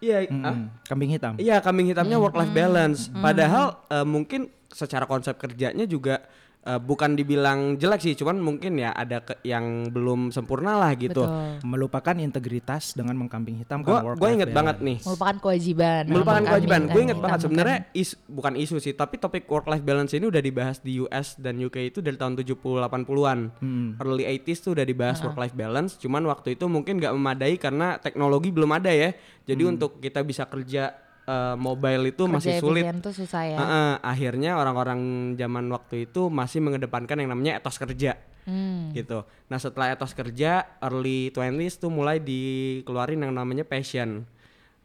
iya, 0.00 0.18
Mm-mm, 0.24 0.40
ah, 0.42 0.56
kambing 0.82 1.10
hitam. 1.10 1.32
iya 1.36 1.56
kambing 1.60 1.86
hitamnya 1.86 2.16
work 2.16 2.32
life 2.32 2.48
balance. 2.50 3.12
Padahal 3.12 3.76
eh, 3.86 4.00
mungkin 4.02 4.40
secara 4.66 5.04
konsep 5.04 5.36
kerjanya 5.36 5.84
juga 5.84 6.24
eh, 6.68 6.76
bukan 6.78 7.16
dibilang 7.16 7.58
jelek 7.74 7.98
sih, 7.98 8.12
cuman 8.12 8.36
mungkin 8.36 8.76
ya 8.76 8.92
ada 8.92 9.24
ke- 9.24 9.40
yang 9.42 9.88
belum 9.88 10.28
sempurna 10.28 10.76
lah 10.76 10.92
gitu. 10.92 11.24
Betul. 11.24 11.64
melupakan 11.64 12.12
integritas 12.14 12.92
dengan 12.92 13.16
mengkambing 13.16 13.56
hitam 13.56 13.80
Gue 13.80 13.96
gue 14.14 14.28
inget 14.30 14.52
banget 14.52 14.76
nih. 14.78 15.00
Melupakan 15.00 15.36
kewajiban. 15.38 16.02
melupakan 16.06 16.42
kewajiban. 16.44 16.80
kan, 16.82 16.92
Gue 16.92 17.02
inget 17.02 17.18
banget 17.18 17.38
sebenarnya 17.40 17.78
is 17.92 18.12
bukan 18.22 18.52
isu 18.54 18.76
sih, 18.76 18.92
tapi 18.92 19.16
topik 19.16 19.48
work 19.48 19.64
life 19.66 19.80
balance 19.80 20.12
ini 20.12 20.28
udah 20.28 20.38
dibahas 20.38 20.76
di 20.78 21.00
US 21.00 21.34
dan 21.34 21.56
UK 21.56 21.88
itu 21.88 21.98
dari 21.98 22.14
tahun 22.14 22.36
70 22.36 22.54
80-an. 22.78 23.38
Hmm. 23.56 23.88
Early 23.96 24.28
80s 24.28 24.58
tuh 24.60 24.76
udah 24.76 24.84
dibahas 24.84 25.16
work 25.20 25.38
life 25.38 25.54
balance, 25.54 25.96
cuman 25.96 26.20
waktu 26.26 26.52
itu 26.52 26.68
mungkin 26.68 26.98
nggak 26.98 27.10
memadai 27.10 27.56
karena 27.56 27.96
teknologi 27.96 28.50
belum 28.50 28.68
ada 28.70 28.90
ya. 28.90 29.16
Jadi 29.42 29.62
untuk 29.64 29.96
kita 29.98 30.20
bisa 30.20 30.44
kerja 30.44 30.92
eh, 31.28 31.54
mobile 31.54 32.08
itu 32.08 32.24
Kerja 32.24 32.34
masih 32.34 32.52
sulit. 32.56 32.84
tuh 32.98 33.12
susah 33.12 33.42
ya. 33.44 33.56
Heeh, 33.56 33.92
akhirnya 34.00 34.56
orang-orang 34.56 35.00
zaman 35.34 35.68
waktu 35.68 36.08
itu 36.08 36.26
masih 36.26 36.58
mengedepankan 36.58 37.16
yang 37.16 37.28
namanya 37.28 37.54
etos 37.54 37.76
kerja 37.76 38.16
Hmm. 38.42 38.88
gitu. 38.90 39.28
Nah 39.46 39.60
setelah 39.60 39.92
etos 39.92 40.10
kerja 40.10 40.64
early 40.80 41.28
20s 41.28 41.76
tuh 41.76 41.92
mulai 41.92 42.16
dikeluarin 42.16 43.20
yang 43.20 43.30
namanya 43.30 43.60
passion 43.60 44.24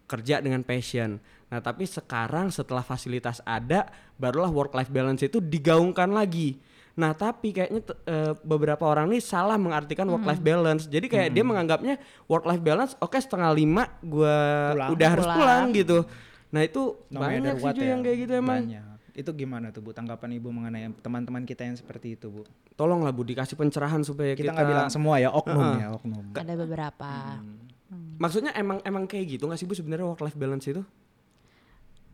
kerja 0.03 0.37
dengan 0.37 0.61
passion. 0.61 1.15
Nah 1.47 1.59
tapi 1.59 1.87
sekarang 1.87 2.51
setelah 2.51 2.83
fasilitas 2.83 3.39
ada 3.41 3.87
barulah 4.13 4.51
work 4.51 4.73
life 4.73 4.91
balance 4.91 5.23
itu 5.23 5.39
digaungkan 5.39 6.11
lagi. 6.11 6.59
Nah 6.93 7.15
tapi 7.15 7.49
kayaknya 7.49 7.81
eh, 8.03 8.35
beberapa 8.37 8.83
orang 8.83 9.07
nih 9.07 9.23
salah 9.23 9.55
mengartikan 9.55 10.05
work 10.05 10.27
life 10.27 10.43
balance. 10.43 10.83
Jadi 10.85 11.07
kayak 11.07 11.31
dia 11.31 11.41
menganggapnya 11.41 11.95
work 12.27 12.43
life 12.43 12.59
balance 12.59 12.99
oke 12.99 13.15
setengah 13.15 13.49
lima 13.49 13.87
gue 13.97 14.37
Pulang. 14.75 14.89
udah 14.91 15.07
harus 15.07 15.23
Pulang. 15.23 15.39
pulang 15.39 15.65
gitu. 15.71 15.97
Nah 16.53 16.61
itu 16.61 17.01
No 17.09 17.25
banyak 17.25 17.57
sih 17.57 17.81
ya, 17.81 17.97
yang 17.97 18.05
kayak 18.05 18.17
gitu 18.23 18.33
emang. 18.37 18.69
Banyak. 18.69 18.87
Itu 19.13 19.29
gimana 19.33 19.69
tuh 19.69 19.81
Bu 19.85 19.93
tanggapan 19.93 20.37
Ibu 20.37 20.49
mengenai 20.49 20.89
teman-teman 21.01 21.45
kita 21.45 21.65
yang 21.65 21.77
seperti 21.77 22.17
itu 22.17 22.29
Bu? 22.29 22.45
Tolonglah 22.77 23.13
Bu 23.13 23.25
dikasih 23.25 23.57
pencerahan 23.57 24.01
supaya 24.05 24.37
Kita 24.37 24.49
kita, 24.49 24.51
nggak 24.53 24.67
bilang 24.69 24.89
semua 24.89 25.17
ya, 25.21 25.29
oknum 25.33 25.61
Heeh. 25.61 25.77
ya, 25.81 25.87
oknum. 25.93 26.25
Ada 26.33 26.53
beberapa. 26.57 27.09
Maksudnya 28.17 28.53
emang 28.57 28.81
emang 28.85 29.05
kayak 29.09 29.37
gitu 29.37 29.49
nggak 29.49 29.57
sih 29.57 29.65
Bu 29.65 29.73
sebenarnya 29.73 30.05
work 30.05 30.21
life 30.21 30.37
balance 30.37 30.65
itu? 30.69 30.81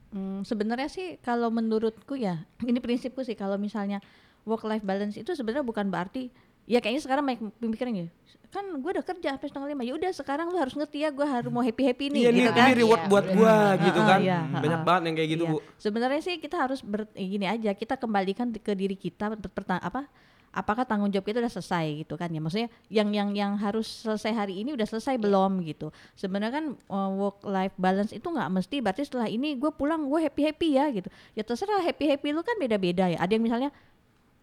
Hmm, 0.10 0.42
sebenarnya 0.42 0.90
sih 0.90 1.22
kalau 1.22 1.54
menurutku 1.54 2.18
ya, 2.18 2.44
ini 2.66 2.82
prinsipku 2.82 3.22
sih 3.22 3.38
kalau 3.38 3.56
misalnya 3.62 4.02
work 4.48 4.66
life 4.66 4.84
balance 4.84 5.16
itu 5.16 5.32
sebenarnya 5.38 5.62
bukan 5.64 5.88
berarti 5.94 6.34
ya 6.70 6.78
kayaknya 6.78 7.02
sekarang 7.02 7.24
banyak 7.26 7.42
pemikiran 7.58 7.92
ya 7.98 8.08
kan 8.50 8.66
gue 8.66 8.92
udah 8.92 9.06
kerja 9.06 9.28
sampai 9.32 9.46
setengah 9.46 9.70
lima 9.70 9.82
ya 9.82 9.94
udah 9.94 10.10
sekarang 10.10 10.50
lu 10.50 10.58
harus 10.58 10.74
ngerti 10.74 11.02
ya 11.02 11.10
gue 11.10 11.22
harus 11.22 11.50
mau 11.50 11.62
happy 11.62 11.84
happy 11.84 12.06
nih 12.10 12.22
Iya 12.24 12.32
gitu 12.32 12.42
nih, 12.42 12.56
kan 12.56 12.66
ini 12.66 12.76
reward 12.78 13.02
Iya, 13.02 13.10
buat 13.10 13.26
Ah, 13.46 13.74
gitu 13.80 14.00
kan. 14.02 14.20
iya, 14.20 14.40
Banyak 14.52 14.82
banget 14.84 15.02
yang 15.04 15.16
kayak 15.16 15.30
gitu 15.30 15.44
Iya. 15.44 15.52
Bu. 15.52 15.58
Sebenarnya 15.76 16.22
sih 16.24 16.36
kita 16.38 16.56
harus 16.58 16.80
ber, 16.82 17.06
eh, 17.14 17.28
gini 17.28 17.46
aja, 17.46 17.72
kita 17.72 17.94
kembalikan 17.94 18.50
ke 18.52 18.74
diri 18.74 18.94
kita 18.94 19.34
per- 19.34 19.54
perta- 19.54 19.78
apa 19.80 20.10
apakah 20.50 20.82
tanggung 20.82 21.14
jawab 21.14 21.30
kita 21.30 21.38
udah 21.38 21.54
selesai 21.54 21.86
gitu 22.02 22.18
kan 22.18 22.26
ya. 22.28 22.42
Maksudnya 22.42 22.70
yang 22.90 23.14
yang 23.14 23.30
yang 23.32 23.54
harus 23.56 23.86
selesai 23.86 24.34
hari 24.36 24.58
ini 24.58 24.74
udah 24.74 24.88
selesai 24.88 25.14
belum 25.16 25.62
gitu. 25.64 25.94
Sebenarnya 26.16 26.50
kan 26.52 26.66
work 27.12 27.46
life 27.46 27.78
balance 27.78 28.10
itu 28.10 28.26
nggak 28.26 28.50
mesti 28.50 28.82
berarti 28.82 29.06
setelah 29.06 29.30
ini 29.30 29.54
gue 29.56 29.70
pulang 29.70 30.10
gue 30.10 30.20
happy 30.20 30.42
happy 30.44 30.70
ya 30.74 30.90
gitu. 30.90 31.06
Ya 31.34 31.46
terserah 31.46 31.78
happy 31.80 32.10
happy 32.10 32.34
lu 32.34 32.42
kan 32.42 32.58
beda 32.58 32.82
beda 32.82 33.14
ya. 33.14 33.22
Ada 33.22 33.32
yang 33.32 33.46
misalnya 33.46 33.70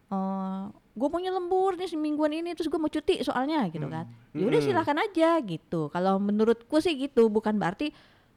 eh 0.07 0.63
gue 0.97 1.09
maunya 1.09 1.29
lembur 1.29 1.77
nih 1.77 1.87
semingguan 1.87 2.33
ini 2.33 2.51
terus 2.51 2.67
gue 2.67 2.77
mau 2.77 2.89
cuti 2.89 3.21
soalnya 3.21 3.69
gitu 3.69 3.85
kan 3.85 4.09
ya 4.33 4.43
udah 4.43 4.57
Hmm. 4.57 4.67
silahkan 4.67 4.97
aja 4.99 5.37
gitu 5.39 5.87
kalau 5.89 6.17
menurutku 6.17 6.77
sih 6.79 6.97
gitu 6.97 7.29
bukan 7.29 7.55
berarti 7.55 7.93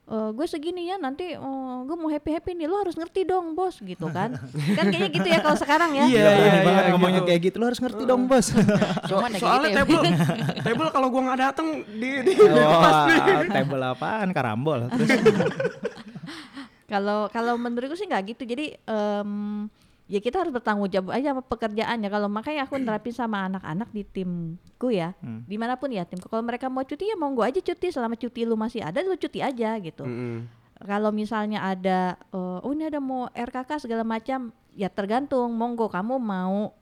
eh 0.05 0.29
gue 0.31 0.43
segini 0.43 0.85
ya 0.85 0.97
nanti 0.97 1.37
gue 1.79 1.95
mau 1.95 2.09
happy 2.09 2.33
happy 2.33 2.51
nih 2.53 2.65
lo 2.65 2.81
harus 2.81 2.93
ngerti 2.93 3.23
dong 3.23 3.53
bos 3.53 3.77
gitu 3.77 4.09
kan 4.09 4.35
kan 4.77 4.85
kayaknya 4.85 5.09
gitu 5.13 5.27
ya 5.27 5.39
kalau 5.39 5.53
sekarang 5.55 5.93
ya 5.93 6.03
Iya, 6.03 6.09
Gila, 6.09 6.31
berani 6.33 6.49
iya, 6.49 6.65
banget 6.65 6.81
iya, 6.81 6.91
ngomongnya 6.91 7.15
gitu. 7.15 7.27
kayak 7.27 7.41
gitu. 7.41 7.55
Lu 7.55 7.65
harus 7.65 7.79
ngerti 7.79 8.03
dong, 8.03 8.21
Bos. 8.25 8.47
So- 9.05 9.21
kayak 9.21 9.37
soalnya 9.37 9.69
gitu 9.69 9.77
ya. 9.77 9.85
table, 9.85 10.01
table 10.65 10.89
kalau 10.89 11.07
gua 11.07 11.21
nggak 11.23 11.39
datang 11.39 11.67
di, 11.87 12.09
di 12.25 12.33
oh, 12.41 13.05
table 13.47 13.83
apaan? 13.85 14.27
Karambol. 14.31 14.89
Terus 14.89 15.09
kalau 16.85 17.29
kalau 17.29 17.53
menurutku 17.55 17.93
sih 17.93 18.09
nggak 18.09 18.33
gitu 18.33 18.43
jadi 18.45 18.81
em, 18.81 19.69
ya 20.09 20.17
kita 20.17 20.41
harus 20.41 20.49
bertanggung 20.49 20.89
jawab 20.89 21.13
aja 21.13 21.31
sama 21.31 21.45
pekerjaannya. 21.45 22.09
Kalau 22.09 22.27
makanya 22.27 22.65
aku 22.65 22.81
nerapin 22.81 23.13
sama 23.13 23.45
anak-anak 23.45 23.93
di 23.93 24.01
timku 24.01 24.89
ya. 24.89 25.13
Hmm. 25.21 25.45
di 25.45 25.55
mana 25.61 25.77
pun 25.77 25.93
ya 25.93 26.03
timku. 26.03 26.25
Kalau 26.25 26.41
mereka 26.41 26.65
mau 26.67 26.81
cuti 26.81 27.05
ya 27.05 27.15
monggo 27.15 27.45
aja 27.45 27.61
cuti. 27.61 27.93
Selama 27.93 28.17
cuti 28.17 28.41
lu 28.43 28.57
masih 28.57 28.81
ada 28.81 29.05
lu 29.05 29.13
cuti 29.15 29.39
aja 29.45 29.77
gitu. 29.77 30.03
Mm-mm. 30.03 30.57
kalau 30.79 31.11
misalnya 31.11 31.59
ada 31.59 32.15
eh, 32.31 32.59
oh 32.63 32.71
ini 32.71 32.87
ada 32.87 33.03
mau 33.03 33.27
RKK 33.35 33.85
segala 33.85 34.01
macam 34.01 34.49
ya 34.73 34.89
tergantung. 34.89 35.53
Monggo 35.53 35.85
kamu 35.87 36.17
mau 36.17 36.73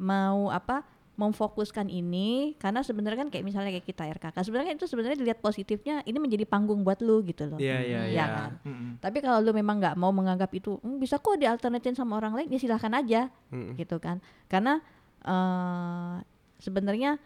mau 0.00 0.48
apa 0.48 0.86
memfokuskan 1.20 1.86
ini 1.86 2.56
karena 2.56 2.80
sebenarnya 2.80 3.18
kan 3.18 3.28
kayak 3.28 3.44
misalnya 3.44 3.70
kayak 3.70 3.84
kita 3.84 4.08
RKK 4.10 4.36
sebenarnya 4.40 4.72
itu 4.72 4.88
sebenarnya 4.88 5.16
dilihat 5.16 5.38
positifnya 5.38 6.00
ini 6.02 6.16
menjadi 6.16 6.44
panggung 6.44 6.80
buat 6.80 6.98
lu 6.98 7.20
gitu 7.22 7.44
loh 7.44 7.60
Iya 7.60 7.76
iya 7.78 8.00
Iya 8.00 8.08
iya. 8.08 8.24
kan? 8.26 8.50
Mm-mm. 8.64 8.90
tapi 8.98 9.20
kalau 9.20 9.38
lu 9.40 9.52
memang 9.52 9.76
nggak 9.78 9.94
mau 9.94 10.08
menganggap 10.10 10.48
itu 10.50 10.80
"Hmm, 10.80 10.96
bisa 10.96 11.16
kok 11.16 11.36
dialternatin 11.36 11.92
sama 11.92 12.16
orang 12.16 12.32
lain 12.34 12.48
ya 12.48 12.56
silahkan 12.56 12.90
aja 12.94 13.28
Mm-mm. 13.52 13.76
gitu 13.76 14.00
kan 14.00 14.18
karena 14.46 14.80
eh 15.20 16.14
sebenarnya 16.58 17.20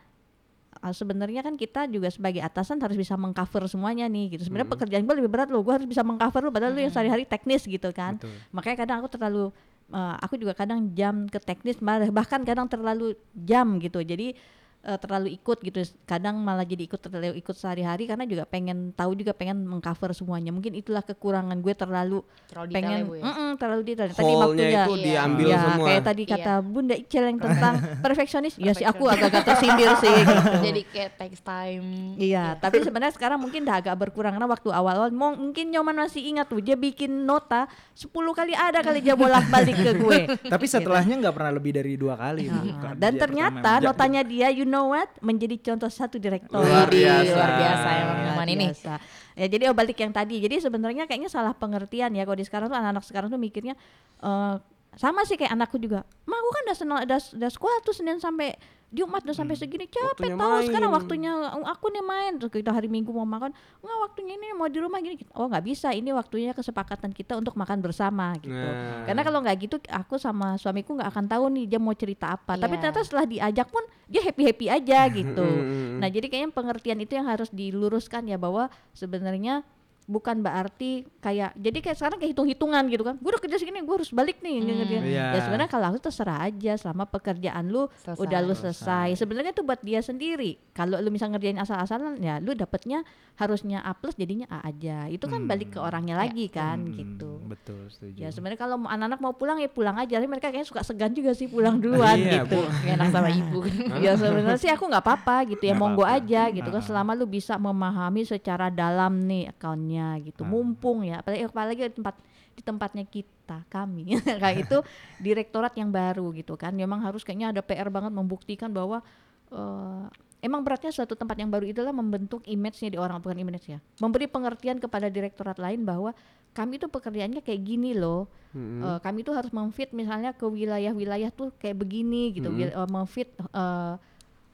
eh, 0.76 0.90
sebenarnya 0.92 1.40
kan 1.40 1.54
kita 1.54 1.86
juga 1.86 2.10
sebagai 2.10 2.40
atasan 2.40 2.78
harus 2.78 2.94
bisa 2.94 3.14
mengcover 3.14 3.64
semuanya 3.64 4.06
nih 4.06 4.34
gitu 4.34 4.42
sebenarnya 4.44 4.66
pekerjaan 4.68 5.02
gue 5.02 5.14
lebih 5.16 5.30
berat 5.30 5.48
loh 5.48 5.62
gue 5.62 5.70
harus 5.72 5.86
bisa 5.86 6.02
mengcover 6.02 6.42
lu 6.42 6.50
padahal 6.50 6.72
lu 6.72 6.80
yang 6.80 6.90
sehari-hari 6.90 7.22
teknis 7.24 7.62
gitu 7.62 7.90
kan 7.90 8.18
Betul. 8.18 8.34
makanya 8.50 8.76
kadang 8.76 8.96
aku 8.98 9.08
terlalu 9.08 9.54
eh, 9.92 10.16
aku 10.24 10.40
juga 10.40 10.56
kadang 10.56 10.92
jam 10.96 11.26
ke 11.28 11.36
teknis 11.42 11.80
bahkan 12.12 12.40
kadang 12.46 12.70
terlalu 12.70 13.18
jam 13.34 13.76
gitu. 13.82 14.00
Jadi 14.00 14.36
eh, 14.84 14.98
terlalu 14.98 15.32
ikut 15.32 15.58
gitu 15.58 15.78
kadang 16.04 16.36
malah 16.36 16.62
jadi 16.62 16.84
ikut 16.84 17.00
terlalu 17.00 17.34
ikut 17.34 17.52
sehari-hari 17.52 18.04
karena 18.04 18.22
juga 18.22 18.44
pengen 18.44 18.92
tahu 18.92 19.12
juga 19.14 19.32
pengen 19.32 19.64
mengcover 19.64 20.12
semuanya 20.12 20.50
mungkin 20.50 20.72
itulah 20.72 21.00
kekurangan 21.00 21.56
gue 21.56 21.72
terlalu 21.74 22.20
Terlalu 22.44 22.70
pengen 22.70 22.92
ya, 22.94 23.02
Bu 23.02 23.14
ya. 23.14 23.22
Mm-mm, 23.24 23.50
terlalu 23.56 23.82
detail 23.84 24.10
tadi 24.10 24.32
waktunya 24.34 24.68
itu 24.78 24.92
Iya. 24.94 25.04
diambil 25.06 25.46
ya, 25.46 25.58
semua. 25.58 25.86
kayak 25.86 26.02
tadi 26.04 26.22
Iya. 26.22 26.32
kata 26.34 26.52
Bunda 26.60 26.94
Icel 26.94 27.24
yang 27.24 27.38
tentang 27.38 27.74
perfeksionis 28.04 28.54
ya 28.56 28.72
sih 28.72 28.84
aku 28.84 29.04
agak-agak 29.06 29.42
tersindir 29.44 29.88
sih 29.96 30.12
gitu. 30.20 30.32
Jadi 30.62 30.80
kayak 30.86 31.10
takes 31.16 31.40
time. 31.40 31.86
Iya, 32.14 32.44
tapi 32.56 32.76
sebenarnya 32.78 33.12
sekarang 33.12 33.38
mungkin 33.38 33.62
udah 33.62 33.76
agak 33.78 33.96
berkurang 33.96 34.32
karena 34.32 34.46
waktu 34.46 34.68
awal-awal 34.68 35.08
mau- 35.08 35.32
mungkin 35.34 35.70
Nyoman 35.70 35.96
masih 35.98 36.22
ingat 36.22 36.46
tuh 36.46 36.58
dia 36.58 36.74
bikin 36.74 37.24
nota 37.24 37.64
10 37.94 38.10
kali 38.12 38.52
ada 38.52 38.80
kali 38.80 39.00
dia 39.00 39.14
bolak-balik 39.14 39.74
ke 39.76 39.92
gue. 39.96 40.18
Tapi 40.52 40.64
setelahnya 40.64 41.14
nggak 41.16 41.32
pernah 41.32 41.52
lebih 41.52 41.72
dari 41.72 41.94
dua 41.94 42.14
kali. 42.14 42.46
Kerja 42.46 42.94
Dan 42.94 43.12
ternyata 43.16 43.78
notanya 43.80 44.20
dia 44.20 44.50
you 44.50 44.64
know 44.64 44.73
what 44.82 45.10
menjadi 45.22 45.54
contoh 45.62 45.86
satu 45.86 46.18
direktur. 46.18 46.58
Luar 46.58 46.90
Widih, 46.90 47.06
biasa. 47.06 47.34
Luar 47.36 47.52
biasa 47.54 47.88
Luar 47.94 48.16
Nyoman 48.26 48.48
ini. 48.50 48.66
biasa. 48.72 48.92
Ya 49.34 49.46
jadi 49.46 49.64
oh, 49.70 49.76
balik 49.76 49.98
yang 49.98 50.10
tadi. 50.10 50.42
Jadi 50.42 50.58
sebenarnya 50.58 51.06
kayaknya 51.06 51.30
salah 51.30 51.54
pengertian 51.54 52.10
ya 52.14 52.22
kalau 52.26 52.38
di 52.38 52.46
sekarang 52.46 52.66
tuh 52.66 52.78
anak-anak 52.78 53.04
sekarang 53.06 53.28
tuh 53.30 53.38
mikirnya 53.38 53.78
eh, 54.22 54.54
sama 54.96 55.26
sih 55.26 55.34
kayak 55.34 55.52
anakku 55.52 55.76
juga. 55.76 56.06
Ma 56.24 56.36
aku 56.38 56.50
kan 56.50 56.62
udah 56.70 56.76
senang 56.76 56.98
udah, 57.04 57.18
udah 57.20 57.50
sekolah 57.50 57.76
tuh 57.82 57.94
Senin 57.94 58.18
sampai 58.18 58.54
Jumat 58.94 59.26
udah 59.26 59.34
sampai 59.34 59.58
segini. 59.58 59.90
Capek 59.90 60.38
tahu 60.38 60.70
sekarang 60.70 60.94
waktunya 60.94 61.34
aku 61.66 61.90
nih 61.90 62.04
main. 62.06 62.38
Terus 62.38 62.54
kita 62.54 62.70
hari 62.70 62.86
Minggu 62.86 63.10
mau 63.10 63.26
makan. 63.26 63.50
Nggak 63.82 63.98
waktunya 64.06 64.38
ini 64.38 64.54
mau 64.54 64.70
di 64.70 64.78
rumah 64.78 65.02
gini. 65.02 65.18
Oh 65.34 65.50
nggak 65.50 65.66
bisa. 65.66 65.90
Ini 65.90 66.14
waktunya 66.14 66.54
kesepakatan 66.54 67.10
kita 67.10 67.34
untuk 67.34 67.58
makan 67.58 67.82
bersama 67.82 68.38
gitu. 68.38 68.54
Nah. 68.54 69.02
karena 69.02 69.26
kalau 69.26 69.42
nggak 69.42 69.56
gitu 69.66 69.76
aku 69.90 70.14
sama 70.14 70.54
suamiku 70.62 70.94
nggak 70.94 71.10
akan 71.10 71.26
tahu 71.26 71.44
nih 71.58 71.74
dia 71.74 71.80
mau 71.82 71.90
cerita 71.98 72.38
apa. 72.38 72.54
Tapi 72.54 72.78
Iya. 72.78 72.80
ternyata 72.86 73.00
setelah 73.02 73.26
diajak 73.26 73.66
pun 73.66 73.82
dia 74.06 74.22
happy 74.22 74.42
happy 74.46 74.66
aja 74.70 74.98
gitu. 75.10 75.42
Mm-mm. 75.42 75.82
Nah, 76.04 76.12
jadi 76.12 76.26
kayaknya 76.28 76.52
pengertian 76.52 76.98
itu 77.00 77.16
yang 77.16 77.24
harus 77.24 77.48
diluruskan 77.48 78.28
ya 78.28 78.36
bahwa 78.36 78.68
sebenarnya 78.92 79.64
bukan 80.04 80.36
berarti 80.38 81.08
kayak 81.18 81.56
jadi 81.56 81.78
kayak 81.80 81.96
sekarang 81.96 82.18
kayak 82.18 82.32
hitung-hitungan 82.32 82.84
gitu 82.86 83.02
kan. 83.02 83.16
Gue 83.16 83.30
udah 83.30 83.40
kerja 83.40 83.56
segini, 83.56 83.80
gue 83.80 83.94
harus 83.94 84.10
balik 84.10 84.38
nih. 84.38 84.56
Hmm. 84.56 84.68
gitu. 84.68 84.94
Iya. 85.08 85.26
Ya 85.32 85.40
sebenarnya 85.40 85.70
kalau 85.70 85.86
aku 85.88 85.98
terserah 85.98 86.44
aja 86.44 86.72
selama 86.76 87.04
pekerjaan 87.04 87.64
lu 87.66 87.88
Selesai. 87.98 88.20
udah 88.20 88.38
lu 88.40 88.52
selesai. 88.52 89.08
Sebenarnya 89.16 89.50
itu 89.50 89.62
buat 89.62 89.80
dia 89.80 90.00
sendiri. 90.00 90.60
Kalau 90.70 90.98
lu 90.98 91.08
bisa 91.08 91.24
ngerjain 91.24 91.56
asal-asalan 91.56 92.18
ya 92.18 92.36
lu 92.36 92.52
dapetnya 92.52 93.00
harusnya 93.34 93.80
A 93.80 93.92
plus 93.92 94.14
jadinya 94.14 94.44
A 94.48 94.66
aja. 94.66 95.08
Itu 95.08 95.24
kan 95.24 95.44
balik 95.44 95.72
ke 95.72 95.80
orangnya 95.80 96.14
lagi 96.14 96.46
kan 96.46 96.76
Hmm, 96.76 96.92
gitu. 96.92 97.40
Betul, 97.44 97.88
setuju. 97.88 98.18
Ya 98.18 98.28
sebenarnya 98.28 98.58
kalau 98.58 98.76
mau 98.76 98.88
anak-anak 98.88 99.18
mau 99.18 99.32
pulang 99.32 99.56
ya 99.56 99.66
pulang 99.66 99.96
aja. 99.96 100.16
Tapi 100.16 100.28
mereka 100.28 100.48
kayaknya 100.48 100.66
suka 100.66 100.82
segan 100.82 101.10
juga 101.10 101.32
sih 101.32 101.46
pulang 101.46 101.80
duluan 101.82 102.14
Iya, 102.14 102.44
gitu. 102.44 102.60
Enak 102.84 103.08
sama 103.08 103.28
ibu. 103.28 103.64
ya 104.04 104.12
sebenarnya 104.14 104.56
sih 104.56 104.68
aku 104.68 104.84
nggak 104.84 105.00
apa-apa 105.00 105.36
gitu 105.48 105.62
ya 105.62 105.74
monggo 105.74 106.04
aja 106.04 106.48
gitu 106.48 106.68
kan 106.68 106.82
selama 106.82 107.12
lu 107.12 107.24
bisa 107.24 107.56
memahami 107.56 108.22
secara 108.22 108.68
dalam 108.68 109.24
nih 109.24 109.48
akunnya 109.48 109.93
gitu 110.20 110.42
Ah. 110.42 110.48
mumpung 110.48 111.02
ya 111.02 111.20
apalagi 111.20 111.42
apalagi 111.44 111.80
di 111.88 111.94
tempat 111.94 112.14
di 112.54 112.62
tempatnya 112.62 113.04
kita 113.04 113.58
kami. 113.66 114.14
Kayak 114.42 114.58
itu 114.64 114.78
direktorat 115.18 115.74
yang 115.74 115.90
baru 115.90 116.30
gitu 116.32 116.54
kan. 116.54 116.70
Memang 116.70 117.02
harus 117.02 117.20
kayaknya 117.20 117.50
ada 117.50 117.60
PR 117.60 117.90
banget 117.90 118.14
membuktikan 118.14 118.70
bahwa 118.70 119.02
eh, 119.50 120.04
emang 120.38 120.62
beratnya 120.62 120.90
suatu 120.90 121.14
tempat 121.14 121.34
yang 121.34 121.50
baru 121.50 121.66
itulah 121.66 121.90
membentuk 121.90 122.46
image-nya 122.46 122.94
di 122.94 122.98
orang 122.98 123.18
bukan 123.18 123.34
image 123.36 123.66
ya. 123.68 123.78
Memberi 123.98 124.26
pengertian 124.26 124.78
kepada 124.78 125.10
direktorat 125.10 125.58
lain 125.58 125.82
bahwa 125.82 126.14
kami 126.54 126.78
tuh 126.78 126.86
pekerjaannya 126.86 127.42
kayak 127.42 127.62
gini 127.66 127.90
loh. 127.90 128.30
Mm-mm. 128.54 128.86
Eh, 128.86 128.98
kami 129.02 129.26
tuh 129.26 129.34
harus 129.34 129.50
memfit 129.50 129.90
misalnya 129.90 130.30
ke 130.30 130.46
wilayah-wilayah 130.46 131.34
tuh 131.34 131.50
kayak 131.58 131.74
begini 131.74 132.30
gitu 132.32 132.54
wil- 132.54 132.70
eh, 132.70 132.86
memfit 132.86 133.34
eh, 133.34 133.94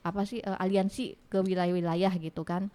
apa 0.00 0.20
sih 0.24 0.40
eh, 0.40 0.56
aliansi 0.56 1.28
ke 1.28 1.44
wilayah-wilayah 1.44 2.16
gitu 2.16 2.48
kan. 2.48 2.72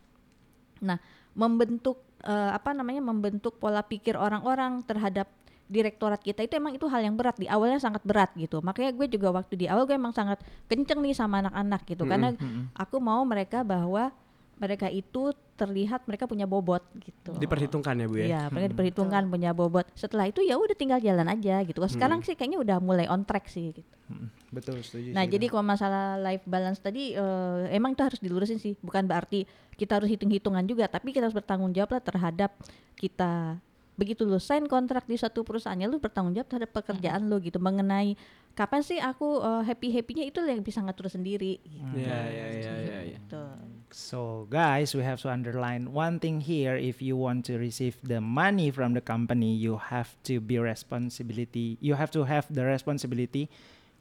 Nah 0.86 1.02
membentuk 1.34 1.98
eh, 2.26 2.52
apa 2.52 2.74
namanya 2.74 3.02
membentuk 3.06 3.62
pola 3.62 3.86
pikir 3.86 4.18
orang-orang 4.18 4.82
terhadap 4.84 5.30
direktorat 5.66 6.22
kita 6.22 6.46
itu 6.46 6.62
emang 6.62 6.78
itu 6.78 6.86
hal 6.86 7.02
yang 7.02 7.18
berat 7.18 7.42
di 7.42 7.50
awalnya 7.50 7.82
sangat 7.82 8.06
berat 8.06 8.30
gitu 8.38 8.62
makanya 8.62 8.94
gue 8.94 9.08
juga 9.10 9.34
waktu 9.34 9.58
di 9.58 9.66
awal 9.66 9.90
gue 9.90 9.98
emang 9.98 10.14
sangat 10.14 10.38
kenceng 10.70 11.02
nih 11.02 11.18
sama 11.18 11.42
anak-anak 11.42 11.82
gitu 11.90 12.06
karena 12.06 12.38
Mm-mm. 12.38 12.70
aku 12.78 13.02
mau 13.02 13.26
mereka 13.26 13.66
bahwa 13.66 14.14
mereka 14.56 14.88
itu 14.88 15.34
terlihat 15.56 16.04
mereka 16.06 16.28
punya 16.28 16.46
bobot 16.46 16.84
gitu 17.00 17.32
Diperhitungkan 17.40 17.96
ya 17.96 18.06
Bu 18.08 18.16
ya. 18.20 18.26
Iya, 18.28 18.42
mereka 18.52 18.68
diperhitungkan 18.76 19.24
punya 19.32 19.52
bobot. 19.56 19.88
Setelah 19.96 20.28
itu 20.28 20.44
ya 20.44 20.60
udah 20.60 20.76
tinggal 20.76 21.00
jalan 21.00 21.28
aja 21.32 21.64
gitu. 21.64 21.80
Sekarang 21.88 22.20
sih 22.24 22.36
kayaknya 22.36 22.60
udah 22.60 22.78
mulai 22.84 23.08
on 23.08 23.24
track 23.24 23.48
sih 23.48 23.72
gitu. 23.72 23.96
Mm, 24.12 24.28
Betul, 24.56 24.80
setuju. 24.80 25.12
Nah, 25.12 25.28
sih, 25.28 25.36
jadi 25.36 25.52
kalau 25.52 25.68
masalah 25.68 26.16
life 26.24 26.48
balance 26.48 26.80
tadi 26.80 27.12
eh, 27.12 27.62
emang 27.76 27.92
itu 27.92 28.02
harus 28.08 28.20
dilurusin 28.24 28.56
sih. 28.56 28.80
Bukan 28.80 29.04
berarti 29.04 29.44
kita 29.76 30.00
harus 30.00 30.08
hitung-hitungan 30.08 30.64
juga, 30.64 30.88
tapi 30.88 31.12
kita 31.12 31.28
harus 31.28 31.36
bertanggung 31.36 31.76
jawab 31.76 32.00
lah 32.00 32.04
terhadap 32.04 32.56
kita 32.96 33.60
begitu 33.96 34.28
lu 34.28 34.40
sign 34.44 34.68
kontrak 34.68 35.08
di 35.08 35.16
satu 35.16 35.48
perusahaannya 35.48 35.88
lu 35.88 36.04
bertanggung 36.04 36.36
jawab 36.36 36.52
terhadap 36.52 36.72
pekerjaan 36.76 37.32
lu 37.32 37.40
gitu 37.40 37.64
mengenai 37.64 38.20
kapan 38.56 38.84
sih 38.84 39.00
aku 39.04 39.44
happy 39.68 39.92
happynya 39.92 40.24
itu 40.28 40.40
yang 40.44 40.64
bisa 40.64 40.80
ngatur 40.80 41.12
sendiri 41.12 41.60
gitu. 41.60 41.96
Iya 42.00 42.20
iya 42.32 42.48
iya 42.56 42.74
iya. 42.80 43.00
iya. 43.12 43.20
Tuh. 43.28 43.52
So 43.92 44.48
guys, 44.52 44.96
we 44.96 45.04
have 45.04 45.20
to 45.24 45.32
underline 45.32 45.92
one 45.92 46.20
thing 46.20 46.40
here. 46.40 46.76
If 46.76 47.04
you 47.04 47.20
want 47.20 47.48
to 47.52 47.60
receive 47.60 48.00
the 48.04 48.24
money 48.24 48.72
from 48.72 48.96
the 48.96 49.04
company, 49.04 49.56
you 49.56 49.80
have 49.92 50.16
to 50.28 50.40
be 50.40 50.60
responsibility. 50.60 51.80
You 51.84 52.00
have 52.00 52.12
to 52.16 52.24
have 52.28 52.48
the 52.48 52.64
responsibility 52.64 53.52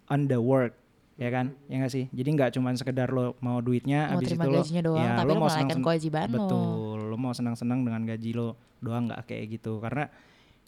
on 0.08 0.26
the 0.26 0.36
work, 0.36 0.74
ya 1.16 1.28
kan? 1.28 1.54
Ya 1.66 1.80
nggak 1.80 1.92
sih? 1.92 2.04
Jadi 2.10 2.28
nggak 2.34 2.50
cuma 2.56 2.72
sekedar 2.74 3.08
lo 3.10 3.36
mau 3.40 3.60
duitnya, 3.60 4.12
Mau 4.12 4.20
abis 4.20 4.28
terima 4.32 4.44
itu 4.44 4.50
lo, 4.50 4.58
gajinya 4.60 4.82
doang, 4.82 5.04
ya, 5.04 5.10
tapi 5.14 5.26
lo 5.26 5.32
mau 5.32 5.40
melalaikan 5.40 5.54
senang-senang- 5.54 5.84
kewajiban. 5.84 6.28
Betul, 6.30 6.98
lo 7.08 7.16
mau 7.16 7.32
senang-senang 7.32 7.80
dengan 7.82 8.02
gaji 8.04 8.30
lo 8.32 8.48
doang 8.80 9.04
nggak 9.08 9.20
kayak 9.24 9.44
gitu. 9.60 9.80
Karena 9.80 10.04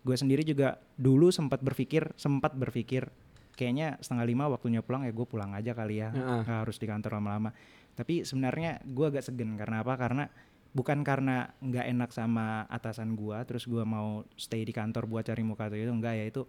gue 0.07 0.16
sendiri 0.16 0.43
juga 0.47 0.78
dulu 0.95 1.28
sempat 1.28 1.61
berpikir, 1.61 2.14
sempat 2.14 2.55
berpikir 2.55 3.11
kayaknya 3.57 3.97
setengah 4.05 4.28
lima 4.28 4.45
waktunya 4.53 4.84
pulang 4.84 5.09
ya 5.09 5.12
gue 5.16 5.26
pulang 5.26 5.57
aja 5.57 5.72
kali 5.72 6.05
ya, 6.05 6.12
nggak 6.12 6.68
harus 6.68 6.76
di 6.76 6.87
kantor 6.87 7.18
lama-lama. 7.20 7.51
Tapi 7.97 8.22
sebenarnya 8.22 8.84
gue 8.84 9.07
agak 9.09 9.24
segen 9.24 9.57
karena 9.57 9.80
apa? 9.80 9.97
Karena 9.97 10.28
bukan 10.76 11.01
karena 11.01 11.57
nggak 11.64 11.87
enak 11.89 12.11
sama 12.12 12.68
atasan 12.68 13.16
gue, 13.16 13.32
terus 13.49 13.64
gue 13.64 13.80
mau 13.80 14.28
stay 14.37 14.61
di 14.61 14.76
kantor 14.76 15.09
buat 15.09 15.24
cari 15.24 15.41
muka 15.41 15.72
atau 15.72 15.80
itu 15.80 15.89
enggak 15.89 16.20
ya 16.20 16.28
itu 16.28 16.45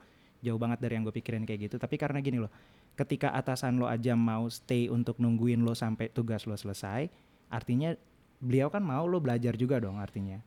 jauh 0.47 0.59
banget 0.59 0.79
dari 0.79 0.95
yang 0.95 1.03
gue 1.03 1.15
pikirin 1.15 1.43
kayak 1.43 1.67
gitu. 1.67 1.75
Tapi 1.75 1.99
karena 1.99 2.23
gini 2.23 2.39
loh, 2.39 2.51
ketika 2.95 3.35
atasan 3.35 3.77
lo 3.77 3.91
aja 3.91 4.15
mau 4.15 4.47
stay 4.47 4.87
untuk 4.87 5.19
nungguin 5.19 5.61
lo 5.61 5.75
sampai 5.75 6.07
tugas 6.09 6.47
lo 6.47 6.55
selesai, 6.55 7.11
artinya 7.51 7.91
beliau 8.39 8.71
kan 8.71 8.81
mau 8.81 9.03
lo 9.03 9.19
belajar 9.19 9.53
juga 9.59 9.77
dong 9.83 9.99
artinya. 9.99 10.39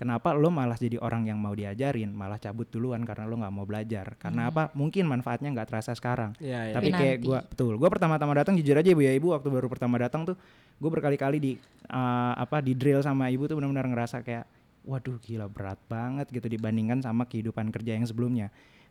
Kenapa 0.00 0.32
lo 0.32 0.48
malah 0.48 0.80
jadi 0.80 0.96
orang 0.96 1.28
yang 1.28 1.36
mau 1.36 1.52
diajarin, 1.52 2.08
malah 2.08 2.40
cabut 2.40 2.64
duluan 2.72 3.04
karena 3.04 3.28
lo 3.28 3.36
nggak 3.36 3.52
mau 3.52 3.68
belajar? 3.68 4.16
Karena 4.16 4.48
apa? 4.48 4.72
Mungkin 4.72 5.04
manfaatnya 5.04 5.52
nggak 5.52 5.68
terasa 5.68 5.92
sekarang. 5.92 6.32
Iya, 6.40 6.72
iya. 6.72 6.74
Tapi 6.80 6.88
kayak 6.88 7.16
gue 7.20 7.38
betul, 7.52 7.76
gue 7.76 7.88
pertama-tama 7.92 8.32
datang 8.32 8.56
jujur 8.56 8.72
aja 8.72 8.88
ibu 8.88 9.04
ya 9.04 9.12
ibu 9.12 9.36
waktu 9.36 9.52
baru 9.52 9.68
pertama 9.68 10.00
datang 10.00 10.24
tuh 10.24 10.40
gue 10.80 10.88
berkali-kali 10.88 11.36
di 11.36 11.52
uh, 11.92 12.32
apa 12.32 12.64
di 12.64 12.72
drill 12.72 13.04
sama 13.04 13.28
ibu 13.28 13.44
tuh 13.44 13.60
benar-benar 13.60 13.92
ngerasa 13.92 14.24
kayak 14.24 14.48
waduh 14.88 15.20
gila 15.20 15.52
berat 15.52 15.76
banget 15.84 16.32
gitu 16.32 16.48
dibandingkan 16.48 17.04
sama 17.04 17.28
kehidupan 17.28 17.68
kerja 17.68 18.00
yang 18.00 18.08
sebelumnya. 18.08 18.48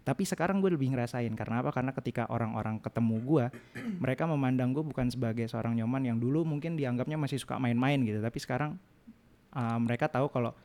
Tapi 0.10 0.26
sekarang 0.26 0.58
gue 0.58 0.74
lebih 0.74 0.90
ngerasain 0.90 1.30
karena 1.32 1.62
apa? 1.62 1.70
Karena 1.70 1.94
ketika 1.94 2.26
orang-orang 2.28 2.82
ketemu 2.82 3.16
gue, 3.22 3.46
mereka 4.04 4.26
memandang 4.26 4.74
gue 4.74 4.82
bukan 4.82 5.06
sebagai 5.06 5.46
seorang 5.46 5.78
nyoman 5.78 6.02
yang 6.04 6.18
dulu 6.18 6.42
mungkin 6.44 6.74
dianggapnya 6.74 7.14
masih 7.16 7.38
suka 7.38 7.56
main-main 7.56 8.02
gitu. 8.02 8.18
Tapi 8.18 8.38
sekarang 8.38 8.82
uh, 9.52 9.78
mereka 9.78 10.10
tahu 10.10 10.28
kalau 10.28 10.58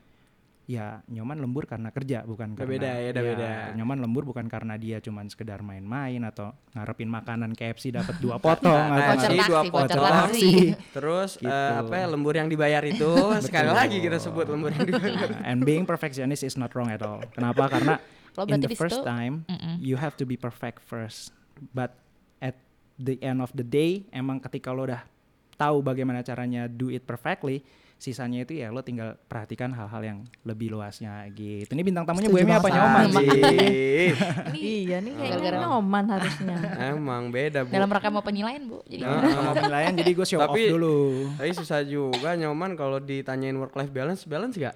ya 0.65 1.05
nyoman 1.13 1.37
lembur 1.37 1.69
karena 1.69 1.93
kerja 1.93 2.25
bukan 2.25 2.57
Udah 2.57 2.65
karena 2.65 2.73
beda 2.73 2.89
ya, 2.97 3.09
udah 3.13 3.21
ya, 3.21 3.29
beda. 3.37 3.49
nyoman 3.77 3.99
lembur 4.01 4.25
bukan 4.25 4.49
karena 4.49 4.81
dia 4.81 4.97
cuman 4.97 5.29
sekedar 5.29 5.61
main-main 5.61 6.25
atau 6.25 6.57
ngarepin 6.73 7.05
makanan 7.05 7.53
KFC 7.53 7.93
dapat 7.93 8.17
dua 8.17 8.41
potong 8.45 8.73
Nah, 8.73 8.97
atau 9.13 9.29
Voucher 9.29 9.45
dua 9.45 9.61
potong. 9.69 10.01
taksi. 10.01 10.73
Terus 10.89 11.37
Gitu. 11.37 11.53
eh, 11.53 11.73
apa 11.85 11.95
ya, 12.01 12.07
lembur 12.09 12.33
yang 12.33 12.49
dibayar 12.49 12.81
itu 12.81 13.13
sekali 13.45 13.69
lagi 13.69 14.01
kita 14.01 14.17
sebut 14.17 14.49
lembur 14.49 14.73
yang 14.73 14.89
dibayar. 14.89 15.37
Nah, 15.37 15.45
and 15.45 15.61
being 15.63 15.85
perfectionist 15.85 16.41
is 16.41 16.57
not 16.57 16.73
wrong 16.73 16.89
at 16.89 17.05
all. 17.05 17.21
Kenapa? 17.37 17.69
Karena 17.69 18.01
Lo 18.35 18.43
in 18.43 18.49
berarti 18.51 18.61
the 18.61 18.69
di 18.69 18.77
first 18.77 18.97
situ- 18.97 19.07
time 19.07 19.35
Mm-mm. 19.47 19.75
you 19.79 19.95
have 19.95 20.13
to 20.13 20.23
be 20.23 20.35
perfect 20.35 20.79
first. 20.81 21.31
But 21.71 21.95
at 22.39 22.59
the 22.97 23.19
end 23.21 23.39
of 23.39 23.51
the 23.51 23.63
day, 23.63 24.05
emang 24.11 24.39
ketika 24.41 24.69
lo 24.69 24.85
udah 24.85 25.03
tahu 25.55 25.81
bagaimana 25.81 26.21
caranya 26.21 26.67
do 26.67 26.89
it 26.89 27.03
perfectly, 27.03 27.63
sisanya 27.97 28.43
itu 28.43 28.53
ya 28.55 28.69
lo 28.69 28.83
tinggal 28.83 29.15
perhatikan 29.23 29.71
hal-hal 29.71 30.03
yang 30.03 30.19
lebih 30.43 30.69
luasnya 30.69 31.25
gitu. 31.31 31.71
Ini 31.71 31.81
bintang 31.81 32.03
tamunya 32.05 32.27
Bu 32.27 32.37
Emi 32.37 32.53
apa 32.53 32.69
nyoman 32.69 33.07
sih? 33.09 33.29
iya 34.53 34.99
nih 34.99 35.13
kayaknya 35.13 35.31
Gara-gara- 35.33 35.63
nyoman 35.63 36.05
harusnya. 36.09 36.57
Emang 36.91 37.23
beda, 37.31 37.59
Bu. 37.63 37.71
Dalam 37.71 37.89
rangka 37.89 38.11
mau 38.11 38.21
penilaian 38.21 38.63
bu. 38.63 38.83
Jadi 38.85 39.01
Nah. 39.01 39.23
Nah, 39.23 39.41
mau 39.43 39.55
penilaian 39.55 39.93
jadi 39.95 40.11
gue 40.13 40.27
show 40.27 40.41
Tapi- 40.41 40.67
off 40.67 40.73
dulu. 40.75 40.99
Tapi 41.37 41.51
susah 41.55 41.81
juga 41.83 42.35
nyoman 42.35 42.75
kalau 42.75 42.99
ditanyain 42.99 43.55
work 43.55 43.73
life 43.73 43.91
balance, 43.91 44.23
balance 44.25 44.57
gak? 44.57 44.75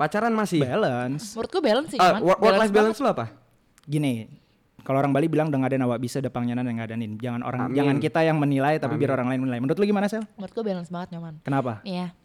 Pacaran 0.00 0.32
masih? 0.32 0.64
Balance. 0.64 1.36
menurut 1.36 1.50
gue 1.50 1.62
balance 1.62 1.88
sih. 1.92 1.98
Ah, 2.00 2.16
cuman 2.16 2.22
work, 2.24 2.38
work 2.40 2.56
life 2.56 2.60
banget. 2.64 2.72
balance 2.74 2.98
lo 2.98 3.08
apa? 3.10 3.26
Gini, 3.84 4.12
kalau 4.80 4.96
orang 4.96 5.12
Bali 5.12 5.28
bilang 5.28 5.52
dengan 5.52 5.68
ada 5.68 5.76
nawa 5.76 6.00
bisa 6.00 6.18
depangnya 6.18 6.56
dan 6.56 6.72
ngadanin. 6.72 7.20
Jangan 7.20 7.44
orang 7.44 7.68
Amin. 7.68 7.76
jangan 7.76 7.96
kita 8.00 8.20
yang 8.24 8.40
menilai 8.40 8.80
tapi 8.80 8.96
biar 8.96 9.12
Amin. 9.12 9.16
orang 9.20 9.28
lain 9.28 9.40
menilai. 9.44 9.60
Menurut 9.60 9.76
lu 9.76 9.84
gimana, 9.84 10.08
Sel? 10.08 10.24
Menurut 10.34 10.52
gue 10.52 10.64
balance 10.64 10.88
banget 10.88 11.08
nyoman. 11.12 11.34
Kenapa? 11.44 11.84
Iya. 11.84 12.16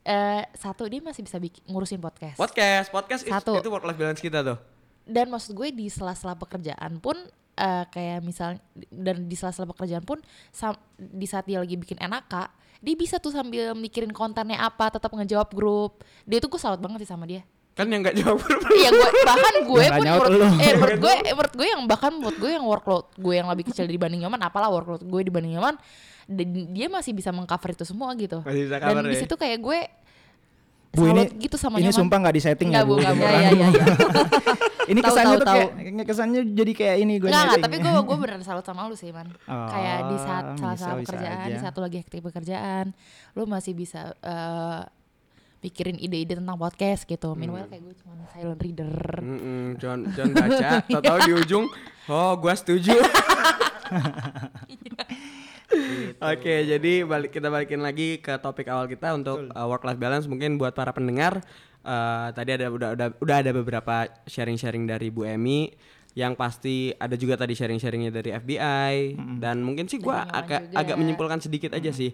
Eh 0.00 0.42
satu 0.54 0.86
dia 0.86 1.02
masih 1.02 1.20
bisa 1.20 1.36
bikin, 1.36 1.60
ngurusin 1.66 1.98
podcast. 1.98 2.38
Podcast, 2.38 2.88
podcast 2.88 3.22
is- 3.22 3.28
Satu. 3.28 3.58
itu 3.58 3.68
work 3.68 3.82
life 3.82 3.98
balance 3.98 4.22
kita 4.22 4.40
tuh. 4.40 4.58
dan 5.02 5.26
maksud 5.26 5.52
gue 5.52 5.74
di 5.74 5.90
sela-sela 5.90 6.38
pekerjaan 6.38 7.02
pun 7.02 7.18
eh, 7.58 7.84
kayak 7.90 8.22
misal 8.22 8.62
dan 8.88 9.26
di 9.26 9.34
sela-sela 9.34 9.66
pekerjaan 9.66 10.00
pun 10.00 10.22
sam- 10.48 10.78
di 10.94 11.26
saat 11.26 11.44
dia 11.44 11.58
lagi 11.58 11.74
bikin 11.74 11.98
NAK 11.98 12.30
dia 12.80 12.94
bisa 12.96 13.20
tuh 13.20 13.32
sambil 13.32 13.76
mikirin 13.76 14.10
kontennya 14.10 14.56
apa 14.60 14.88
tetap 14.88 15.12
ngejawab 15.12 15.52
grup. 15.52 16.00
Dia 16.24 16.40
tuh 16.40 16.48
gue 16.48 16.60
salut 16.60 16.80
banget 16.80 17.04
sih 17.04 17.10
sama 17.12 17.28
dia. 17.28 17.44
Kan 17.76 17.86
yang 17.88 18.02
gak 18.02 18.18
jawab 18.18 18.42
iya 18.76 18.90
gue 18.98 19.08
bahkan 19.24 19.54
gue 19.62 19.84
nggak 19.88 19.94
pun 19.94 20.04
menurut, 20.04 20.30
eh, 20.58 20.74
menurut 20.74 20.98
gue 21.00 21.12
eh, 21.22 21.32
menurut 21.32 21.54
gue 21.54 21.66
yang 21.70 21.82
bahkan 21.86 22.12
menurut 22.12 22.36
gue 22.36 22.50
yang 22.50 22.66
workload 22.66 23.06
gue 23.14 23.34
yang 23.40 23.48
lebih 23.48 23.64
kecil 23.72 23.86
dibanding 23.86 24.26
nyaman 24.26 24.42
apalah 24.42 24.68
workload 24.68 25.06
gue 25.06 25.20
dibanding 25.22 25.54
nyaman 25.56 25.78
dan 26.28 26.46
dia 26.76 26.86
masih 26.90 27.14
bisa 27.14 27.30
mengcover 27.30 27.74
itu 27.74 27.86
semua 27.86 28.12
gitu. 28.18 28.42
Masih 28.42 28.68
bisa 28.68 28.76
dan 28.78 28.90
cover 28.90 29.04
di 29.06 29.16
ya? 29.16 29.22
situ 29.24 29.34
kayak 29.38 29.58
gue 29.62 29.78
Bu 30.90 31.06
ini 31.06 31.22
gitu 31.38 31.54
sama 31.54 31.78
ini 31.78 31.86
nyaman 31.86 31.98
sumpah 32.02 32.16
nggak 32.18 32.34
di 32.34 32.42
setting 32.42 32.68
ya, 32.68 32.82
Nggak, 32.82 32.86
Bu, 32.86 32.94
Bu. 32.94 32.98
nggak, 32.98 33.14
Bu. 33.14 33.22
Iya. 33.22 33.50
iya. 33.54 33.68
ini 34.90 35.00
kesannya 35.00 35.26
tahu, 35.30 35.38
tuh 35.38 35.46
tahu. 35.46 35.60
kayak 35.70 36.02
kesannya 36.02 36.40
jadi 36.50 36.72
kayak 36.74 36.96
ini 36.98 37.14
gue 37.16 37.28
setting. 37.30 37.62
tapi 37.62 37.76
gue 37.78 37.92
gue 37.94 38.16
beneran 38.26 38.42
salut 38.42 38.66
sama 38.66 38.90
lu 38.90 38.98
sih, 38.98 39.14
Man. 39.14 39.30
Oh, 39.46 39.66
kayak 39.70 39.98
di 40.10 40.16
saat 40.18 40.44
salah 40.58 40.74
satu 40.74 40.98
pekerjaan, 41.06 41.46
di 41.46 41.54
aja. 41.54 41.62
satu 41.62 41.78
lagi 41.78 41.98
aktif 42.02 42.20
pekerjaan, 42.20 42.90
lu 43.32 43.46
masih 43.46 43.72
bisa 43.72 44.18
eh, 44.18 44.82
mikirin 45.60 45.94
ide-ide 45.94 46.34
tentang 46.34 46.58
podcast 46.58 47.06
gitu. 47.06 47.38
Meanwhile 47.38 47.70
kayak 47.70 47.86
gue 47.86 47.94
cuma 48.02 48.18
silent 48.34 48.58
reader. 48.58 48.90
Mm-mm, 49.22 49.78
John 49.78 50.10
John 50.10 50.34
baca, 50.34 50.82
tau-tau 50.90 51.18
di 51.22 51.32
ujung, 51.38 51.70
oh 52.08 52.32
gua 52.34 52.58
setuju. 52.58 52.98
Oke, 56.20 56.54
jadi 56.66 56.92
balik 57.04 57.30
kita 57.34 57.48
balikin 57.48 57.80
lagi 57.80 58.18
ke 58.20 58.36
topik 58.38 58.68
awal 58.68 58.86
kita 58.86 59.14
untuk 59.14 59.48
work 59.52 59.84
life 59.86 60.00
balance. 60.00 60.26
Mungkin 60.26 60.56
buat 60.56 60.74
para 60.74 60.92
pendengar, 60.92 61.40
eh, 61.84 62.28
tadi 62.34 62.50
ada 62.56 62.66
udah 62.68 62.88
udah 62.96 63.06
udah 63.18 63.36
ada 63.40 63.50
beberapa 63.54 64.08
sharing-sharing 64.26 64.86
dari 64.88 65.08
Bu 65.08 65.26
Emi 65.26 65.70
yang 66.18 66.34
pasti 66.34 66.90
ada 66.98 67.14
juga 67.14 67.38
tadi 67.38 67.54
sharing-sharingnya 67.54 68.10
dari 68.10 68.34
FBI 68.34 69.14
dan 69.38 69.62
mungkin 69.62 69.86
sih 69.86 70.02
Nyoman 70.02 70.26
agak 70.34 70.74
agak 70.74 70.96
menyimpulkan 70.98 71.38
sedikit 71.38 71.70
aja 71.70 71.94
sih. 71.94 72.10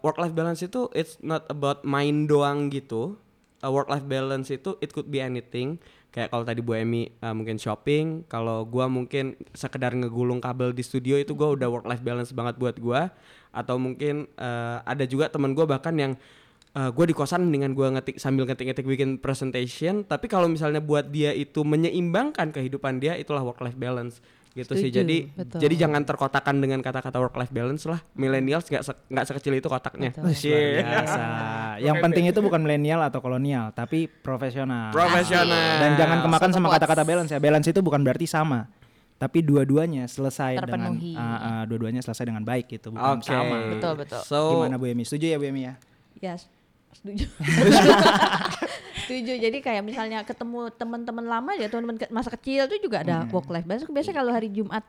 work 0.00 0.16
life 0.16 0.32
balance 0.32 0.64
itu 0.64 0.88
it's 0.96 1.20
not 1.20 1.44
about 1.52 1.84
main 1.84 2.24
doang 2.24 2.72
gitu. 2.72 3.20
work 3.60 3.92
life 3.92 4.08
balance 4.08 4.48
itu 4.48 4.80
it 4.80 4.96
could 4.96 5.12
be 5.12 5.20
anything. 5.20 5.76
Kayak 6.10 6.34
kalau 6.34 6.42
tadi 6.42 6.58
Bu 6.58 6.74
Emi 6.74 7.06
uh, 7.22 7.30
mungkin 7.30 7.54
shopping, 7.54 8.26
kalau 8.26 8.66
gua 8.66 8.90
mungkin 8.90 9.38
sekedar 9.54 9.94
ngegulung 9.94 10.42
kabel 10.42 10.74
di 10.74 10.82
studio 10.82 11.14
itu 11.14 11.38
gua 11.38 11.54
udah 11.54 11.70
work 11.70 11.86
life 11.86 12.02
balance 12.02 12.34
banget 12.34 12.58
buat 12.58 12.76
gua. 12.82 13.14
Atau 13.54 13.78
mungkin 13.78 14.26
uh, 14.34 14.82
ada 14.82 15.06
juga 15.06 15.30
teman 15.30 15.54
gua 15.54 15.70
bahkan 15.70 15.94
yang 15.94 16.12
uh, 16.74 16.90
gue 16.90 17.10
di 17.10 17.14
kosan 17.14 17.46
dengan 17.50 17.74
gua 17.78 17.94
ngetik 17.94 18.18
sambil 18.18 18.42
ngetik-ngetik 18.50 18.86
bikin 18.86 19.22
presentation. 19.22 20.02
Tapi 20.02 20.26
kalau 20.26 20.50
misalnya 20.50 20.82
buat 20.82 21.14
dia 21.14 21.30
itu 21.30 21.62
menyeimbangkan 21.62 22.50
kehidupan 22.50 22.98
dia, 22.98 23.14
itulah 23.14 23.46
work 23.46 23.62
life 23.62 23.78
balance 23.78 24.18
gitu 24.50 24.74
sih. 24.74 24.90
Setuju, 24.90 24.96
Jadi 25.00 25.16
betul. 25.30 25.58
jadi 25.58 25.74
jangan 25.78 26.02
terkotakan 26.02 26.58
dengan 26.58 26.80
kata-kata 26.80 27.16
work 27.16 27.34
life 27.34 27.50
balance 27.50 27.86
lah. 27.86 28.02
Millennials 28.12 28.66
nggak 28.66 28.82
se- 28.82 29.00
nggak 29.06 29.24
sekecil 29.24 29.54
itu 29.54 29.66
kotaknya. 29.66 30.10
Betul. 30.10 30.26
Luar 30.26 30.34
Cie. 30.34 30.82
biasa. 30.82 31.22
Yang 31.86 31.96
penting 32.02 32.24
itu 32.26 32.40
bukan 32.40 32.58
milenial 32.58 33.00
atau 33.00 33.18
kolonial, 33.18 33.70
tapi 33.70 34.10
profesional. 34.10 34.90
Profesional. 34.90 35.78
Dan 35.78 35.94
jangan 35.94 36.18
kemakan 36.20 36.50
Satu 36.50 36.56
sama 36.56 36.68
kata-kata 36.68 37.02
balance 37.02 37.30
ya. 37.30 37.38
Balance 37.38 37.66
itu 37.66 37.80
bukan 37.80 38.02
berarti 38.02 38.26
sama. 38.26 38.66
Tapi 39.16 39.38
dua-duanya 39.40 40.04
selesai 40.04 40.56
Terpenuhi. 40.58 41.12
dengan 41.12 41.20
ah, 41.20 41.36
ah, 41.38 41.62
dua-duanya 41.64 42.00
selesai 42.00 42.24
dengan 42.24 42.40
baik 42.40 42.72
gitu, 42.72 42.90
bukan 42.90 43.20
Oke. 43.20 43.28
sama. 43.28 43.56
Betul, 43.70 43.92
betul. 44.00 44.20
So 44.24 44.58
Gimana 44.58 44.80
Bu 44.80 44.88
Emi? 44.88 45.04
Setuju 45.04 45.30
ya 45.30 45.36
Bu 45.36 45.44
Emi 45.44 45.68
ya? 45.68 45.74
Ya, 46.18 46.32
s- 46.34 46.48
setuju. 46.90 47.28
setuju. 49.12 49.32
Jadi 49.40 49.58
kayak 49.58 49.82
misalnya 49.82 50.22
ketemu 50.22 50.70
teman-teman 50.70 51.24
lama 51.24 51.50
ya, 51.52 51.66
teman-teman 51.66 51.96
ke- 51.96 52.08
masa 52.08 52.30
kecil 52.30 52.64
itu 52.64 52.78
juga 52.80 53.02
ada 53.02 53.26
work 53.26 53.48
life 53.48 53.64
balance. 53.64 53.84
Biasanya 53.84 54.16
kalau 54.16 54.30
hari 54.30 54.48
Jumat 54.48 54.86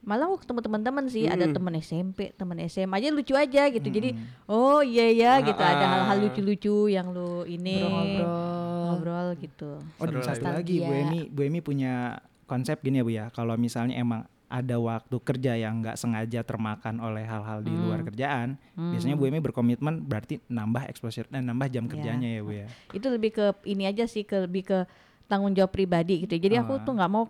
malah 0.00 0.28
aku 0.28 0.36
ketemu 0.38 0.60
teman-teman 0.60 1.04
sih, 1.06 1.24
ada 1.24 1.48
teman 1.48 1.72
SMP, 1.74 2.28
teman 2.30 2.60
SMA 2.62 2.92
aja 2.94 3.08
lucu 3.08 3.32
aja 3.32 3.62
gitu. 3.66 3.88
Jadi 3.88 4.12
oh 4.46 4.80
iya 4.80 5.08
ya 5.08 5.32
gitu, 5.40 5.56
ada 5.56 5.80
Ah. 5.80 5.90
hal-hal 6.04 6.18
lucu-lucu 6.22 6.86
yang 6.86 7.08
lu 7.08 7.42
ini 7.44 7.80
Ngobrol-ngobrol. 7.80 8.84
ngobrol 8.86 9.28
gitu. 9.38 9.70
Oh, 9.96 10.04
dan 10.04 10.12
Seru 10.14 10.28
satu 10.30 10.44
lagi. 10.52 10.76
Bu. 10.78 10.92
Emi, 10.92 11.20
Bu 11.26 11.40
Emi 11.42 11.60
punya 11.60 12.20
konsep 12.44 12.78
gini 12.78 13.00
ya 13.00 13.02
Bu 13.02 13.10
ya. 13.10 13.24
Kalau 13.30 13.56
misalnya 13.56 13.96
emang 13.96 14.28
ada 14.46 14.76
waktu 14.76 15.16
kerja 15.18 15.52
yang 15.54 15.80
nggak 15.80 15.94
sengaja 15.94 16.40
termakan 16.40 16.98
oleh 16.98 17.22
hal-hal 17.22 17.60
di 17.60 17.70
luar 17.70 18.02
kerjaan, 18.02 18.54
biasanya 18.72 19.14
Bu 19.14 19.26
Emi 19.26 19.38
berkomitmen 19.38 20.00
berarti 20.00 20.38
nambah 20.46 20.86
exposure 20.86 21.26
dan 21.26 21.44
nambah 21.44 21.66
jam 21.68 21.84
kerjanya 21.84 22.28
ya 22.28 22.40
Bu 22.40 22.52
ya. 22.54 22.66
Itu 22.90 23.08
lebih 23.08 23.30
ke 23.30 23.44
ini 23.64 23.84
aja 23.84 24.04
sih, 24.04 24.22
ke 24.22 24.44
lebih 24.44 24.62
ke 24.64 24.78
tanggung 25.24 25.52
jawab 25.52 25.72
pribadi 25.72 26.22
gitu. 26.22 26.36
Jadi 26.36 26.54
aku 26.54 26.76
Ah. 26.76 26.84
tuh 26.84 26.92
nggak 26.94 27.10
mau 27.10 27.24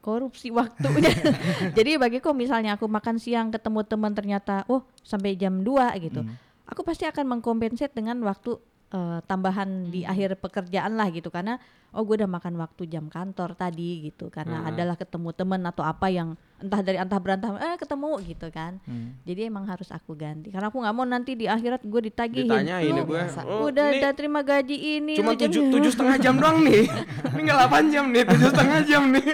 korupsi 0.00 0.48
waktunya. 0.56 1.12
Jadi 1.76 1.96
bagiku 1.96 2.32
misalnya 2.32 2.74
aku 2.74 2.88
makan 2.88 3.20
siang 3.20 3.52
ketemu 3.52 3.84
teman 3.84 4.12
ternyata 4.12 4.64
oh 4.66 4.82
sampai 5.00 5.36
jam 5.36 5.60
2 5.60 5.92
gitu. 6.00 6.24
aku 6.64 6.80
pasti 6.80 7.04
akan 7.04 7.28
mengkompensate 7.28 7.92
dengan 7.92 8.16
waktu 8.24 8.56
eh, 8.94 9.18
tambahan 9.24 9.90
di 9.90 10.06
akhir 10.06 10.38
pekerjaan 10.38 10.94
lah 10.94 11.10
gitu 11.10 11.26
karena 11.28 11.58
oh 11.90 12.02
gue 12.02 12.14
udah 12.16 12.26
makan 12.28 12.54
waktu 12.56 12.86
jam 12.86 13.06
kantor 13.06 13.54
tadi 13.54 14.02
gitu 14.04 14.26
karena 14.28 14.60
Hmm. 14.60 14.70
adalah 14.70 14.94
ketemu 14.94 15.30
temen 15.30 15.62
atau 15.62 15.82
apa 15.82 16.06
yang 16.08 16.34
entah 16.56 16.80
dari 16.80 16.96
antah 16.96 17.18
berantah 17.18 17.54
eh 17.56 17.74
ketemu 17.74 18.10
gitu 18.24 18.46
kan 18.48 18.78
Hmm. 18.82 19.14
jadi 19.22 19.46
emang 19.46 19.62
harus 19.64 19.86
aku 19.88 20.14
ganti 20.14 20.50
karena 20.50 20.70
aku 20.70 20.78
nggak 20.78 20.90
mau 20.92 21.02
nanti 21.04 21.34
di 21.34 21.46
akhirat 21.46 21.82
gue 21.82 22.00
ditagihin 22.04 22.50
Ditanyain 22.50 22.86
"Lu 22.88 22.96
ya 22.96 23.04
gue. 23.04 23.22
oh, 23.44 23.66
udah 23.68 23.86
ini 23.88 23.98
udah 23.98 24.12
terima 24.12 24.40
gaji 24.42 24.76
ini 24.98 25.14
cuma 25.14 25.34
tujuh 25.34 25.62
tujuh 25.70 25.90
setengah 25.90 26.16
jam 26.18 26.34
doang 26.34 26.62
nih. 26.62 26.86
Ini 27.30 27.40
nggak 27.42 27.58
8 27.64 27.92
jam 27.92 28.04
nih, 28.10 28.22
tujuh 28.24 28.48
setengah 28.48 28.80
jam 28.84 29.02
nih. 29.10 29.26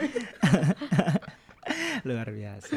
Luar 2.08 2.28
biasa. 2.28 2.76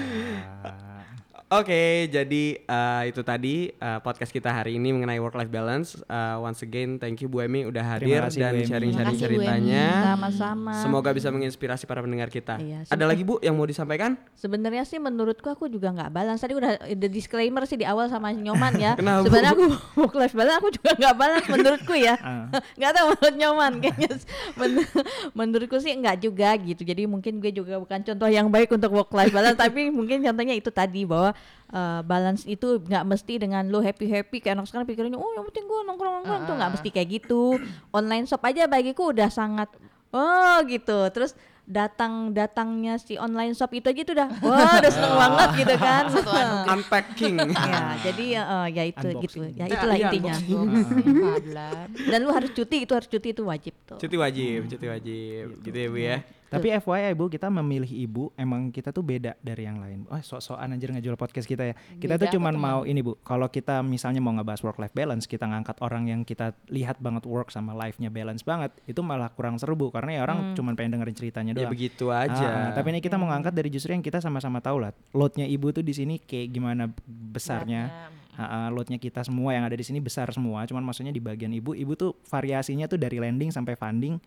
Oke, 1.53 2.09
jadi 2.09 2.57
eh, 2.57 3.01
itu 3.13 3.21
tadi 3.21 3.69
eh, 3.69 3.99
podcast 4.01 4.33
kita 4.33 4.49
hari 4.49 4.81
ini 4.81 4.89
mengenai 4.89 5.21
work 5.21 5.37
life 5.37 5.53
balance. 5.53 6.01
Eh, 6.01 6.35
once 6.41 6.65
again, 6.65 6.97
thank 6.97 7.21
you 7.21 7.29
Bu 7.29 7.45
Emi 7.45 7.61
udah 7.61 7.93
hadir 7.93 8.25
kasih, 8.25 8.41
dan 8.41 8.53
sharing-sharing 8.65 8.89
Terima 8.89 9.05
kasih, 9.13 9.21
Bu 9.21 9.37
Emi. 9.37 9.37
ceritanya. 9.37 9.85
sama-sama 10.01 10.73
Semoga 10.81 11.13
bisa 11.13 11.29
menginspirasi 11.29 11.85
para 11.85 12.01
pendengar 12.01 12.33
kita. 12.33 12.57
Iya, 12.57 12.89
Ada 12.89 13.05
lagi 13.05 13.21
Bu 13.21 13.37
yang 13.37 13.53
mau 13.53 13.69
disampaikan? 13.69 14.17
Sebenarnya 14.33 14.81
sih 14.81 14.97
menurutku 14.97 15.45
aku 15.45 15.69
juga 15.69 15.93
nggak 15.93 16.09
balance. 16.09 16.41
Tadi 16.41 16.57
udah 16.57 16.89
ada 16.89 17.07
disclaimer 17.11 17.69
sih 17.69 17.77
di 17.77 17.85
awal 17.85 18.09
sama 18.09 18.33
Nyoman 18.33 18.73
ya. 18.81 18.97
Sebenarnya 19.29 19.53
aku 19.53 19.65
work 20.01 20.15
life 20.17 20.33
balance 20.33 20.57
aku 20.57 20.73
juga 20.73 20.89
nggak 20.97 21.15
balance 21.21 21.47
menurutku 21.53 21.93
ya. 21.93 22.17
Ah. 22.17 22.49
Nggak 22.81 22.91
tahu 22.97 23.05
menurut 23.13 23.35
Nyoman 23.37 23.71
kayaknya 23.77 24.09
men- 24.57 24.89
menurutku 25.37 25.77
sih 25.77 25.93
nggak 25.93 26.17
juga 26.17 26.49
gitu. 26.57 26.81
Jadi 26.81 27.05
mungkin 27.05 27.37
gue 27.37 27.53
juga 27.53 27.77
bukan 27.77 28.01
contoh 28.01 28.25
yang 28.25 28.49
baik 28.49 28.73
untuk 28.73 28.89
work 28.89 29.13
life 29.13 29.29
balance 29.29 29.61
tapi 29.61 29.93
mungkin 29.93 30.25
contohnya 30.25 30.57
itu 30.57 30.73
tadi 30.73 31.05
bahwa 31.05 31.35
eh, 31.73 32.01
balance 32.05 32.43
itu 32.45 32.79
nggak 32.83 33.03
mesti 33.03 33.33
dengan 33.41 33.63
lo 33.67 33.79
happy 33.81 34.05
happy 34.07 34.37
kayak 34.39 34.59
anak 34.59 34.67
sekarang 34.69 34.85
pikirannya 34.87 35.19
oh 35.19 35.31
yang 35.35 35.45
penting 35.49 35.65
gue 35.65 35.79
nongkrong 35.87 36.13
nongkrong 36.21 36.41
tuh 36.47 36.55
nggak 36.55 36.71
mesti 36.79 36.89
kayak 36.91 37.09
gitu. 37.21 37.57
Online 37.91 38.25
shop 38.27 38.43
aja 38.45 38.67
bagiku 38.69 39.11
udah 39.11 39.29
sangat 39.31 39.69
oh 40.13 40.57
gitu. 40.67 41.09
Terus 41.11 41.33
datang 41.63 42.35
datangnya 42.35 42.99
si 42.99 43.15
online 43.15 43.55
shop 43.55 43.71
itu 43.71 43.87
aja 43.87 44.01
tuh 44.03 44.13
udah 44.19 44.27
wah 44.43 44.83
udah 44.83 44.91
seneng 44.91 45.15
banget 45.15 45.49
gitu 45.63 45.75
kan 45.79 46.03
Unpacking. 46.75 47.35
ya 47.39 47.79
jadi 48.03 48.25
eh, 48.43 48.67
ya 48.75 48.83
itu 48.83 49.07
Unboxing. 49.07 49.23
gitu 49.23 49.39
ya 49.55 49.65
itulah 49.71 49.95
iya, 49.95 50.07
intinya 50.11 50.35
dan 52.11 52.19
lu 52.19 52.35
harus 52.35 52.51
cuti 52.51 52.83
itu 52.83 52.91
harus 52.91 53.07
cuti 53.07 53.31
itu 53.31 53.47
wajib 53.47 53.73
tuh 53.87 53.95
cuti 53.95 54.15
wajib, 54.19 54.59
cuti 54.67 54.85
wajib. 54.91 55.45
Gitu 55.63 55.77
ya 55.79 55.87
Bu 55.87 55.99
ya. 55.99 56.17
Tapi 56.53 56.67
FYI 56.75 57.11
Bu, 57.13 57.25
kita 57.27 57.49
memilih 57.49 57.89
ibu 57.89 58.29
emang 58.33 58.69
kita 58.69 58.89
tuh 58.89 59.01
beda 59.01 59.33
dari 59.39 59.63
yang 59.63 59.77
lain. 59.77 60.05
Oh, 60.05 60.15
sok-sokan 60.15 60.69
anjir 60.69 60.89
ngejual 60.89 61.15
podcast 61.15 61.45
kita 61.45 61.65
ya. 61.65 61.75
Kita 61.97 62.13
Beda 62.13 62.29
tuh 62.29 62.37
cuman 62.37 62.53
mau 62.53 62.79
ini 62.83 63.01
Bu, 63.01 63.17
kalau 63.19 63.47
kita 63.47 63.81
misalnya 63.81 64.21
mau 64.21 64.31
ngebahas 64.31 64.61
work 64.61 64.77
life 64.77 64.93
balance, 64.93 65.25
kita 65.25 65.43
ngangkat 65.43 65.81
orang 65.81 66.07
yang 66.07 66.21
kita 66.21 66.53
lihat 66.69 66.97
banget 66.97 67.25
work 67.25 67.49
sama 67.49 67.73
life-nya 67.73 68.07
balance 68.07 68.41
banget, 68.41 68.69
itu 68.85 69.01
malah 69.01 69.33
kurang 69.33 69.57
seru 69.57 69.73
Bu 69.73 69.89
karena 69.89 70.17
ya 70.17 70.21
orang 70.21 70.53
cuman 70.53 70.77
pengen 70.77 71.01
dengerin 71.01 71.17
ceritanya 71.17 71.51
Ya 71.51 71.65
doang. 71.65 71.73
begitu 71.73 72.05
Ah, 72.07 72.23
aja. 72.23 72.47
ah, 72.47 72.69
tapi 72.71 72.93
ini 72.93 73.01
kita 73.01 73.17
mau 73.17 73.27
ngangkat 73.27 73.51
dari 73.51 73.67
justru 73.67 73.91
yang 73.91 74.01
kita 74.01 74.21
sama-sama 74.21 74.61
tahu 74.61 74.77
lah. 74.77 74.93
Loadnya 75.11 75.49
ibu 75.49 75.73
tuh 75.73 75.81
di 75.81 75.91
sini 75.91 76.21
kayak 76.21 76.47
gimana 76.49 76.85
besarnya. 77.07 78.11
Ah, 78.33 78.65
ah, 78.65 78.67
loadnya 78.69 78.97
kita 78.97 79.21
semua 79.21 79.53
yang 79.53 79.65
ada 79.65 79.73
di 79.73 79.85
sini 79.85 80.01
besar 80.01 80.29
semua. 80.33 80.65
Cuman 80.65 80.81
maksudnya 80.81 81.09
di 81.09 81.21
bagian 81.21 81.53
ibu, 81.53 81.73
ibu 81.73 81.93
tuh 81.93 82.17
variasinya 82.25 82.85
tuh 82.85 82.97
dari 82.97 83.21
landing 83.21 83.49
sampai 83.49 83.73
funding 83.73 84.17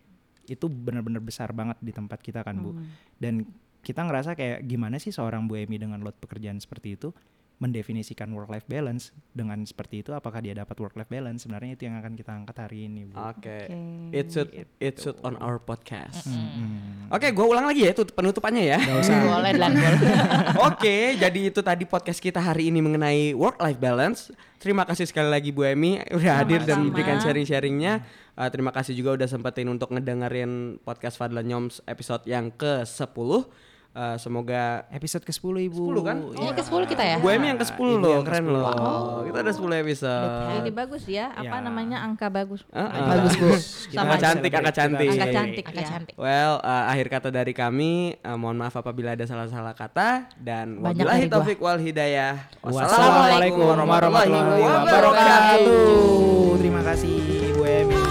itu 0.47 0.65
benar-benar 0.71 1.19
besar 1.19 1.51
banget 1.51 1.77
di 1.83 1.91
tempat 1.91 2.19
kita 2.23 2.41
kan 2.41 2.55
bu. 2.63 2.71
Dan 3.19 3.43
kita 3.83 4.03
ngerasa 4.03 4.35
kayak 4.35 4.67
gimana 4.67 4.99
sih 4.99 5.15
seorang 5.15 5.47
Bu 5.47 5.55
Emi 5.59 5.79
dengan 5.79 6.03
load 6.03 6.17
pekerjaan 6.19 6.59
seperti 6.59 6.99
itu 6.99 7.15
mendefinisikan 7.57 8.29
work 8.37 8.53
life 8.53 8.69
balance 8.69 9.09
dengan 9.33 9.65
seperti 9.65 10.05
itu 10.05 10.13
apakah 10.13 10.45
dia 10.45 10.53
dapat 10.53 10.77
work 10.77 10.93
life 10.93 11.09
balance 11.09 11.41
sebenarnya 11.41 11.73
itu 11.73 11.89
yang 11.89 11.97
akan 11.97 12.13
kita 12.13 12.29
angkat 12.29 12.57
hari 12.61 12.85
ini 12.85 13.09
bu. 13.09 13.17
Oke. 13.17 13.65
Oke. 13.65 14.13
It 14.13 14.29
should 14.29 14.49
it 14.77 14.95
should 15.01 15.17
on 15.25 15.33
our 15.41 15.57
podcast. 15.57 16.29
Hmm. 16.29 17.09
Oke, 17.09 17.33
gua 17.33 17.57
ulang 17.57 17.65
lagi 17.65 17.89
ya 17.89 17.97
itu 17.97 18.05
penutupannya 18.13 18.77
ya. 18.77 18.77
Gak 18.77 18.97
usah. 19.01 19.17
Boleh 19.25 19.53
dan 19.57 19.71
boleh. 19.73 19.99
Oke, 20.69 21.17
jadi 21.17 21.39
itu 21.49 21.61
tadi 21.65 21.89
podcast 21.89 22.21
kita 22.21 22.37
hari 22.37 22.69
ini 22.69 22.77
mengenai 22.77 23.33
work 23.33 23.57
life 23.57 23.81
balance. 23.81 24.29
Terima 24.61 24.85
kasih 24.85 25.09
sekali 25.09 25.29
lagi 25.29 25.49
Bu 25.49 25.65
Emi 25.65 26.01
udah 26.13 26.41
hadir 26.41 26.61
dan 26.61 26.81
Sama-sama. 26.81 26.85
memberikan 26.89 27.17
sharing-sharingnya. 27.21 27.93
Uh, 28.37 28.49
terima 28.53 28.69
kasih 28.69 28.93
juga 28.93 29.17
udah 29.17 29.25
sempetin 29.29 29.69
untuk 29.69 29.89
ngedengerin 29.93 30.77
podcast 30.81 31.17
Fadlan 31.17 31.45
Nyoms 31.45 31.81
episode 31.89 32.25
yang 32.29 32.53
ke-10. 32.53 33.49
Uh, 33.97 34.13
semoga 34.15 34.85
Episode 34.93 35.25
ke-10 35.25 35.73
ibu. 35.73 35.89
10 35.89 36.05
kan? 36.05 36.17
Ini 36.21 36.53
ke-10 36.53 36.81
kita 36.85 37.01
ya? 37.01 37.17
Emi 37.17 37.49
yang 37.49 37.57
ke-10 37.57 37.81
Ibu 37.81 37.97
loh, 37.97 38.11
yang 38.13 38.21
keren 38.21 38.45
ke-10. 38.45 38.53
loh. 38.53 39.25
Kita 39.25 39.37
ada 39.41 39.51
10 39.51 39.81
episode. 39.81 40.29
ini 40.55 40.69
bagus 40.69 41.03
ya 41.03 41.25
apa 41.31 41.49
Ya. 41.49 41.65
namanya 41.65 41.97
angka 41.99 42.29
bagus 42.29 42.61
Uh, 42.69 42.85
uh. 42.85 43.07
Bagus, 43.09 43.33
Bu. 43.33 43.49
Angka 43.95 44.17
cantik, 44.19 44.51
angka 44.53 44.69
cantik. 44.71 45.09
angka 45.09 45.25
Iya. 45.25 45.33
cantik 45.33 45.65
Agak 45.65 45.81
ya 45.81 45.87
cantik. 45.89 46.13
Well, 46.15 46.53
uh, 46.61 46.83
akhir 46.87 47.07
kata 47.09 47.29
dari 47.31 47.51
kami, 47.51 47.91
uh, 48.21 48.37
mohon 48.37 48.53
maaf 48.55 48.75
apabila 48.75 49.17
ada 49.17 49.25
salah-salah 49.25 49.73
kata 49.73 50.29
dan 50.37 50.77
Banyak 50.77 51.01
wabillahi 51.01 51.25
taufik 51.25 51.57
wal 51.57 51.81
hidayah. 51.81 52.37
Wassalamualaikum 52.61 53.65
warahmatullahi 53.65 54.61
wabarakatuh. 54.61 55.73
Terima 56.57 56.81
kasih 56.85 57.17
Bu 57.57 57.65
Emi. 57.65 58.06